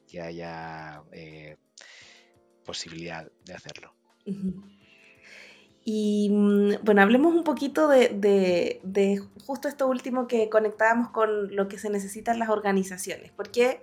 que 0.08 0.22
haya 0.22 1.02
eh, 1.12 1.58
posibilidad 2.64 3.30
de 3.44 3.52
hacerlo. 3.52 3.94
Y 5.84 6.30
mm, 6.30 6.82
bueno, 6.82 7.02
hablemos 7.02 7.34
un 7.34 7.44
poquito 7.44 7.88
de, 7.88 9.22
justo 9.46 9.68
esto 9.68 9.86
último 9.86 10.26
que 10.26 10.48
conectábamos 10.48 11.10
con 11.10 11.54
lo 11.54 11.68
que 11.68 11.78
se 11.78 11.90
necesitan 11.90 12.38
las 12.38 12.48
organizaciones. 12.48 13.32
¿Por 13.32 13.50
qué 13.50 13.80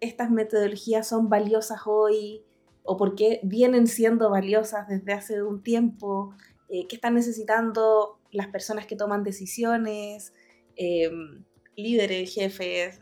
estas 0.00 0.30
metodologías 0.30 1.08
son 1.08 1.28
valiosas 1.28 1.80
hoy? 1.86 2.42
¿O 2.84 2.96
por 2.96 3.14
qué 3.14 3.40
vienen 3.44 3.86
siendo 3.86 4.28
valiosas 4.28 4.88
desde 4.88 5.12
hace 5.12 5.42
un 5.42 5.62
tiempo? 5.62 6.34
Eh, 6.68 6.86
¿Qué 6.88 6.96
están 6.96 7.14
necesitando 7.14 8.18
las 8.30 8.48
personas 8.48 8.86
que 8.86 8.96
toman 8.96 9.22
decisiones? 9.22 10.34
Em, 10.76 11.44
líderes, 11.76 12.34
jefes, 12.34 13.00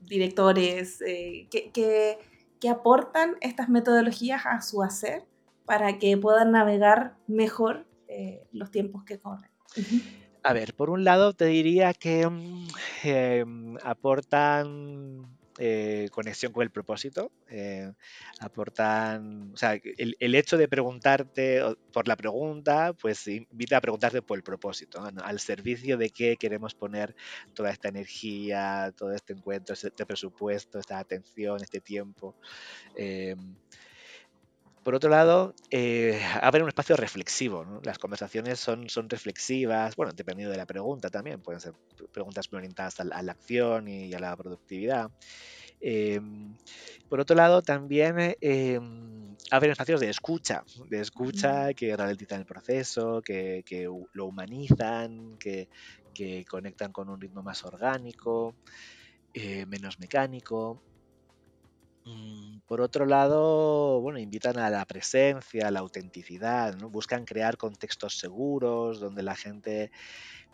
directores, 0.00 1.00
eh, 1.02 1.48
que, 1.50 2.18
aportan 2.68 3.36
estas 3.40 3.68
metodologías 3.68 4.44
a 4.44 4.60
su 4.60 4.82
hacer 4.82 5.27
para 5.68 5.98
que 5.98 6.16
puedan 6.16 6.50
navegar 6.50 7.14
mejor 7.26 7.86
eh, 8.08 8.42
los 8.52 8.70
tiempos 8.70 9.04
que 9.04 9.20
corren. 9.20 9.50
A 10.42 10.52
ver, 10.54 10.74
por 10.74 10.88
un 10.88 11.04
lado 11.04 11.34
te 11.34 11.44
diría 11.44 11.92
que 11.92 12.26
mm, 12.26 12.68
em, 13.04 13.76
aportan 13.84 15.28
eh, 15.60 16.08
conexión 16.12 16.52
con 16.52 16.62
el 16.62 16.70
propósito, 16.70 17.32
eh, 17.50 17.92
aportan, 18.38 19.50
o 19.52 19.56
sea, 19.56 19.76
el, 19.98 20.34
hecho 20.36 20.56
de 20.56 20.68
preguntarte 20.68 21.60
por 21.92 22.06
la 22.06 22.14
pregunta, 22.14 22.92
pues 22.92 23.26
invita 23.26 23.76
a 23.76 23.80
preguntarte 23.80 24.22
por 24.22 24.38
el 24.38 24.44
propósito, 24.44 25.02
al 25.02 25.40
servicio 25.40 25.98
de 25.98 26.10
qué 26.10 26.36
queremos 26.36 26.74
poner 26.74 27.16
toda 27.54 27.70
esta 27.70 27.88
energía, 27.88 28.94
todo 28.96 29.12
este 29.12 29.32
encuentro, 29.32 29.74
este 29.74 30.06
presupuesto, 30.06 30.78
esta 30.78 31.00
atención, 31.00 31.60
este 31.60 31.80
tiempo. 31.80 32.36
Eh, 32.94 33.34
por 34.88 34.94
otro 34.94 35.10
lado, 35.10 35.54
eh, 35.70 36.18
abre 36.40 36.62
un 36.62 36.68
espacio 36.70 36.96
reflexivo. 36.96 37.78
Las 37.84 37.98
conversaciones 37.98 38.58
son, 38.58 38.88
son 38.88 39.10
reflexivas, 39.10 39.94
bueno, 39.96 40.14
dependiendo 40.14 40.50
de 40.50 40.56
la 40.56 40.64
pregunta 40.64 41.10
también, 41.10 41.42
pueden 41.42 41.60
ser 41.60 41.74
preguntas 42.10 42.46
orientadas 42.50 42.98
a 42.98 43.04
la, 43.04 43.32
acción 43.32 43.86
y 43.86 44.14
a 44.14 44.18
la 44.18 44.34
productividad. 44.34 45.10
Em, 45.78 46.56
por 47.06 47.20
otro 47.20 47.36
lado, 47.36 47.60
también 47.60 48.34
eh, 48.40 48.80
abren 49.50 49.72
espacios 49.72 50.00
de 50.00 50.08
escucha, 50.08 50.64
de 50.88 51.00
escucha 51.02 51.74
que 51.74 51.94
ralentizan 51.94 52.40
el 52.40 52.46
proceso, 52.46 53.20
que, 53.20 53.62
lo 54.14 54.24
humanizan, 54.24 55.36
que, 55.36 55.68
conectan 56.48 56.92
con 56.92 57.10
un 57.10 57.20
ritmo 57.20 57.42
más 57.42 57.62
orgánico, 57.62 58.54
eh, 59.34 59.66
menos 59.66 59.98
mecánico. 59.98 60.82
Mm, 62.08 62.60
por 62.66 62.80
otro 62.80 63.04
lado, 63.06 64.00
bueno, 64.00 64.18
invitan 64.18 64.58
a 64.58 64.70
la 64.70 64.84
presencia, 64.86 65.68
a 65.68 65.70
la 65.70 65.80
autenticidad, 65.80 66.74
¿no? 66.76 66.88
Buscan 66.90 67.24
crear 67.26 67.56
contextos 67.58 68.18
seguros 68.18 69.00
donde 69.00 69.22
la 69.22 69.36
gente 69.36 69.90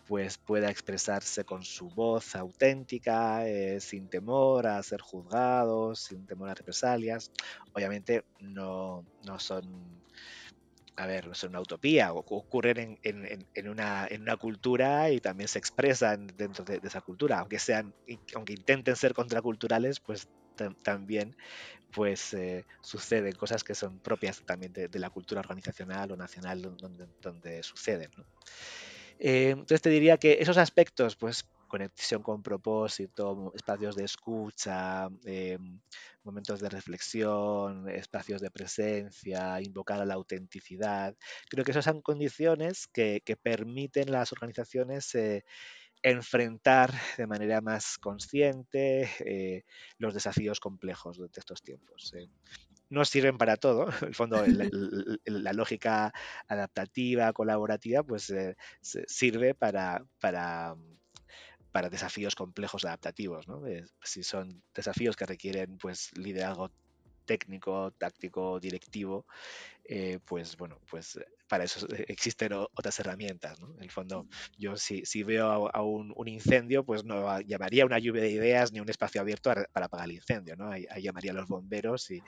pues 0.07 0.37
pueda 0.39 0.71
expresarse 0.71 1.45
con 1.45 1.63
su 1.65 1.89
voz 1.89 2.35
auténtica, 2.37 3.47
eh, 3.49 3.81
sin 3.81 4.09
temor 4.11 4.67
a 4.67 4.83
ser 4.83 5.01
juzgados, 5.01 6.01
sin 6.01 6.27
temor 6.27 6.51
a 6.51 6.55
represalias. 6.55 7.31
Obviamente 7.73 8.25
no, 8.41 9.05
no 9.25 9.39
son 9.39 10.03
a 10.97 11.07
ver, 11.07 11.27
no 11.27 11.35
son 11.35 11.51
una 11.51 11.61
utopía, 11.61 12.13
ocurren 12.13 12.99
en, 13.03 13.69
una, 13.69 14.07
en, 14.09 14.23
una, 14.23 14.37
cultura 14.37 15.11
y 15.11 15.21
también 15.21 15.49
se 15.49 15.59
expresan 15.59 16.29
dentro 16.37 16.65
de, 16.65 16.81
esa 16.85 17.01
cultura, 17.01 17.41
aunque 17.41 17.59
sean, 17.59 17.93
aunque 18.35 18.53
intenten 18.53 18.95
ser 18.95 19.13
contraculturales, 19.15 19.99
pues 20.01 20.29
también 20.83 21.37
pues 21.95 22.35
eh, 22.35 22.67
suceden 22.83 23.35
cosas 23.37 23.63
que 23.63 23.75
son 23.75 24.01
propias 24.01 24.43
también 24.45 24.73
de, 24.73 24.89
la 24.99 25.11
cultura 25.11 25.41
organizacional 25.41 26.11
o 26.11 26.17
nacional 26.17 26.61
donde, 26.61 27.63
suceden. 27.63 28.11
Eh, 29.19 29.51
entonces 29.51 29.81
te 29.81 29.91
diría 29.91 30.19
que 30.19 30.39
esos 30.41 30.59
aspectos, 30.59 31.15
pues 31.15 31.45
conexión 31.69 32.23
con 32.23 32.43
propósito, 32.43 33.53
espacios 33.55 33.97
de 33.97 34.05
escucha, 34.05 35.09
eh, 35.25 35.59
momentos 36.25 36.61
de 36.61 36.69
reflexión, 36.69 37.89
espacios 37.89 38.41
de 38.41 38.51
presencia, 38.51 39.61
invocar 39.61 40.01
a 40.01 40.05
la 40.05 40.15
autenticidad, 40.15 41.17
creo 41.49 41.65
que 41.65 41.71
esas 41.71 41.85
son 41.85 42.01
condiciones 42.01 42.87
que, 42.89 43.23
que 43.25 43.37
permiten 43.37 44.11
las 44.11 44.33
organizaciones 44.33 45.15
enfrentar 46.05 46.93
de 47.17 47.27
manera 47.27 47.63
más 47.63 47.97
consciente 47.97 49.11
eh, 49.21 49.65
los 49.97 50.13
desafíos 50.13 50.61
complejos 50.61 51.19
de 51.19 51.29
estos 51.35 51.63
tiempos. 51.63 52.13
Eh. 52.15 52.29
No 52.91 53.07
sirven 53.07 53.39
para 53.39 53.57
todo, 53.57 53.89
en 54.03 54.09
el 54.09 54.15
fondo 54.15 54.45
la, 55.25 55.53
lógica 55.55 56.13
adaptativa, 56.47 57.33
colaborativa, 57.33 58.03
pues 58.03 58.29
eh, 58.31 58.55
sirve 58.83 59.55
para, 59.55 60.05
para, 60.21 60.77
para, 61.73 61.89
desafíos 61.89 62.35
complejos 62.35 62.85
adaptativos. 62.85 63.47
si 64.03 64.23
son 64.23 64.63
desafíos 64.75 65.17
que 65.17 65.25
requieren 65.25 65.79
pues, 65.79 66.11
liderazgo 66.19 66.71
técnico, 67.25 67.93
táctico, 67.93 68.61
directivo, 68.61 69.25
eh, 69.85 70.19
pues 70.25 70.57
bueno, 70.57 70.81
pues 70.91 71.17
eh, 71.17 71.27
para 71.49 71.65
eso 71.65 71.87
eh, 71.95 72.07
existen 72.09 72.53
otras 72.53 72.99
herramientas. 73.01 73.59
En 73.61 73.83
el 73.83 73.91
fondo, 73.91 74.27
yo 74.57 74.77
si, 74.77 75.05
si 75.05 75.23
veo 75.23 75.69
a, 75.69 75.83
un, 75.83 76.15
incendio, 76.27 76.85
pues 76.85 77.05
no 77.05 77.41
llamaría 77.41 77.85
una 77.85 77.99
lluvia 77.99 78.23
de 78.23 78.31
ideas 78.31 78.73
ni 78.73 78.81
un 78.81 78.89
espacio 78.89 79.21
abierto 79.21 79.53
para 79.73 79.87
apagar 79.87 80.09
el 80.09 80.17
incendio, 80.17 80.57
¿no? 80.57 80.71
Ahí, 80.71 80.87
llamaría 81.03 81.33
a 81.33 81.35
los 81.35 81.49
bomberos 81.49 82.11
y, 82.11 82.25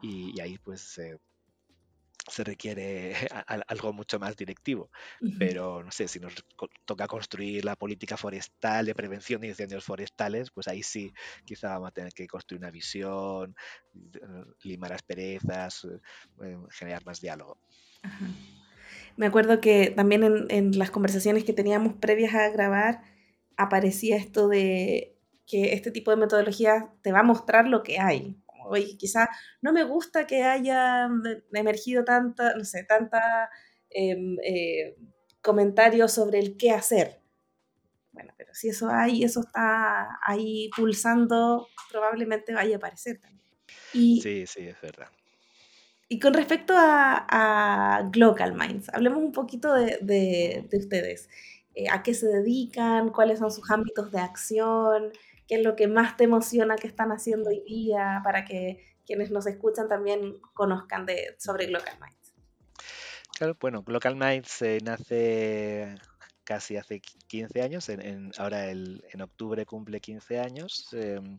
y, 0.00 0.40
ahí 0.40 0.58
pues 0.58 1.00
se 2.28 2.44
requiere 2.44 3.14
algo 3.66 3.92
mucho 3.92 4.18
más 4.18 4.36
directivo. 4.36 4.90
Pero 5.38 5.82
no 5.82 5.90
sé, 5.90 6.08
si 6.08 6.20
nos 6.20 6.34
toca 6.84 7.06
construir 7.06 7.64
la 7.64 7.76
política 7.76 8.16
forestal 8.16 8.86
de 8.86 8.94
prevención 8.94 9.40
de 9.40 9.48
incendios 9.48 9.84
forestales, 9.84 10.50
pues 10.50 10.68
ahí 10.68 10.82
sí, 10.82 11.12
quizá 11.44 11.70
vamos 11.70 11.88
a 11.88 11.92
tener 11.92 12.12
que 12.12 12.26
construir 12.26 12.60
una 12.60 12.70
visión, 12.70 13.54
limar 14.62 14.92
asperezas, 14.92 15.86
eh, 16.42 16.56
generar 16.70 17.04
más 17.04 17.20
diálogo. 17.20 17.58
Me 19.16 19.26
acuerdo 19.26 19.60
que 19.60 19.90
también 19.90 20.22
en, 20.22 20.46
en 20.50 20.78
las 20.78 20.90
conversaciones 20.90 21.44
que 21.44 21.52
teníamos 21.52 21.94
previas 21.94 22.34
a 22.34 22.48
grabar 22.50 23.02
aparecía 23.56 24.16
esto 24.16 24.48
de 24.48 25.16
que 25.46 25.72
este 25.72 25.90
tipo 25.90 26.10
de 26.10 26.18
metodología 26.18 26.92
te 27.02 27.10
va 27.10 27.20
a 27.20 27.24
mostrar 27.24 27.66
lo 27.66 27.82
que 27.82 27.98
hay 27.98 28.36
oye, 28.68 28.96
quizá 28.96 29.28
no 29.62 29.72
me 29.72 29.84
gusta 29.84 30.26
que 30.26 30.44
haya 30.44 31.08
emergido 31.52 32.04
tanta, 32.04 32.54
no 32.54 32.64
sé, 32.64 32.84
tanta 32.84 33.50
em, 33.90 34.36
eh, 34.44 34.96
comentarios 35.42 36.12
sobre 36.12 36.38
el 36.38 36.56
qué 36.56 36.70
hacer. 36.70 37.20
Bueno, 38.12 38.32
pero 38.36 38.54
si 38.54 38.68
eso 38.68 38.88
hay, 38.90 39.24
eso 39.24 39.40
está 39.40 40.18
ahí 40.26 40.70
pulsando, 40.76 41.68
probablemente 41.90 42.52
vaya 42.52 42.76
a 42.76 42.78
aparecer 42.78 43.18
también. 43.20 43.48
Y, 43.92 44.20
sí, 44.20 44.46
sí, 44.46 44.66
es 44.66 44.80
verdad. 44.80 45.08
Y 46.08 46.18
con 46.20 46.32
respecto 46.32 46.74
a, 46.74 47.26
a 47.28 48.02
Global 48.10 48.54
Minds, 48.54 48.88
hablemos 48.94 49.18
un 49.18 49.32
poquito 49.32 49.74
de, 49.74 49.98
de, 50.00 50.78
ustedes. 50.78 51.28
Eh, 51.74 51.88
¿A 51.90 52.02
qué 52.02 52.14
se 52.14 52.26
dedican? 52.26 53.10
¿Cuáles 53.10 53.38
son 53.40 53.52
sus 53.52 53.70
ámbitos 53.70 54.10
de 54.10 54.18
acción? 54.18 55.12
Qué 55.48 55.56
es 55.56 55.62
lo 55.64 55.74
que 55.74 55.88
más 55.88 56.16
te 56.16 56.24
emociona 56.24 56.76
que 56.76 56.86
están 56.86 57.10
haciendo 57.10 57.48
hoy 57.48 57.64
día 57.66 58.20
para 58.22 58.44
que 58.44 58.94
quienes 59.06 59.30
nos 59.30 59.46
escuchan 59.46 59.88
también 59.88 60.38
conozcan 60.52 61.06
de, 61.06 61.34
sobre 61.38 61.66
Global 61.66 61.98
Minds. 62.00 62.34
Claro, 63.36 63.56
bueno, 63.58 63.82
Global 63.82 64.14
Minds 64.14 64.62
eh, 64.62 64.78
nace 64.84 65.94
casi 66.44 66.76
hace 66.76 67.00
15 67.00 67.62
años, 67.62 67.88
en, 67.88 68.30
ahora 68.38 68.70
el, 68.70 69.04
en 69.12 69.22
octubre 69.22 69.64
cumple 69.64 70.00
15 70.00 70.40
años. 70.40 70.88
Em, 70.92 71.36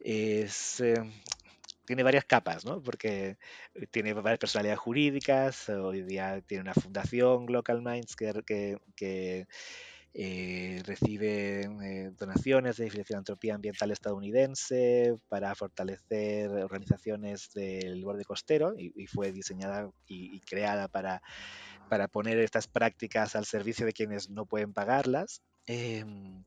es, 0.00 0.80
em, 0.80 1.12
tiene 1.84 2.02
varias 2.02 2.24
capas, 2.24 2.64
¿no? 2.64 2.82
Porque 2.82 3.38
tiene 3.90 4.12
varias 4.12 4.38
personalidades 4.38 4.80
jurídicas, 4.80 5.68
hoy 5.70 6.02
día 6.02 6.42
tiene 6.42 6.62
una 6.62 6.74
fundación, 6.74 7.46
Global 7.46 7.82
Minds, 7.82 8.16
que, 8.16 8.78
que 8.94 9.46
eh, 10.20 10.82
recibe 10.84 11.60
eh, 11.60 12.10
donaciones 12.18 12.76
de 12.76 12.90
filantropía 12.90 13.54
ambiental 13.54 13.92
estadounidense 13.92 15.14
para 15.28 15.54
fortalecer 15.54 16.50
organizaciones 16.50 17.52
del 17.54 18.04
borde 18.04 18.24
costero 18.24 18.74
y, 18.76 19.06
fue 19.06 19.30
diseñada 19.30 19.88
y, 20.08 20.40
creada 20.40 20.88
para, 20.88 21.22
para, 21.88 22.08
poner 22.08 22.40
estas 22.40 22.66
prácticas 22.66 23.36
al 23.36 23.44
servicio 23.44 23.86
de 23.86 23.92
quienes 23.92 24.28
no 24.28 24.44
pueden 24.44 24.72
pagarlas. 24.72 25.40
Em, 25.66 26.42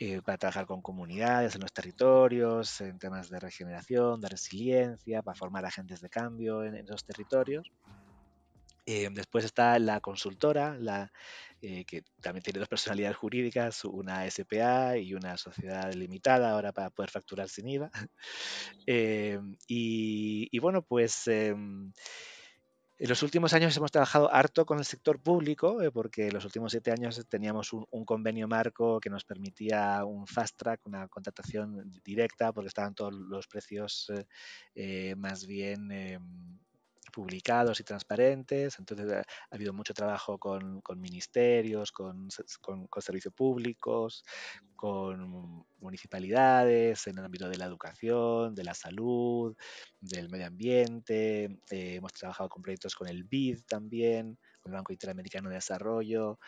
eh, 0.00 0.20
para 0.22 0.38
trabajar 0.38 0.66
con 0.66 0.82
comunidades 0.82 1.54
en 1.54 1.60
los 1.60 1.72
territorios, 1.72 2.80
en 2.80 2.98
temas 2.98 3.30
de 3.30 3.38
regeneración, 3.38 4.20
de 4.20 4.30
resiliencia, 4.30 5.22
para 5.22 5.36
formar 5.36 5.64
agentes 5.64 6.00
de 6.00 6.08
cambio 6.08 6.64
en, 6.64 6.74
esos 6.74 7.04
territorios. 7.04 7.70
Em, 8.86 9.12
después 9.14 9.44
está 9.44 9.78
la 9.78 10.00
consultora, 10.00 10.76
eh, 11.62 11.84
que 11.84 12.02
también 12.20 12.42
tiene 12.42 12.58
dos 12.60 12.68
personalidades 12.68 13.16
jurídicas, 13.16 13.84
una 13.84 14.24
SPA 14.30 14.96
y 14.96 15.14
una 15.14 15.36
sociedad 15.36 15.92
limitada 15.92 16.50
ahora 16.50 16.72
para 16.72 16.90
poder 16.90 17.10
facturar 17.10 17.48
sin 17.48 17.68
IVA. 17.68 17.90
Em, 18.86 19.56
y, 19.68 20.58
bueno, 20.58 20.82
pues 20.82 21.26
em, 21.28 21.92
en 22.98 23.08
los 23.08 23.22
últimos 23.22 23.52
años 23.54 23.76
hemos 23.76 23.92
trabajado 23.92 24.32
harto 24.32 24.66
con 24.66 24.78
el 24.78 24.84
sector 24.84 25.22
público, 25.22 25.80
eh, 25.82 25.90
porque 25.90 26.28
en 26.28 26.34
los 26.34 26.44
últimos 26.44 26.72
siete 26.72 26.90
años 26.90 27.24
teníamos 27.28 27.72
un, 27.72 28.04
convenio 28.04 28.48
marco 28.48 29.00
que 29.00 29.10
nos 29.10 29.24
permitía 29.24 30.04
un 30.04 30.26
fast 30.26 30.56
track, 30.56 30.80
una 30.86 31.08
contratación 31.08 31.92
directa, 32.04 32.52
porque 32.52 32.68
estaban 32.68 32.94
todos 32.94 33.12
los 33.14 33.46
precios 33.46 34.10
eh, 34.74 35.14
más 35.16 35.46
bien 35.46 35.90
publicados 37.10 37.80
y 37.80 37.84
transparentes. 37.84 38.78
Entonces 38.78 39.12
ha, 39.12 39.24
habido 39.50 39.72
mucho 39.72 39.94
trabajo 39.94 40.38
con, 40.38 40.82
ministerios, 40.96 41.92
con, 41.92 42.28
servicios 43.00 43.34
públicos, 43.34 44.24
con 44.76 45.64
municipalidades, 45.80 47.06
en 47.06 47.18
el 47.18 47.24
ámbito 47.24 47.48
de 47.48 47.58
la 47.58 47.66
educación, 47.66 48.54
de 48.54 48.64
la 48.64 48.74
salud, 48.74 49.56
del 50.00 50.28
medio 50.28 50.46
ambiente. 50.46 51.44
Eh, 51.70 51.96
hemos 51.96 52.12
trabajado 52.12 52.48
con 52.48 52.62
proyectos 52.62 52.94
con 52.94 53.08
el 53.08 53.24
BID 53.24 53.60
también, 53.66 54.38
con 54.60 54.72
el 54.72 54.76
Banco 54.76 54.92
Interamericano 54.92 55.48
de 55.48 55.56
Desarrollo, 55.56 56.38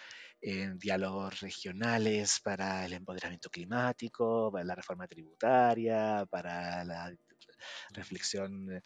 en 0.41 0.79
diálogos 0.79 1.41
regionales 1.41 2.41
para 2.43 2.85
el 2.85 2.95
empoderamiento 2.95 3.49
climático, 3.49 4.51
para 4.51 4.65
la 4.65 4.75
reforma 4.75 5.07
tributaria, 5.07 6.27
para 6.29 6.85
la 6.85 7.15
reflexión, 7.91 8.83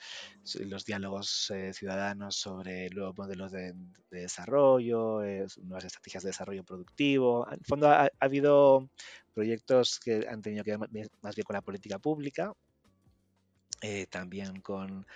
los 0.60 0.84
diálogos 0.84 1.50
eh, 1.50 1.72
ciudadanos 1.72 2.36
sobre 2.36 2.88
nuevos 2.90 3.16
modelos 3.16 3.52
de, 3.52 3.74
desarrollo, 4.10 5.20
nuevas 5.62 5.84
estrategias 5.84 6.22
de 6.22 6.30
desarrollo 6.30 6.64
productivo. 6.64 7.46
En 7.48 7.54
el 7.54 7.64
fondo 7.66 7.88
ha, 7.88 8.10
habido 8.20 8.88
proyectos 9.34 10.00
que 10.00 10.26
han 10.28 10.42
tenido 10.42 10.64
que 10.64 10.76
ver 10.76 11.10
más 11.20 11.34
bien 11.34 11.44
con 11.44 11.54
la 11.54 11.62
política 11.62 11.98
pública, 11.98 12.52
eh, 13.82 14.06
también 14.06 14.60
con 14.62 15.06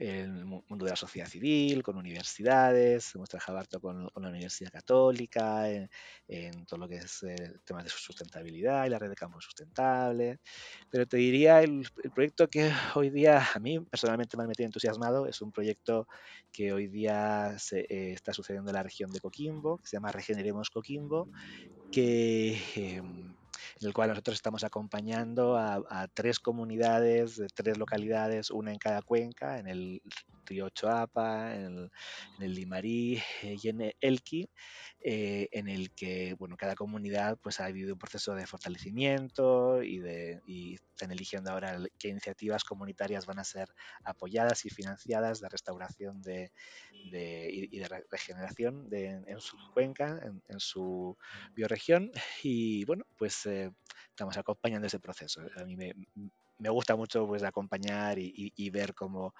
el 0.00 0.46
mundo 0.46 0.86
de 0.86 0.90
la 0.92 0.96
sociedad 0.96 1.28
civil, 1.28 1.82
con 1.82 1.98
universidades, 1.98 3.14
hemos 3.14 3.28
trabajado 3.28 3.58
harto 3.58 3.80
con, 3.80 4.04
la 4.04 4.28
Universidad 4.30 4.70
Católica, 4.70 5.68
en, 5.68 6.64
todo 6.64 6.80
lo 6.80 6.88
que 6.88 6.96
es 6.96 7.22
el 7.22 7.60
tema 7.60 7.82
de 7.82 7.90
sustentabilidad 7.90 8.86
y 8.86 8.88
la 8.88 8.98
red 8.98 9.10
de 9.10 9.14
campos 9.14 9.44
sustentables. 9.44 10.38
Pero 10.88 11.06
te 11.06 11.18
diría, 11.18 11.60
el, 11.60 11.86
proyecto 12.14 12.48
que 12.48 12.72
hoy 12.94 13.10
día 13.10 13.46
a 13.54 13.58
mí 13.58 13.78
personalmente 13.78 14.38
me 14.38 14.44
ha 14.44 14.46
metido 14.46 14.66
entusiasmado 14.66 15.26
es 15.26 15.42
un 15.42 15.52
proyecto 15.52 16.08
que 16.50 16.72
hoy 16.72 16.86
día 16.86 17.58
se, 17.58 17.80
eh, 17.80 18.12
está 18.12 18.32
sucediendo 18.32 18.70
en 18.70 18.76
la 18.76 18.82
región 18.82 19.12
de 19.12 19.20
Coquimbo, 19.20 19.76
que 19.78 19.86
se 19.86 19.96
llama 19.98 20.12
Regeneremos 20.12 20.70
Coquimbo, 20.70 21.28
que... 21.92 22.58
Em, 22.74 23.39
en 23.80 23.86
el 23.88 23.94
cual 23.94 24.10
nosotros 24.10 24.34
estamos 24.34 24.62
acompañando 24.62 25.56
a, 25.56 26.08
tres 26.12 26.38
comunidades 26.38 27.36
de 27.36 27.48
tres 27.48 27.78
localidades, 27.78 28.50
una 28.50 28.72
en 28.72 28.78
cada 28.78 29.00
cuenca, 29.00 29.58
en 29.58 29.68
el 29.68 30.02
río 30.44 30.68
Choapa, 30.68 31.54
en 31.54 31.90
el, 32.40 32.54
Limarí 32.54 33.22
eh, 33.42 33.56
y 33.62 33.68
en 33.68 33.92
Elqui, 34.00 34.50
eh, 35.00 35.48
en 35.52 35.68
el 35.68 35.92
que 35.92 36.34
bueno, 36.38 36.56
cada 36.56 36.74
comunidad 36.74 37.38
pues, 37.42 37.60
ha 37.60 37.66
vivido 37.68 37.94
un 37.94 37.98
proceso 37.98 38.34
de 38.34 38.46
fortalecimiento 38.46 39.82
y, 39.82 39.98
de, 39.98 40.40
y 40.46 40.74
están 41.00 41.12
eligiendo 41.12 41.50
ahora 41.50 41.78
qué 41.98 42.08
iniciativas 42.08 42.64
comunitarias 42.64 43.24
van 43.24 43.38
a 43.38 43.44
ser 43.44 43.68
apoyadas 44.04 44.66
y 44.66 44.70
financiadas 44.70 45.40
de 45.40 45.48
restauración 45.48 46.20
de, 46.20 46.52
y 46.92 47.78
de 47.78 47.88
regeneración 48.10 48.88
en 48.92 49.40
su 49.40 49.56
cuenca, 49.72 50.20
en, 50.22 50.60
su 50.60 51.16
bioregión. 51.54 52.10
Y 52.42 52.84
bueno, 52.84 53.04
pues 53.16 53.46
eh, 53.46 53.69
estamos 54.08 54.36
acompañando 54.36 54.86
ese 54.86 54.98
proceso. 54.98 55.40
A 55.56 55.64
mí 55.64 55.76
me, 55.76 55.94
me 56.60 56.68
gusta 56.68 56.94
mucho 56.94 57.26
pues 57.26 57.42
acompañar 57.42 58.18
y, 58.18 58.70
ver 58.70 58.94
cómo, 58.94 59.34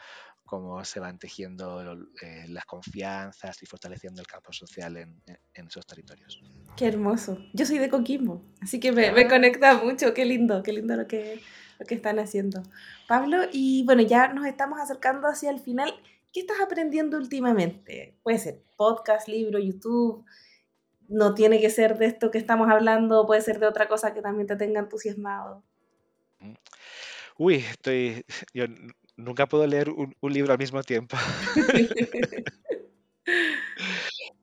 cómo 0.44 0.84
se 0.84 1.00
van 1.00 1.18
tejiendo 1.18 1.92
eh, 2.22 2.46
las 2.48 2.64
confianzas 2.64 3.62
y 3.62 3.66
fortaleciendo 3.66 4.20
el 4.20 4.26
campo 4.26 4.52
social 4.52 4.96
en, 4.96 5.22
esos 5.54 5.86
territorios. 5.86 6.42
Qué 6.76 6.86
hermoso. 6.86 7.38
Yo 7.52 7.66
soy 7.66 7.78
de 7.78 7.90
Coquimbo, 7.90 8.42
así 8.60 8.80
que 8.80 8.90
me, 8.90 9.12
me, 9.12 9.28
conecta 9.28 9.74
mucho. 9.74 10.14
Qué 10.14 10.24
lindo, 10.24 10.62
qué 10.62 10.72
lindo 10.72 10.96
lo 10.96 11.06
que, 11.06 11.40
lo 11.78 11.86
que 11.86 11.94
están 11.94 12.18
haciendo. 12.18 12.62
Pablo, 13.06 13.42
y 13.52 13.84
bueno, 13.84 14.02
ya 14.02 14.32
nos 14.32 14.46
estamos 14.46 14.80
acercando 14.80 15.28
hacia 15.28 15.50
el 15.50 15.60
final. 15.60 15.94
¿Qué 16.32 16.40
estás 16.40 16.60
aprendiendo 16.60 17.18
últimamente? 17.18 18.16
Puede 18.22 18.38
ser 18.38 18.62
podcast, 18.76 19.28
libro, 19.28 19.58
YouTube. 19.58 20.24
No 21.10 21.34
tiene 21.34 21.60
que 21.60 21.70
ser 21.70 21.98
de 21.98 22.06
esto 22.06 22.30
que 22.30 22.38
estamos 22.38 22.70
hablando, 22.70 23.26
puede 23.26 23.42
ser 23.42 23.58
de 23.58 23.66
otra 23.66 23.88
cosa 23.88 24.14
que 24.14 24.22
también 24.22 24.46
te 24.46 24.56
tenga 24.56 24.80
entusiasmado. 24.80 25.62
Mm. 26.38 26.54
Uy, 27.36 27.56
estoy. 27.56 28.24
Yo 28.54 28.64
nunca 29.16 29.46
puedo 29.46 29.66
leer 29.66 29.90
un, 29.90 30.14
libro 30.22 30.52
al 30.52 30.58
mismo 30.58 30.82
tiempo. 30.82 31.16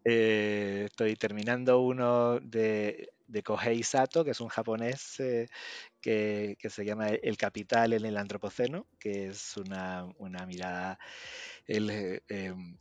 Eh, 0.10 0.84
estoy 0.86 1.18
terminando 1.18 1.82
uno 1.82 2.40
de, 2.40 3.10
de 3.28 3.44
Kohei 3.44 3.84
Sato, 3.84 4.24
que 4.24 4.32
es 4.32 4.40
un 4.40 4.48
japonés 4.48 5.20
eh, 5.20 5.50
que, 6.00 6.56
se 6.70 6.86
llama 6.86 7.10
El 7.10 7.36
Capital 7.36 7.92
en 7.92 8.06
el 8.06 8.16
Antropoceno, 8.16 8.88
que 9.02 9.28
es 9.28 9.58
una, 9.58 10.06
una 10.18 10.46
mirada 10.46 10.98
eh, 11.68 12.22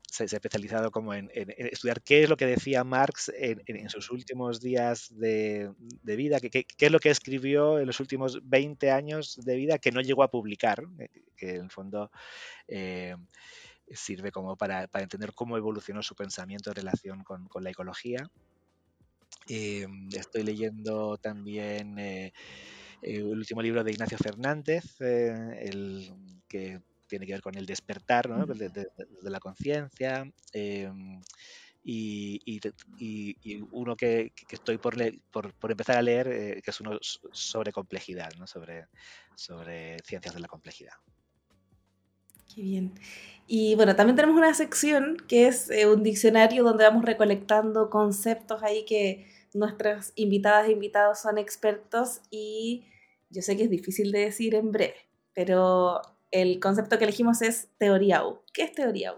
se, 0.09 0.22
ha 0.22 0.27
especializado 0.27 0.93
como 0.93 1.14
en, 1.14 1.29
estudiar 1.35 2.01
qué 2.01 2.22
es 2.22 2.29
lo 2.29 2.37
que 2.37 2.47
decía 2.47 2.85
Marx 2.85 3.33
en, 3.37 3.91
sus 3.91 4.12
últimos 4.12 4.61
días 4.61 5.09
de, 5.11 5.72
vida, 6.05 6.39
qué, 6.39 6.64
es 6.79 6.93
lo 6.93 7.01
que 7.01 7.11
escribió 7.11 7.81
en 7.81 7.89
los 7.89 7.99
últimos 7.99 8.39
20 8.49 8.93
años 8.93 9.37
de 9.45 9.57
vida 9.57 9.79
que 9.79 9.91
no 9.91 10.01
llegó 10.01 10.22
a 10.22 10.31
publicar, 10.31 10.85
que 11.37 11.57
en 11.57 11.64
el 11.64 11.70
fondo 11.72 12.12
sirve 13.93 14.30
como 14.32 14.57
para, 14.57 14.89
entender 14.95 15.32
cómo 15.34 15.57
evolucionó 15.57 16.03
su 16.03 16.14
pensamiento 16.14 16.70
en 16.70 16.76
relación 16.76 17.24
con, 17.24 17.49
la 17.61 17.70
ecología. 17.70 18.30
Em, 19.49 20.09
estoy 20.12 20.43
leyendo 20.43 21.18
también 21.18 21.99
el 23.03 23.24
último 23.24 23.62
libro 23.62 23.84
de 23.84 23.93
Ignacio 23.93 24.18
Fernández, 24.18 25.01
el 25.01 26.12
que 26.49 26.80
tiene 27.07 27.26
que 27.26 27.32
ver 27.32 27.43
con 27.43 27.57
el 27.57 27.66
despertar 27.66 28.28
¿no? 28.28 28.47
de, 28.47 28.89
la 29.22 29.41
conciencia. 29.41 30.30
Em, 30.53 31.20
y, 31.89 32.41
y, 32.45 33.62
uno 33.70 33.95
que, 33.95 34.32
que 34.34 34.57
estoy 34.57 34.76
por, 34.78 34.97
por, 35.30 35.55
por, 35.55 35.70
empezar 35.70 35.97
a 35.97 36.03
leer, 36.03 36.26
eh, 36.28 36.61
que 36.62 36.70
es 36.72 36.80
uno 36.80 36.99
sobre 37.01 37.70
complejidad, 37.70 38.32
¿no? 38.37 38.47
sobre, 38.49 38.89
sobre 39.37 39.97
ciencias 40.01 40.34
de 40.34 40.41
la 40.41 40.49
complejidad. 40.49 40.95
Qué 42.57 42.62
bien. 42.62 42.94
Y 43.46 43.74
bueno, 43.74 43.94
también 43.94 44.16
tenemos 44.16 44.34
una 44.34 44.54
sección 44.54 45.18
que 45.28 45.46
es 45.46 45.70
eh, 45.70 45.86
un 45.86 46.02
diccionario 46.02 46.64
donde 46.64 46.84
vamos 46.84 47.04
recolectando 47.04 47.90
conceptos 47.90 48.62
ahí 48.62 48.86
que 48.86 49.26
nuestras 49.52 50.14
invitadas 50.16 50.66
e 50.68 50.72
invitados 50.72 51.20
son 51.20 51.36
expertos 51.36 52.22
y 52.30 52.84
yo 53.28 53.42
sé 53.42 53.59
que 53.59 53.64
es 53.64 53.70
difícil 53.70 54.11
de 54.11 54.20
decir 54.20 54.54
en 54.54 54.72
breve, 54.72 54.96
pero 55.34 56.00
el 56.30 56.59
concepto 56.59 56.96
que 56.96 57.04
elegimos 57.04 57.42
es 57.42 57.68
teoría 57.76 58.26
U. 58.26 58.40
¿Qué 58.54 58.62
es 58.62 58.72
teoría 58.72 59.12
U? 59.12 59.16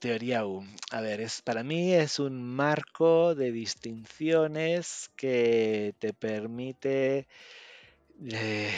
Teoría 0.00 0.44
U. 0.44 0.64
A 0.90 1.00
ver, 1.00 1.20
es, 1.20 1.42
para 1.42 1.62
mí 1.62 1.94
es 1.94 2.18
un 2.18 2.42
marco 2.42 3.36
de 3.36 3.52
distinciones 3.52 5.12
que 5.14 5.94
te 6.00 6.12
permite 6.12 7.28
eh, 8.26 8.72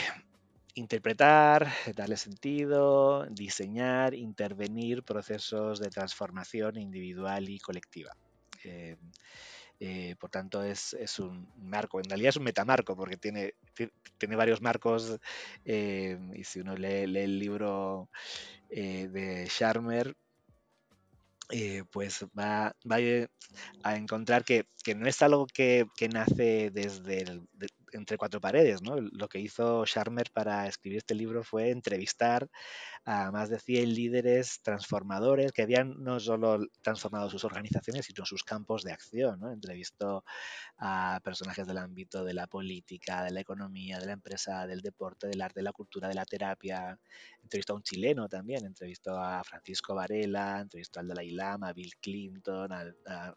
interpretar, 0.77 1.67
darle 1.95 2.17
sentido, 2.17 3.25
diseñar, 3.31 4.13
intervenir 4.13 5.03
procesos 5.03 5.79
de 5.79 5.89
transformación 5.89 6.77
individual 6.77 7.49
y 7.49 7.59
colectiva. 7.59 8.15
Eh, 8.63 8.95
eh, 9.79 10.15
por 10.19 10.29
tanto, 10.29 10.61
es, 10.63 10.93
un 11.19 11.47
marco, 11.57 11.99
en 11.99 12.09
realidad 12.09 12.29
es 12.29 12.37
un 12.37 12.43
metamarco, 12.43 12.95
porque 12.95 13.17
tiene, 13.17 13.55
tiene 14.17 14.35
varios 14.35 14.61
marcos, 14.61 15.19
eh, 15.65 16.17
y 16.35 16.43
si 16.43 16.59
uno 16.59 16.75
lee, 16.75 17.03
el 17.03 17.39
libro 17.39 18.09
de 18.69 19.47
Charmer, 19.49 20.15
pues 21.91 22.25
va, 22.37 22.75
a 23.83 23.95
encontrar 23.95 24.43
que, 24.43 24.65
no 24.95 25.07
es 25.07 25.21
algo 25.21 25.47
que, 25.47 25.87
nace 26.11 26.69
desde 26.71 27.41
entre 27.93 28.17
cuatro 28.17 28.41
paredes. 28.41 28.81
¿no? 28.81 28.97
Lo 28.97 29.27
que 29.27 29.39
hizo 29.39 29.85
Charmer 29.85 30.31
para 30.31 30.67
escribir 30.67 30.97
este 30.99 31.15
libro 31.15 31.43
fue 31.43 31.71
entrevistar 31.71 32.49
a 33.05 33.31
más 33.31 33.49
de 33.49 33.59
100 33.59 33.93
líderes 33.93 34.61
transformadores 34.61 35.51
que 35.51 35.61
habían 35.61 35.95
no 36.03 36.19
solo 36.19 36.59
transformado 36.81 37.29
sus 37.29 37.43
organizaciones, 37.43 38.05
sino 38.05 38.25
sus 38.25 38.43
campos 38.43 38.83
de 38.83 38.91
acción. 38.91 39.39
¿no? 39.39 39.51
Entrevistó 39.51 40.23
a 40.77 41.19
personajes 41.23 41.65
del 41.67 41.77
ámbito 41.77 42.23
de 42.23 42.33
la 42.33 42.47
política, 42.47 43.23
de 43.23 43.31
la 43.31 43.41
economía, 43.41 43.99
de 43.99 44.05
la 44.05 44.13
empresa, 44.13 44.67
del 44.67 44.81
deporte, 44.81 45.27
del 45.27 45.41
arte, 45.41 45.59
de 45.61 45.65
la 45.65 45.73
cultura, 45.73 46.07
de 46.07 46.15
la 46.15 46.25
terapia. 46.25 46.99
Entrevistó 47.41 47.73
a 47.73 47.77
un 47.77 47.83
chileno 47.83 48.27
también, 48.27 48.65
entrevistó 48.65 49.17
a 49.17 49.43
Francisco 49.43 49.95
Varela, 49.95 50.59
entrevistó 50.59 50.99
al 50.99 51.07
Dalai 51.07 51.31
Lama, 51.31 51.69
a 51.69 51.73
Bill 51.73 51.95
Clinton, 52.01 52.71
a 52.71 53.33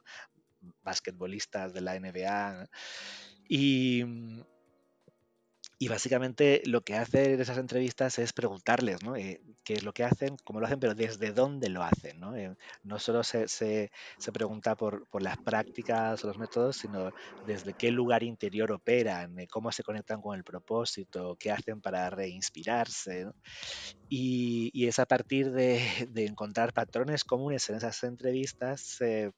basquetbolistas 0.83 1.73
de 1.73 1.81
la 1.81 1.99
NBA. 1.99 2.69
Y, 3.53 4.05
y 5.77 5.89
básicamente 5.89 6.63
lo 6.67 6.83
que 6.83 6.95
hacen 6.95 7.33
en 7.33 7.41
esas 7.41 7.59
entrevistas 7.59 8.17
es 8.21 8.33
preguntarles 8.33 9.03
¿no? 9.03 9.17
Eh, 9.17 9.41
qué 9.65 9.73
es 9.73 9.83
lo 9.83 9.93
que 9.93 10.05
hacen, 10.05 10.37
cómo 10.45 10.61
lo 10.61 10.67
hacen, 10.67 10.79
pero 10.79 10.95
desde 10.95 11.33
dónde 11.33 11.69
lo 11.69 11.83
hacen. 11.83 12.21
No, 12.21 12.37
eh, 12.37 12.55
no 12.85 13.01
solo 13.01 13.25
se, 13.25 13.49
se, 13.49 13.91
se 14.19 14.31
pregunta 14.31 14.77
por, 14.77 15.09
por, 15.09 15.21
las 15.21 15.37
prácticas 15.39 16.23
o 16.23 16.29
los 16.29 16.39
métodos, 16.39 16.77
sino 16.77 17.11
desde 17.45 17.73
qué 17.73 17.91
lugar 17.91 18.23
interior 18.23 18.71
operan, 18.71 19.37
eh, 19.41 19.49
cómo 19.49 19.73
se 19.73 19.83
conectan 19.83 20.21
con 20.21 20.37
el 20.37 20.45
propósito, 20.45 21.35
qué 21.37 21.51
hacen 21.51 21.81
para 21.81 22.09
reinspirarse. 22.09 23.25
¿no? 23.25 23.35
Y, 24.09 24.71
y, 24.73 24.87
es 24.87 25.01
a 25.01 25.07
partir 25.07 25.51
de, 25.51 25.83
de, 26.09 26.27
encontrar 26.27 26.73
patrones 26.73 27.25
comunes 27.25 27.69
en 27.69 27.77
esas 27.77 28.05
entrevistas 28.05 29.01
eh, 29.01 29.33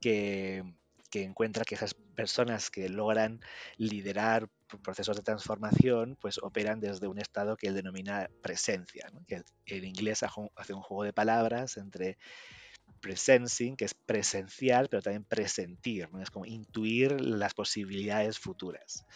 que, 0.00 0.64
que 1.10 1.22
encuentra 1.22 1.64
que 1.64 1.74
esas 1.74 1.94
personas 1.94 2.70
que 2.70 2.88
logran 2.88 3.40
liderar 3.76 4.48
procesos 4.82 5.16
de 5.16 5.22
transformación, 5.22 6.16
pues 6.20 6.38
operan 6.38 6.80
desde 6.80 7.08
un 7.08 7.18
estado 7.18 7.56
que 7.56 7.66
él 7.66 7.74
denomina 7.74 8.30
presencia, 8.42 9.10
que 9.26 9.42
en 9.66 9.84
inglés 9.84 10.22
hace 10.22 10.72
un 10.72 10.82
juego 10.82 11.04
de 11.04 11.12
palabras 11.12 11.76
entre 11.76 12.16
presencing, 13.00 13.76
que 13.76 13.84
es 13.84 13.94
presencial, 13.94 14.88
pero 14.88 15.02
también 15.02 15.24
presentir, 15.24 16.08
¿no? 16.12 16.20
es 16.22 16.30
como 16.30 16.46
intuir 16.46 17.20
las 17.20 17.54
posibilidades 17.54 18.38
futuras. 18.38 19.06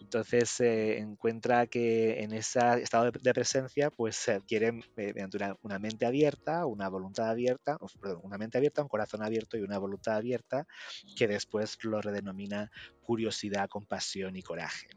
Entonces 0.00 0.50
se 0.50 0.98
encuentra 0.98 1.66
que 1.66 2.22
en 2.22 2.32
ese 2.32 2.60
estado 2.82 3.10
de, 3.10 3.34
presencia, 3.34 3.90
pues 3.90 4.16
se 4.16 4.32
adquiere 4.32 4.68
eh, 4.68 5.12
mediante 5.14 5.38
una, 5.62 5.78
mente 5.78 6.06
abierta, 6.06 6.66
una 6.66 6.88
voluntad 6.88 7.28
abierta, 7.28 7.78
o, 7.80 7.88
una 8.22 8.38
mente 8.38 8.58
abierta, 8.58 8.82
un 8.82 8.88
corazón 8.88 9.22
abierto 9.22 9.56
y 9.56 9.62
una 9.62 9.78
voluntad 9.78 10.16
abierta, 10.16 10.66
que 11.16 11.28
después 11.28 11.78
lo 11.82 12.00
redenomina 12.00 12.70
curiosidad, 13.02 13.68
compasión 13.68 14.36
y 14.36 14.42
coraje. 14.42 14.88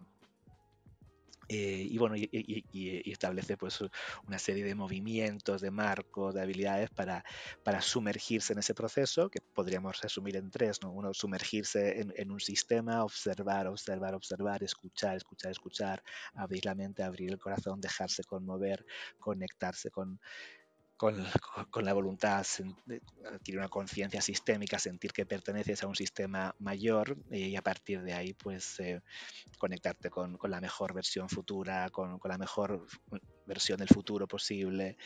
Eh, 1.54 1.86
y 1.90 1.98
bueno, 1.98 2.16
y, 2.16 2.30
y, 2.32 2.64
y, 2.72 3.12
establece 3.12 3.58
pues 3.58 3.82
una 4.26 4.40
serie 4.40 4.64
de 4.64 4.74
movimientos, 4.74 5.60
de 5.60 5.70
marcos, 5.70 6.34
de 6.34 6.42
habilidades 6.42 6.90
para, 6.92 7.26
para 7.62 7.82
sumergirse 7.82 8.54
en 8.54 8.60
ese 8.60 8.74
proceso, 8.74 9.30
que 9.30 9.42
podríamos 9.42 10.00
resumir 10.00 10.38
en 10.38 10.50
tres, 10.50 10.82
¿no? 10.82 10.94
Uno, 10.94 11.14
sumergirse 11.14 12.00
en, 12.00 12.14
en, 12.16 12.32
un 12.32 12.40
sistema, 12.40 13.04
observar, 13.04 13.68
observar, 13.68 14.16
observar, 14.16 14.64
escuchar, 14.64 15.18
escuchar, 15.18 15.52
escuchar, 15.52 16.02
abrir 16.36 16.66
la 16.66 16.74
mente, 16.74 17.04
abrir 17.04 17.30
el 17.30 17.38
corazón, 17.38 17.82
dejarse 17.82 18.24
conmover, 18.24 18.86
conectarse 19.20 19.92
con, 19.92 20.22
con, 21.02 21.26
con, 21.72 21.84
la 21.84 21.94
voluntad, 21.94 22.46
adquirir 23.26 23.58
una 23.58 23.70
conciencia 23.70 24.22
sistémica, 24.22 24.78
sentir 24.78 25.12
que 25.12 25.26
perteneces 25.26 25.82
a 25.82 25.88
un 25.88 25.96
sistema 25.96 26.54
mayor 26.60 27.18
eh, 27.32 27.40
y 27.40 27.56
a 27.56 27.64
partir 27.64 28.04
de 28.04 28.14
ahí 28.14 28.34
pues 28.36 28.80
eh, 28.80 29.02
conectarte 29.58 30.12
con, 30.12 30.38
la 30.44 30.62
mejor 30.62 30.94
versión 30.94 31.28
futura, 31.28 31.90
con 31.90 32.20
la 32.24 32.38
mejor 32.38 32.86
versión 33.46 33.78
del 33.80 33.88
futuro 33.88 34.28
posible 34.28 34.98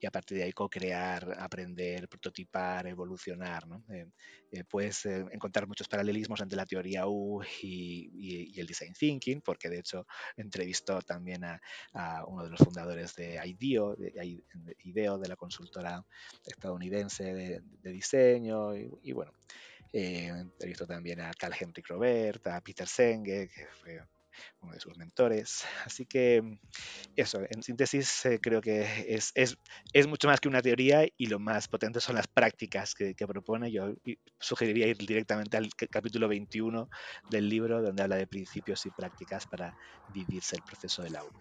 y 0.00 0.06
a 0.06 0.10
partir 0.10 0.38
de 0.38 0.44
ahí 0.44 0.52
co-crear, 0.52 1.36
aprender, 1.38 2.08
prototipar, 2.08 2.86
evolucionar. 2.86 3.66
¿no? 3.66 3.84
Eh, 3.90 4.06
eh, 4.52 4.64
puedes 4.64 5.06
eh, 5.06 5.24
encontrar 5.30 5.66
muchos 5.66 5.88
paralelismos 5.88 6.40
entre 6.40 6.56
la 6.56 6.66
teoría 6.66 7.06
U 7.06 7.42
y, 7.62 8.10
y, 8.14 8.54
y, 8.54 8.60
el 8.60 8.66
design 8.66 8.92
thinking, 8.92 9.40
porque 9.40 9.68
de 9.68 9.78
hecho 9.78 10.06
entrevistó 10.36 11.00
también 11.02 11.44
a, 11.44 11.60
a 11.92 12.24
uno 12.26 12.44
de 12.44 12.50
los 12.50 12.60
fundadores 12.60 13.14
de 13.14 13.40
IDEO, 13.44 13.96
de, 13.96 14.10
de 14.10 14.76
IDEO, 14.84 15.18
de 15.18 15.28
la 15.28 15.36
consultora 15.36 16.04
estadounidense 16.46 17.32
de, 17.34 17.60
de 17.82 17.90
diseño 17.90 18.76
y, 18.76 18.90
y 19.02 19.12
bueno. 19.12 19.32
Eh, 19.96 20.26
entrevistó 20.26 20.88
también 20.88 21.20
a 21.20 21.30
Carl 21.38 21.54
Henrik 21.56 21.86
Robert, 21.86 22.44
a 22.48 22.60
Peter 22.60 22.88
Senge, 22.88 23.48
que 23.48 23.68
fue 23.80 24.00
uno 24.60 24.72
de 24.72 24.80
sus 24.80 24.96
mentores. 24.96 25.64
Así 25.84 26.06
que 26.06 26.58
eso, 27.16 27.40
en 27.48 27.62
síntesis, 27.62 28.26
eh, 28.26 28.38
creo 28.40 28.60
que 28.60 29.06
es, 29.08 29.32
es, 29.34 29.56
es, 29.92 30.06
mucho 30.06 30.28
más 30.28 30.40
que 30.40 30.48
una 30.48 30.62
teoría 30.62 31.06
y 31.16 31.26
lo 31.26 31.38
más 31.38 31.68
potente 31.68 32.00
son 32.00 32.16
las 32.16 32.26
prácticas 32.26 32.94
que, 32.94 33.14
que 33.14 33.26
propone. 33.26 33.70
Yo 33.70 33.94
sugeriría 34.38 34.86
ir 34.86 34.98
directamente 34.98 35.56
al 35.56 35.68
capítulo 35.90 36.28
21 36.28 36.88
del 37.30 37.48
libro, 37.48 37.82
donde 37.82 38.02
habla 38.02 38.16
de 38.16 38.26
principios 38.26 38.84
y 38.86 38.90
prácticas 38.90 39.46
para 39.46 39.76
vivirse 40.12 40.56
el 40.56 40.62
proceso 40.62 41.02
del 41.02 41.16
aula. 41.16 41.38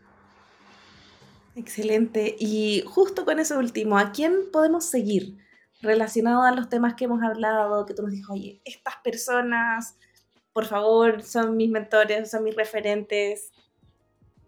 Excelente. 1.55 2.35
Y 2.39 2.83
justo 2.85 3.25
con 3.25 3.39
eso 3.39 3.57
último, 3.59 3.97
¿a 3.97 4.11
quién 4.11 4.51
podemos 4.51 4.85
seguir? 4.85 5.37
Relacionado 5.81 6.43
a 6.43 6.51
los 6.51 6.69
temas 6.69 6.95
que 6.95 7.05
hemos 7.05 7.21
hablado, 7.21 7.85
que 7.85 7.93
tú 7.93 8.03
nos 8.03 8.11
dijo, 8.11 8.33
oye, 8.33 8.61
estas 8.65 8.95
personas 9.03 9.97
por 10.53 10.65
favor, 10.65 11.23
son 11.23 11.57
mis 11.57 11.69
mentores, 11.69 12.29
son 12.29 12.43
mis 12.43 12.55
referentes. 12.55 13.51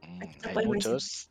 Mm, 0.01 0.21
hay 0.57 0.65
muchos. 0.65 1.29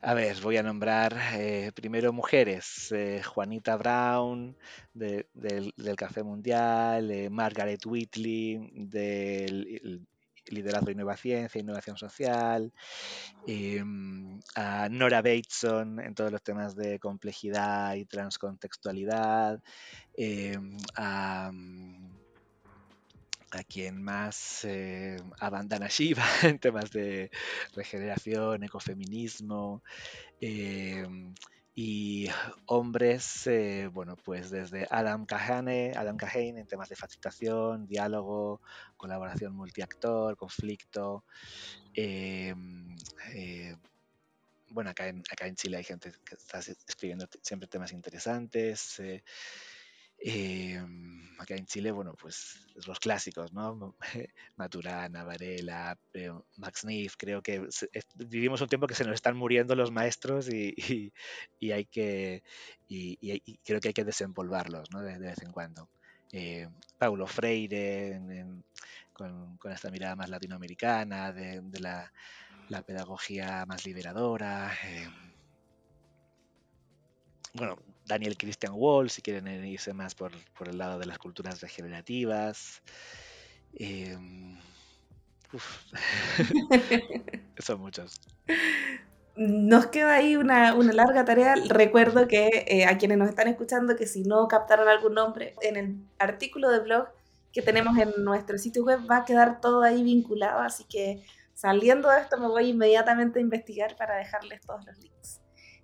A 0.00 0.14
ver, 0.14 0.40
voy 0.40 0.56
a 0.56 0.62
nombrar 0.62 1.16
eh, 1.34 1.72
primero 1.74 2.12
mujeres. 2.12 2.92
Eh, 2.92 3.22
Juanita 3.22 3.76
Brown 3.76 4.56
de, 4.94 5.26
de, 5.34 5.72
del 5.76 5.96
Café 5.96 6.22
Mundial, 6.22 7.10
eh, 7.10 7.28
Margaret 7.28 7.84
Whitley 7.84 8.70
del 8.74 10.06
Liderazgo 10.46 10.90
y 10.90 10.94
Nueva 10.94 11.16
Ciencia, 11.16 11.60
Innovación 11.60 11.98
Social, 11.98 12.72
em, 13.46 14.40
a 14.54 14.88
Nora 14.88 15.20
Bateson 15.20 16.00
en 16.00 16.14
todos 16.14 16.32
los 16.32 16.42
temas 16.42 16.74
de 16.74 16.98
complejidad 16.98 17.94
y 17.96 18.06
transcontextualidad, 18.06 19.60
a 20.96 21.50
a 23.52 23.62
quien 23.64 24.02
más 24.02 24.64
eh, 24.64 25.16
a 25.38 25.50
Bandana 25.50 25.88
Shiva 25.88 26.24
en 26.42 26.58
temas 26.58 26.90
de 26.90 27.30
regeneración, 27.74 28.62
ecofeminismo 28.64 29.82
eh, 30.40 31.06
y 31.74 32.28
hombres, 32.66 33.46
eh, 33.46 33.88
bueno, 33.92 34.16
pues 34.16 34.50
desde 34.50 34.88
Adam 34.90 35.26
Kahane, 35.26 35.92
Adam 35.94 36.16
Kahane 36.16 36.60
en 36.60 36.66
temas 36.66 36.88
de 36.88 36.96
facilitación, 36.96 37.86
diálogo, 37.86 38.60
colaboración 38.96 39.54
multiactor, 39.54 40.36
conflicto. 40.36 41.24
Eh, 41.94 42.52
bueno, 44.70 44.90
acá 44.90 45.06
en, 45.06 45.22
acá 45.30 45.46
en 45.46 45.54
Chile 45.54 45.76
hay 45.76 45.84
gente 45.84 46.12
que 46.24 46.34
está 46.34 46.58
escribiendo 46.58 47.28
siempre 47.42 47.68
temas 47.68 47.92
interesantes. 47.92 49.00
Eh, 50.20 50.82
acá 51.38 51.54
en 51.54 51.66
Chile, 51.66 51.92
bueno, 51.92 52.14
pues 52.20 52.66
los 52.86 52.98
clásicos, 52.98 53.52
¿no? 53.52 53.94
Maturana, 54.56 55.24
Varela, 55.24 55.96
eh, 56.12 56.32
Max 56.56 56.84
Neff, 56.84 57.14
creo 57.16 57.42
que 57.42 57.68
vivimos 58.16 58.60
un 58.60 58.68
tiempo 58.68 58.86
que 58.86 58.94
se 58.94 59.04
nos 59.04 59.14
están 59.14 59.36
muriendo 59.36 59.74
los 59.74 59.90
maestros 59.90 60.48
y, 60.48 61.12
y, 61.60 61.70
hay 61.70 61.84
que, 61.86 62.42
y, 62.88 63.58
creo 63.58 63.80
que 63.80 63.88
hay 63.88 63.94
que 63.94 64.04
desempolvarlos, 64.04 64.90
¿no? 64.90 65.00
De, 65.02 65.18
vez 65.18 65.40
en 65.42 65.52
cuando. 65.52 65.88
Eh, 66.32 66.68
Paulo 66.98 67.26
Freire, 67.26 68.20
con, 69.12 69.58
esta 69.72 69.90
mirada 69.90 70.16
más 70.16 70.28
latinoamericana, 70.28 71.32
de, 71.32 71.62
la, 71.80 72.82
pedagogía 72.82 73.64
más 73.66 73.86
liberadora. 73.86 74.72
Eh, 74.84 75.08
bueno, 77.54 77.76
Daniel 78.08 78.36
Christian 78.36 78.72
Wall, 78.74 79.10
si 79.10 79.22
quieren 79.22 79.46
irse 79.66 79.92
más 79.92 80.14
por, 80.14 80.32
por 80.56 80.68
el 80.68 80.78
lado 80.78 80.98
de 80.98 81.06
las 81.06 81.18
culturas 81.18 81.60
regenerativas. 81.60 82.82
Eh, 83.74 84.16
Son 87.58 87.80
muchos. 87.80 88.20
Nos 89.36 89.86
queda 89.86 90.16
ahí 90.16 90.36
una, 90.36 90.74
una 90.74 90.92
larga 90.92 91.24
tarea. 91.24 91.54
Recuerdo 91.68 92.26
que 92.26 92.64
eh, 92.66 92.86
a 92.86 92.98
quienes 92.98 93.18
nos 93.18 93.28
están 93.28 93.46
escuchando, 93.46 93.94
que 93.94 94.06
si 94.06 94.24
no 94.24 94.48
captaron 94.48 94.88
algún 94.88 95.14
nombre, 95.14 95.54
en 95.62 95.76
el 95.76 95.96
artículo 96.18 96.70
de 96.70 96.80
blog 96.80 97.08
que 97.52 97.62
tenemos 97.62 97.96
en 97.98 98.12
nuestro 98.24 98.58
sitio 98.58 98.84
web 98.84 99.00
va 99.10 99.18
a 99.18 99.24
quedar 99.24 99.60
todo 99.60 99.82
ahí 99.82 100.02
vinculado, 100.02 100.60
así 100.60 100.84
que 100.84 101.24
saliendo 101.54 102.10
de 102.10 102.20
esto 102.20 102.38
me 102.38 102.48
voy 102.48 102.70
inmediatamente 102.70 103.38
a 103.38 103.42
investigar 103.42 103.96
para 103.96 104.16
dejarles 104.16 104.60
todos 104.60 104.84
los 104.84 104.98
links. 104.98 105.40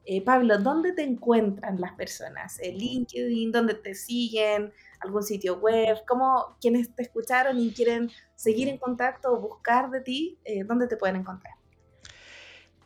Eh, 0.06 0.22
Pablo, 0.22 0.58
¿dónde 0.58 0.92
te 0.92 1.02
encuentran 1.02 1.80
las 1.80 1.92
personas? 1.92 2.58
¿El 2.60 2.76
LinkedIn? 2.76 3.50
¿Dónde 3.50 3.74
te 3.74 3.94
siguen? 3.94 4.72
¿Algún 5.00 5.22
sitio 5.22 5.58
web? 5.58 5.98
¿Cómo 6.06 6.56
quienes 6.60 6.94
te 6.94 7.02
escucharon 7.02 7.58
y 7.58 7.72
quieren 7.72 8.10
seguir 8.34 8.68
en 8.68 8.76
contacto 8.76 9.32
o 9.32 9.40
buscar 9.40 9.90
de 9.90 10.00
ti, 10.02 10.38
eh, 10.44 10.64
dónde 10.64 10.88
te 10.88 10.96
pueden 10.96 11.16
encontrar? 11.16 11.54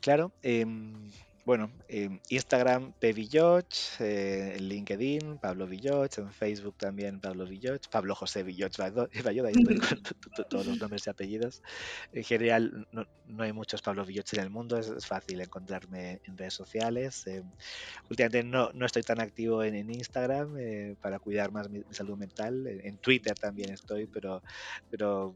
Claro, 0.00 0.30
eh, 0.42 0.64
bueno, 1.48 1.72
en 1.88 2.20
Instagram 2.28 2.92
Pvilloch, 3.00 3.98
eh, 4.00 4.58
LinkedIn 4.60 5.38
Pablo 5.38 5.66
Villoch, 5.66 6.18
en 6.18 6.30
Facebook 6.30 6.74
también 6.76 7.20
Pablo 7.20 7.46
Villoch, 7.46 7.88
Pablo 7.90 8.14
José 8.14 8.42
Villoch 8.42 8.76
Bayoda, 8.76 9.08
ahí 9.48 9.54
estoy 9.56 9.78
con 9.78 10.02
todos 10.50 10.66
los 10.66 10.78
nombres 10.78 11.06
y 11.06 11.10
apellidos. 11.10 11.62
En 12.12 12.22
general 12.22 12.86
no, 12.92 13.06
no 13.28 13.44
hay 13.44 13.54
muchos 13.54 13.80
Pablo 13.80 14.04
Villoch 14.04 14.30
en 14.34 14.40
el 14.40 14.50
mundo, 14.50 14.76
es, 14.76 14.88
es, 14.88 15.06
fácil 15.06 15.40
encontrarme 15.40 16.20
en 16.24 16.36
redes 16.36 16.52
sociales. 16.52 17.26
Eh, 17.26 17.42
últimamente 18.10 18.44
no, 18.44 18.70
no, 18.74 18.84
estoy 18.84 19.02
tan 19.02 19.18
activo 19.18 19.62
en, 19.62 19.74
en 19.74 19.88
Instagram 19.88 20.54
eh, 20.58 20.96
para 21.00 21.18
cuidar 21.18 21.50
más 21.50 21.70
mi, 21.70 21.78
mi 21.78 21.94
salud 21.94 22.18
mental, 22.18 22.66
en, 22.66 22.86
en, 22.86 22.98
Twitter 22.98 23.34
también 23.34 23.72
estoy, 23.72 24.04
pero, 24.04 24.42
pero 24.90 25.34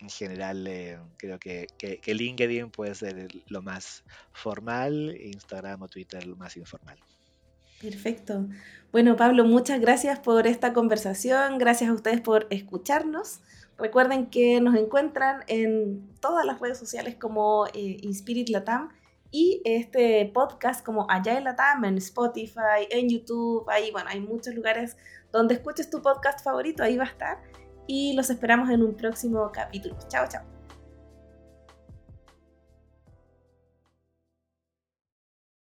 en 0.00 0.08
general 0.08 0.66
eh, 0.66 0.98
creo 1.16 1.38
que, 1.38 1.66
que, 1.78 2.14
LinkedIn 2.14 2.70
puede 2.70 2.94
ser 2.94 3.28
lo 3.48 3.62
más 3.62 4.04
formal, 4.32 5.16
Instagram 5.20 5.82
o 5.82 5.88
Twitter 5.88 6.26
lo 6.26 6.36
más 6.36 6.56
informal. 6.56 6.98
Perfecto. 7.80 8.46
Bueno, 8.90 9.16
Pablo, 9.16 9.44
muchas 9.44 9.80
gracias 9.80 10.18
por 10.18 10.46
esta 10.46 10.72
conversación, 10.72 11.58
gracias 11.58 11.90
a 11.90 11.92
ustedes 11.92 12.20
por 12.20 12.46
escucharnos. 12.50 13.40
Recuerden 13.76 14.26
que 14.26 14.60
nos 14.60 14.74
encuentran 14.74 15.44
en 15.46 16.12
todas 16.20 16.44
las 16.44 16.60
redes 16.60 16.78
sociales 16.78 17.14
como 17.14 17.66
eh, 17.68 17.98
Inspirit 18.02 18.48
Latam 18.48 18.88
y 19.30 19.60
este 19.64 20.30
podcast 20.34 20.84
como 20.84 21.06
Allá 21.08 21.38
en 21.38 21.44
Latam, 21.44 21.84
en 21.84 21.98
Spotify, 21.98 22.88
en 22.90 23.08
YouTube, 23.08 23.68
ahí, 23.68 23.90
bueno, 23.92 24.10
hay 24.10 24.20
muchos 24.20 24.54
lugares 24.54 24.96
donde 25.30 25.54
escuches 25.54 25.90
tu 25.90 26.02
podcast 26.02 26.42
favorito, 26.42 26.82
ahí 26.82 26.96
va 26.96 27.04
a 27.04 27.08
estar 27.08 27.38
y 27.88 28.12
los 28.12 28.30
esperamos 28.30 28.70
en 28.70 28.84
un 28.84 28.94
próximo 28.94 29.50
capítulo. 29.52 29.96
Chao, 30.08 30.28
chao. 30.28 30.57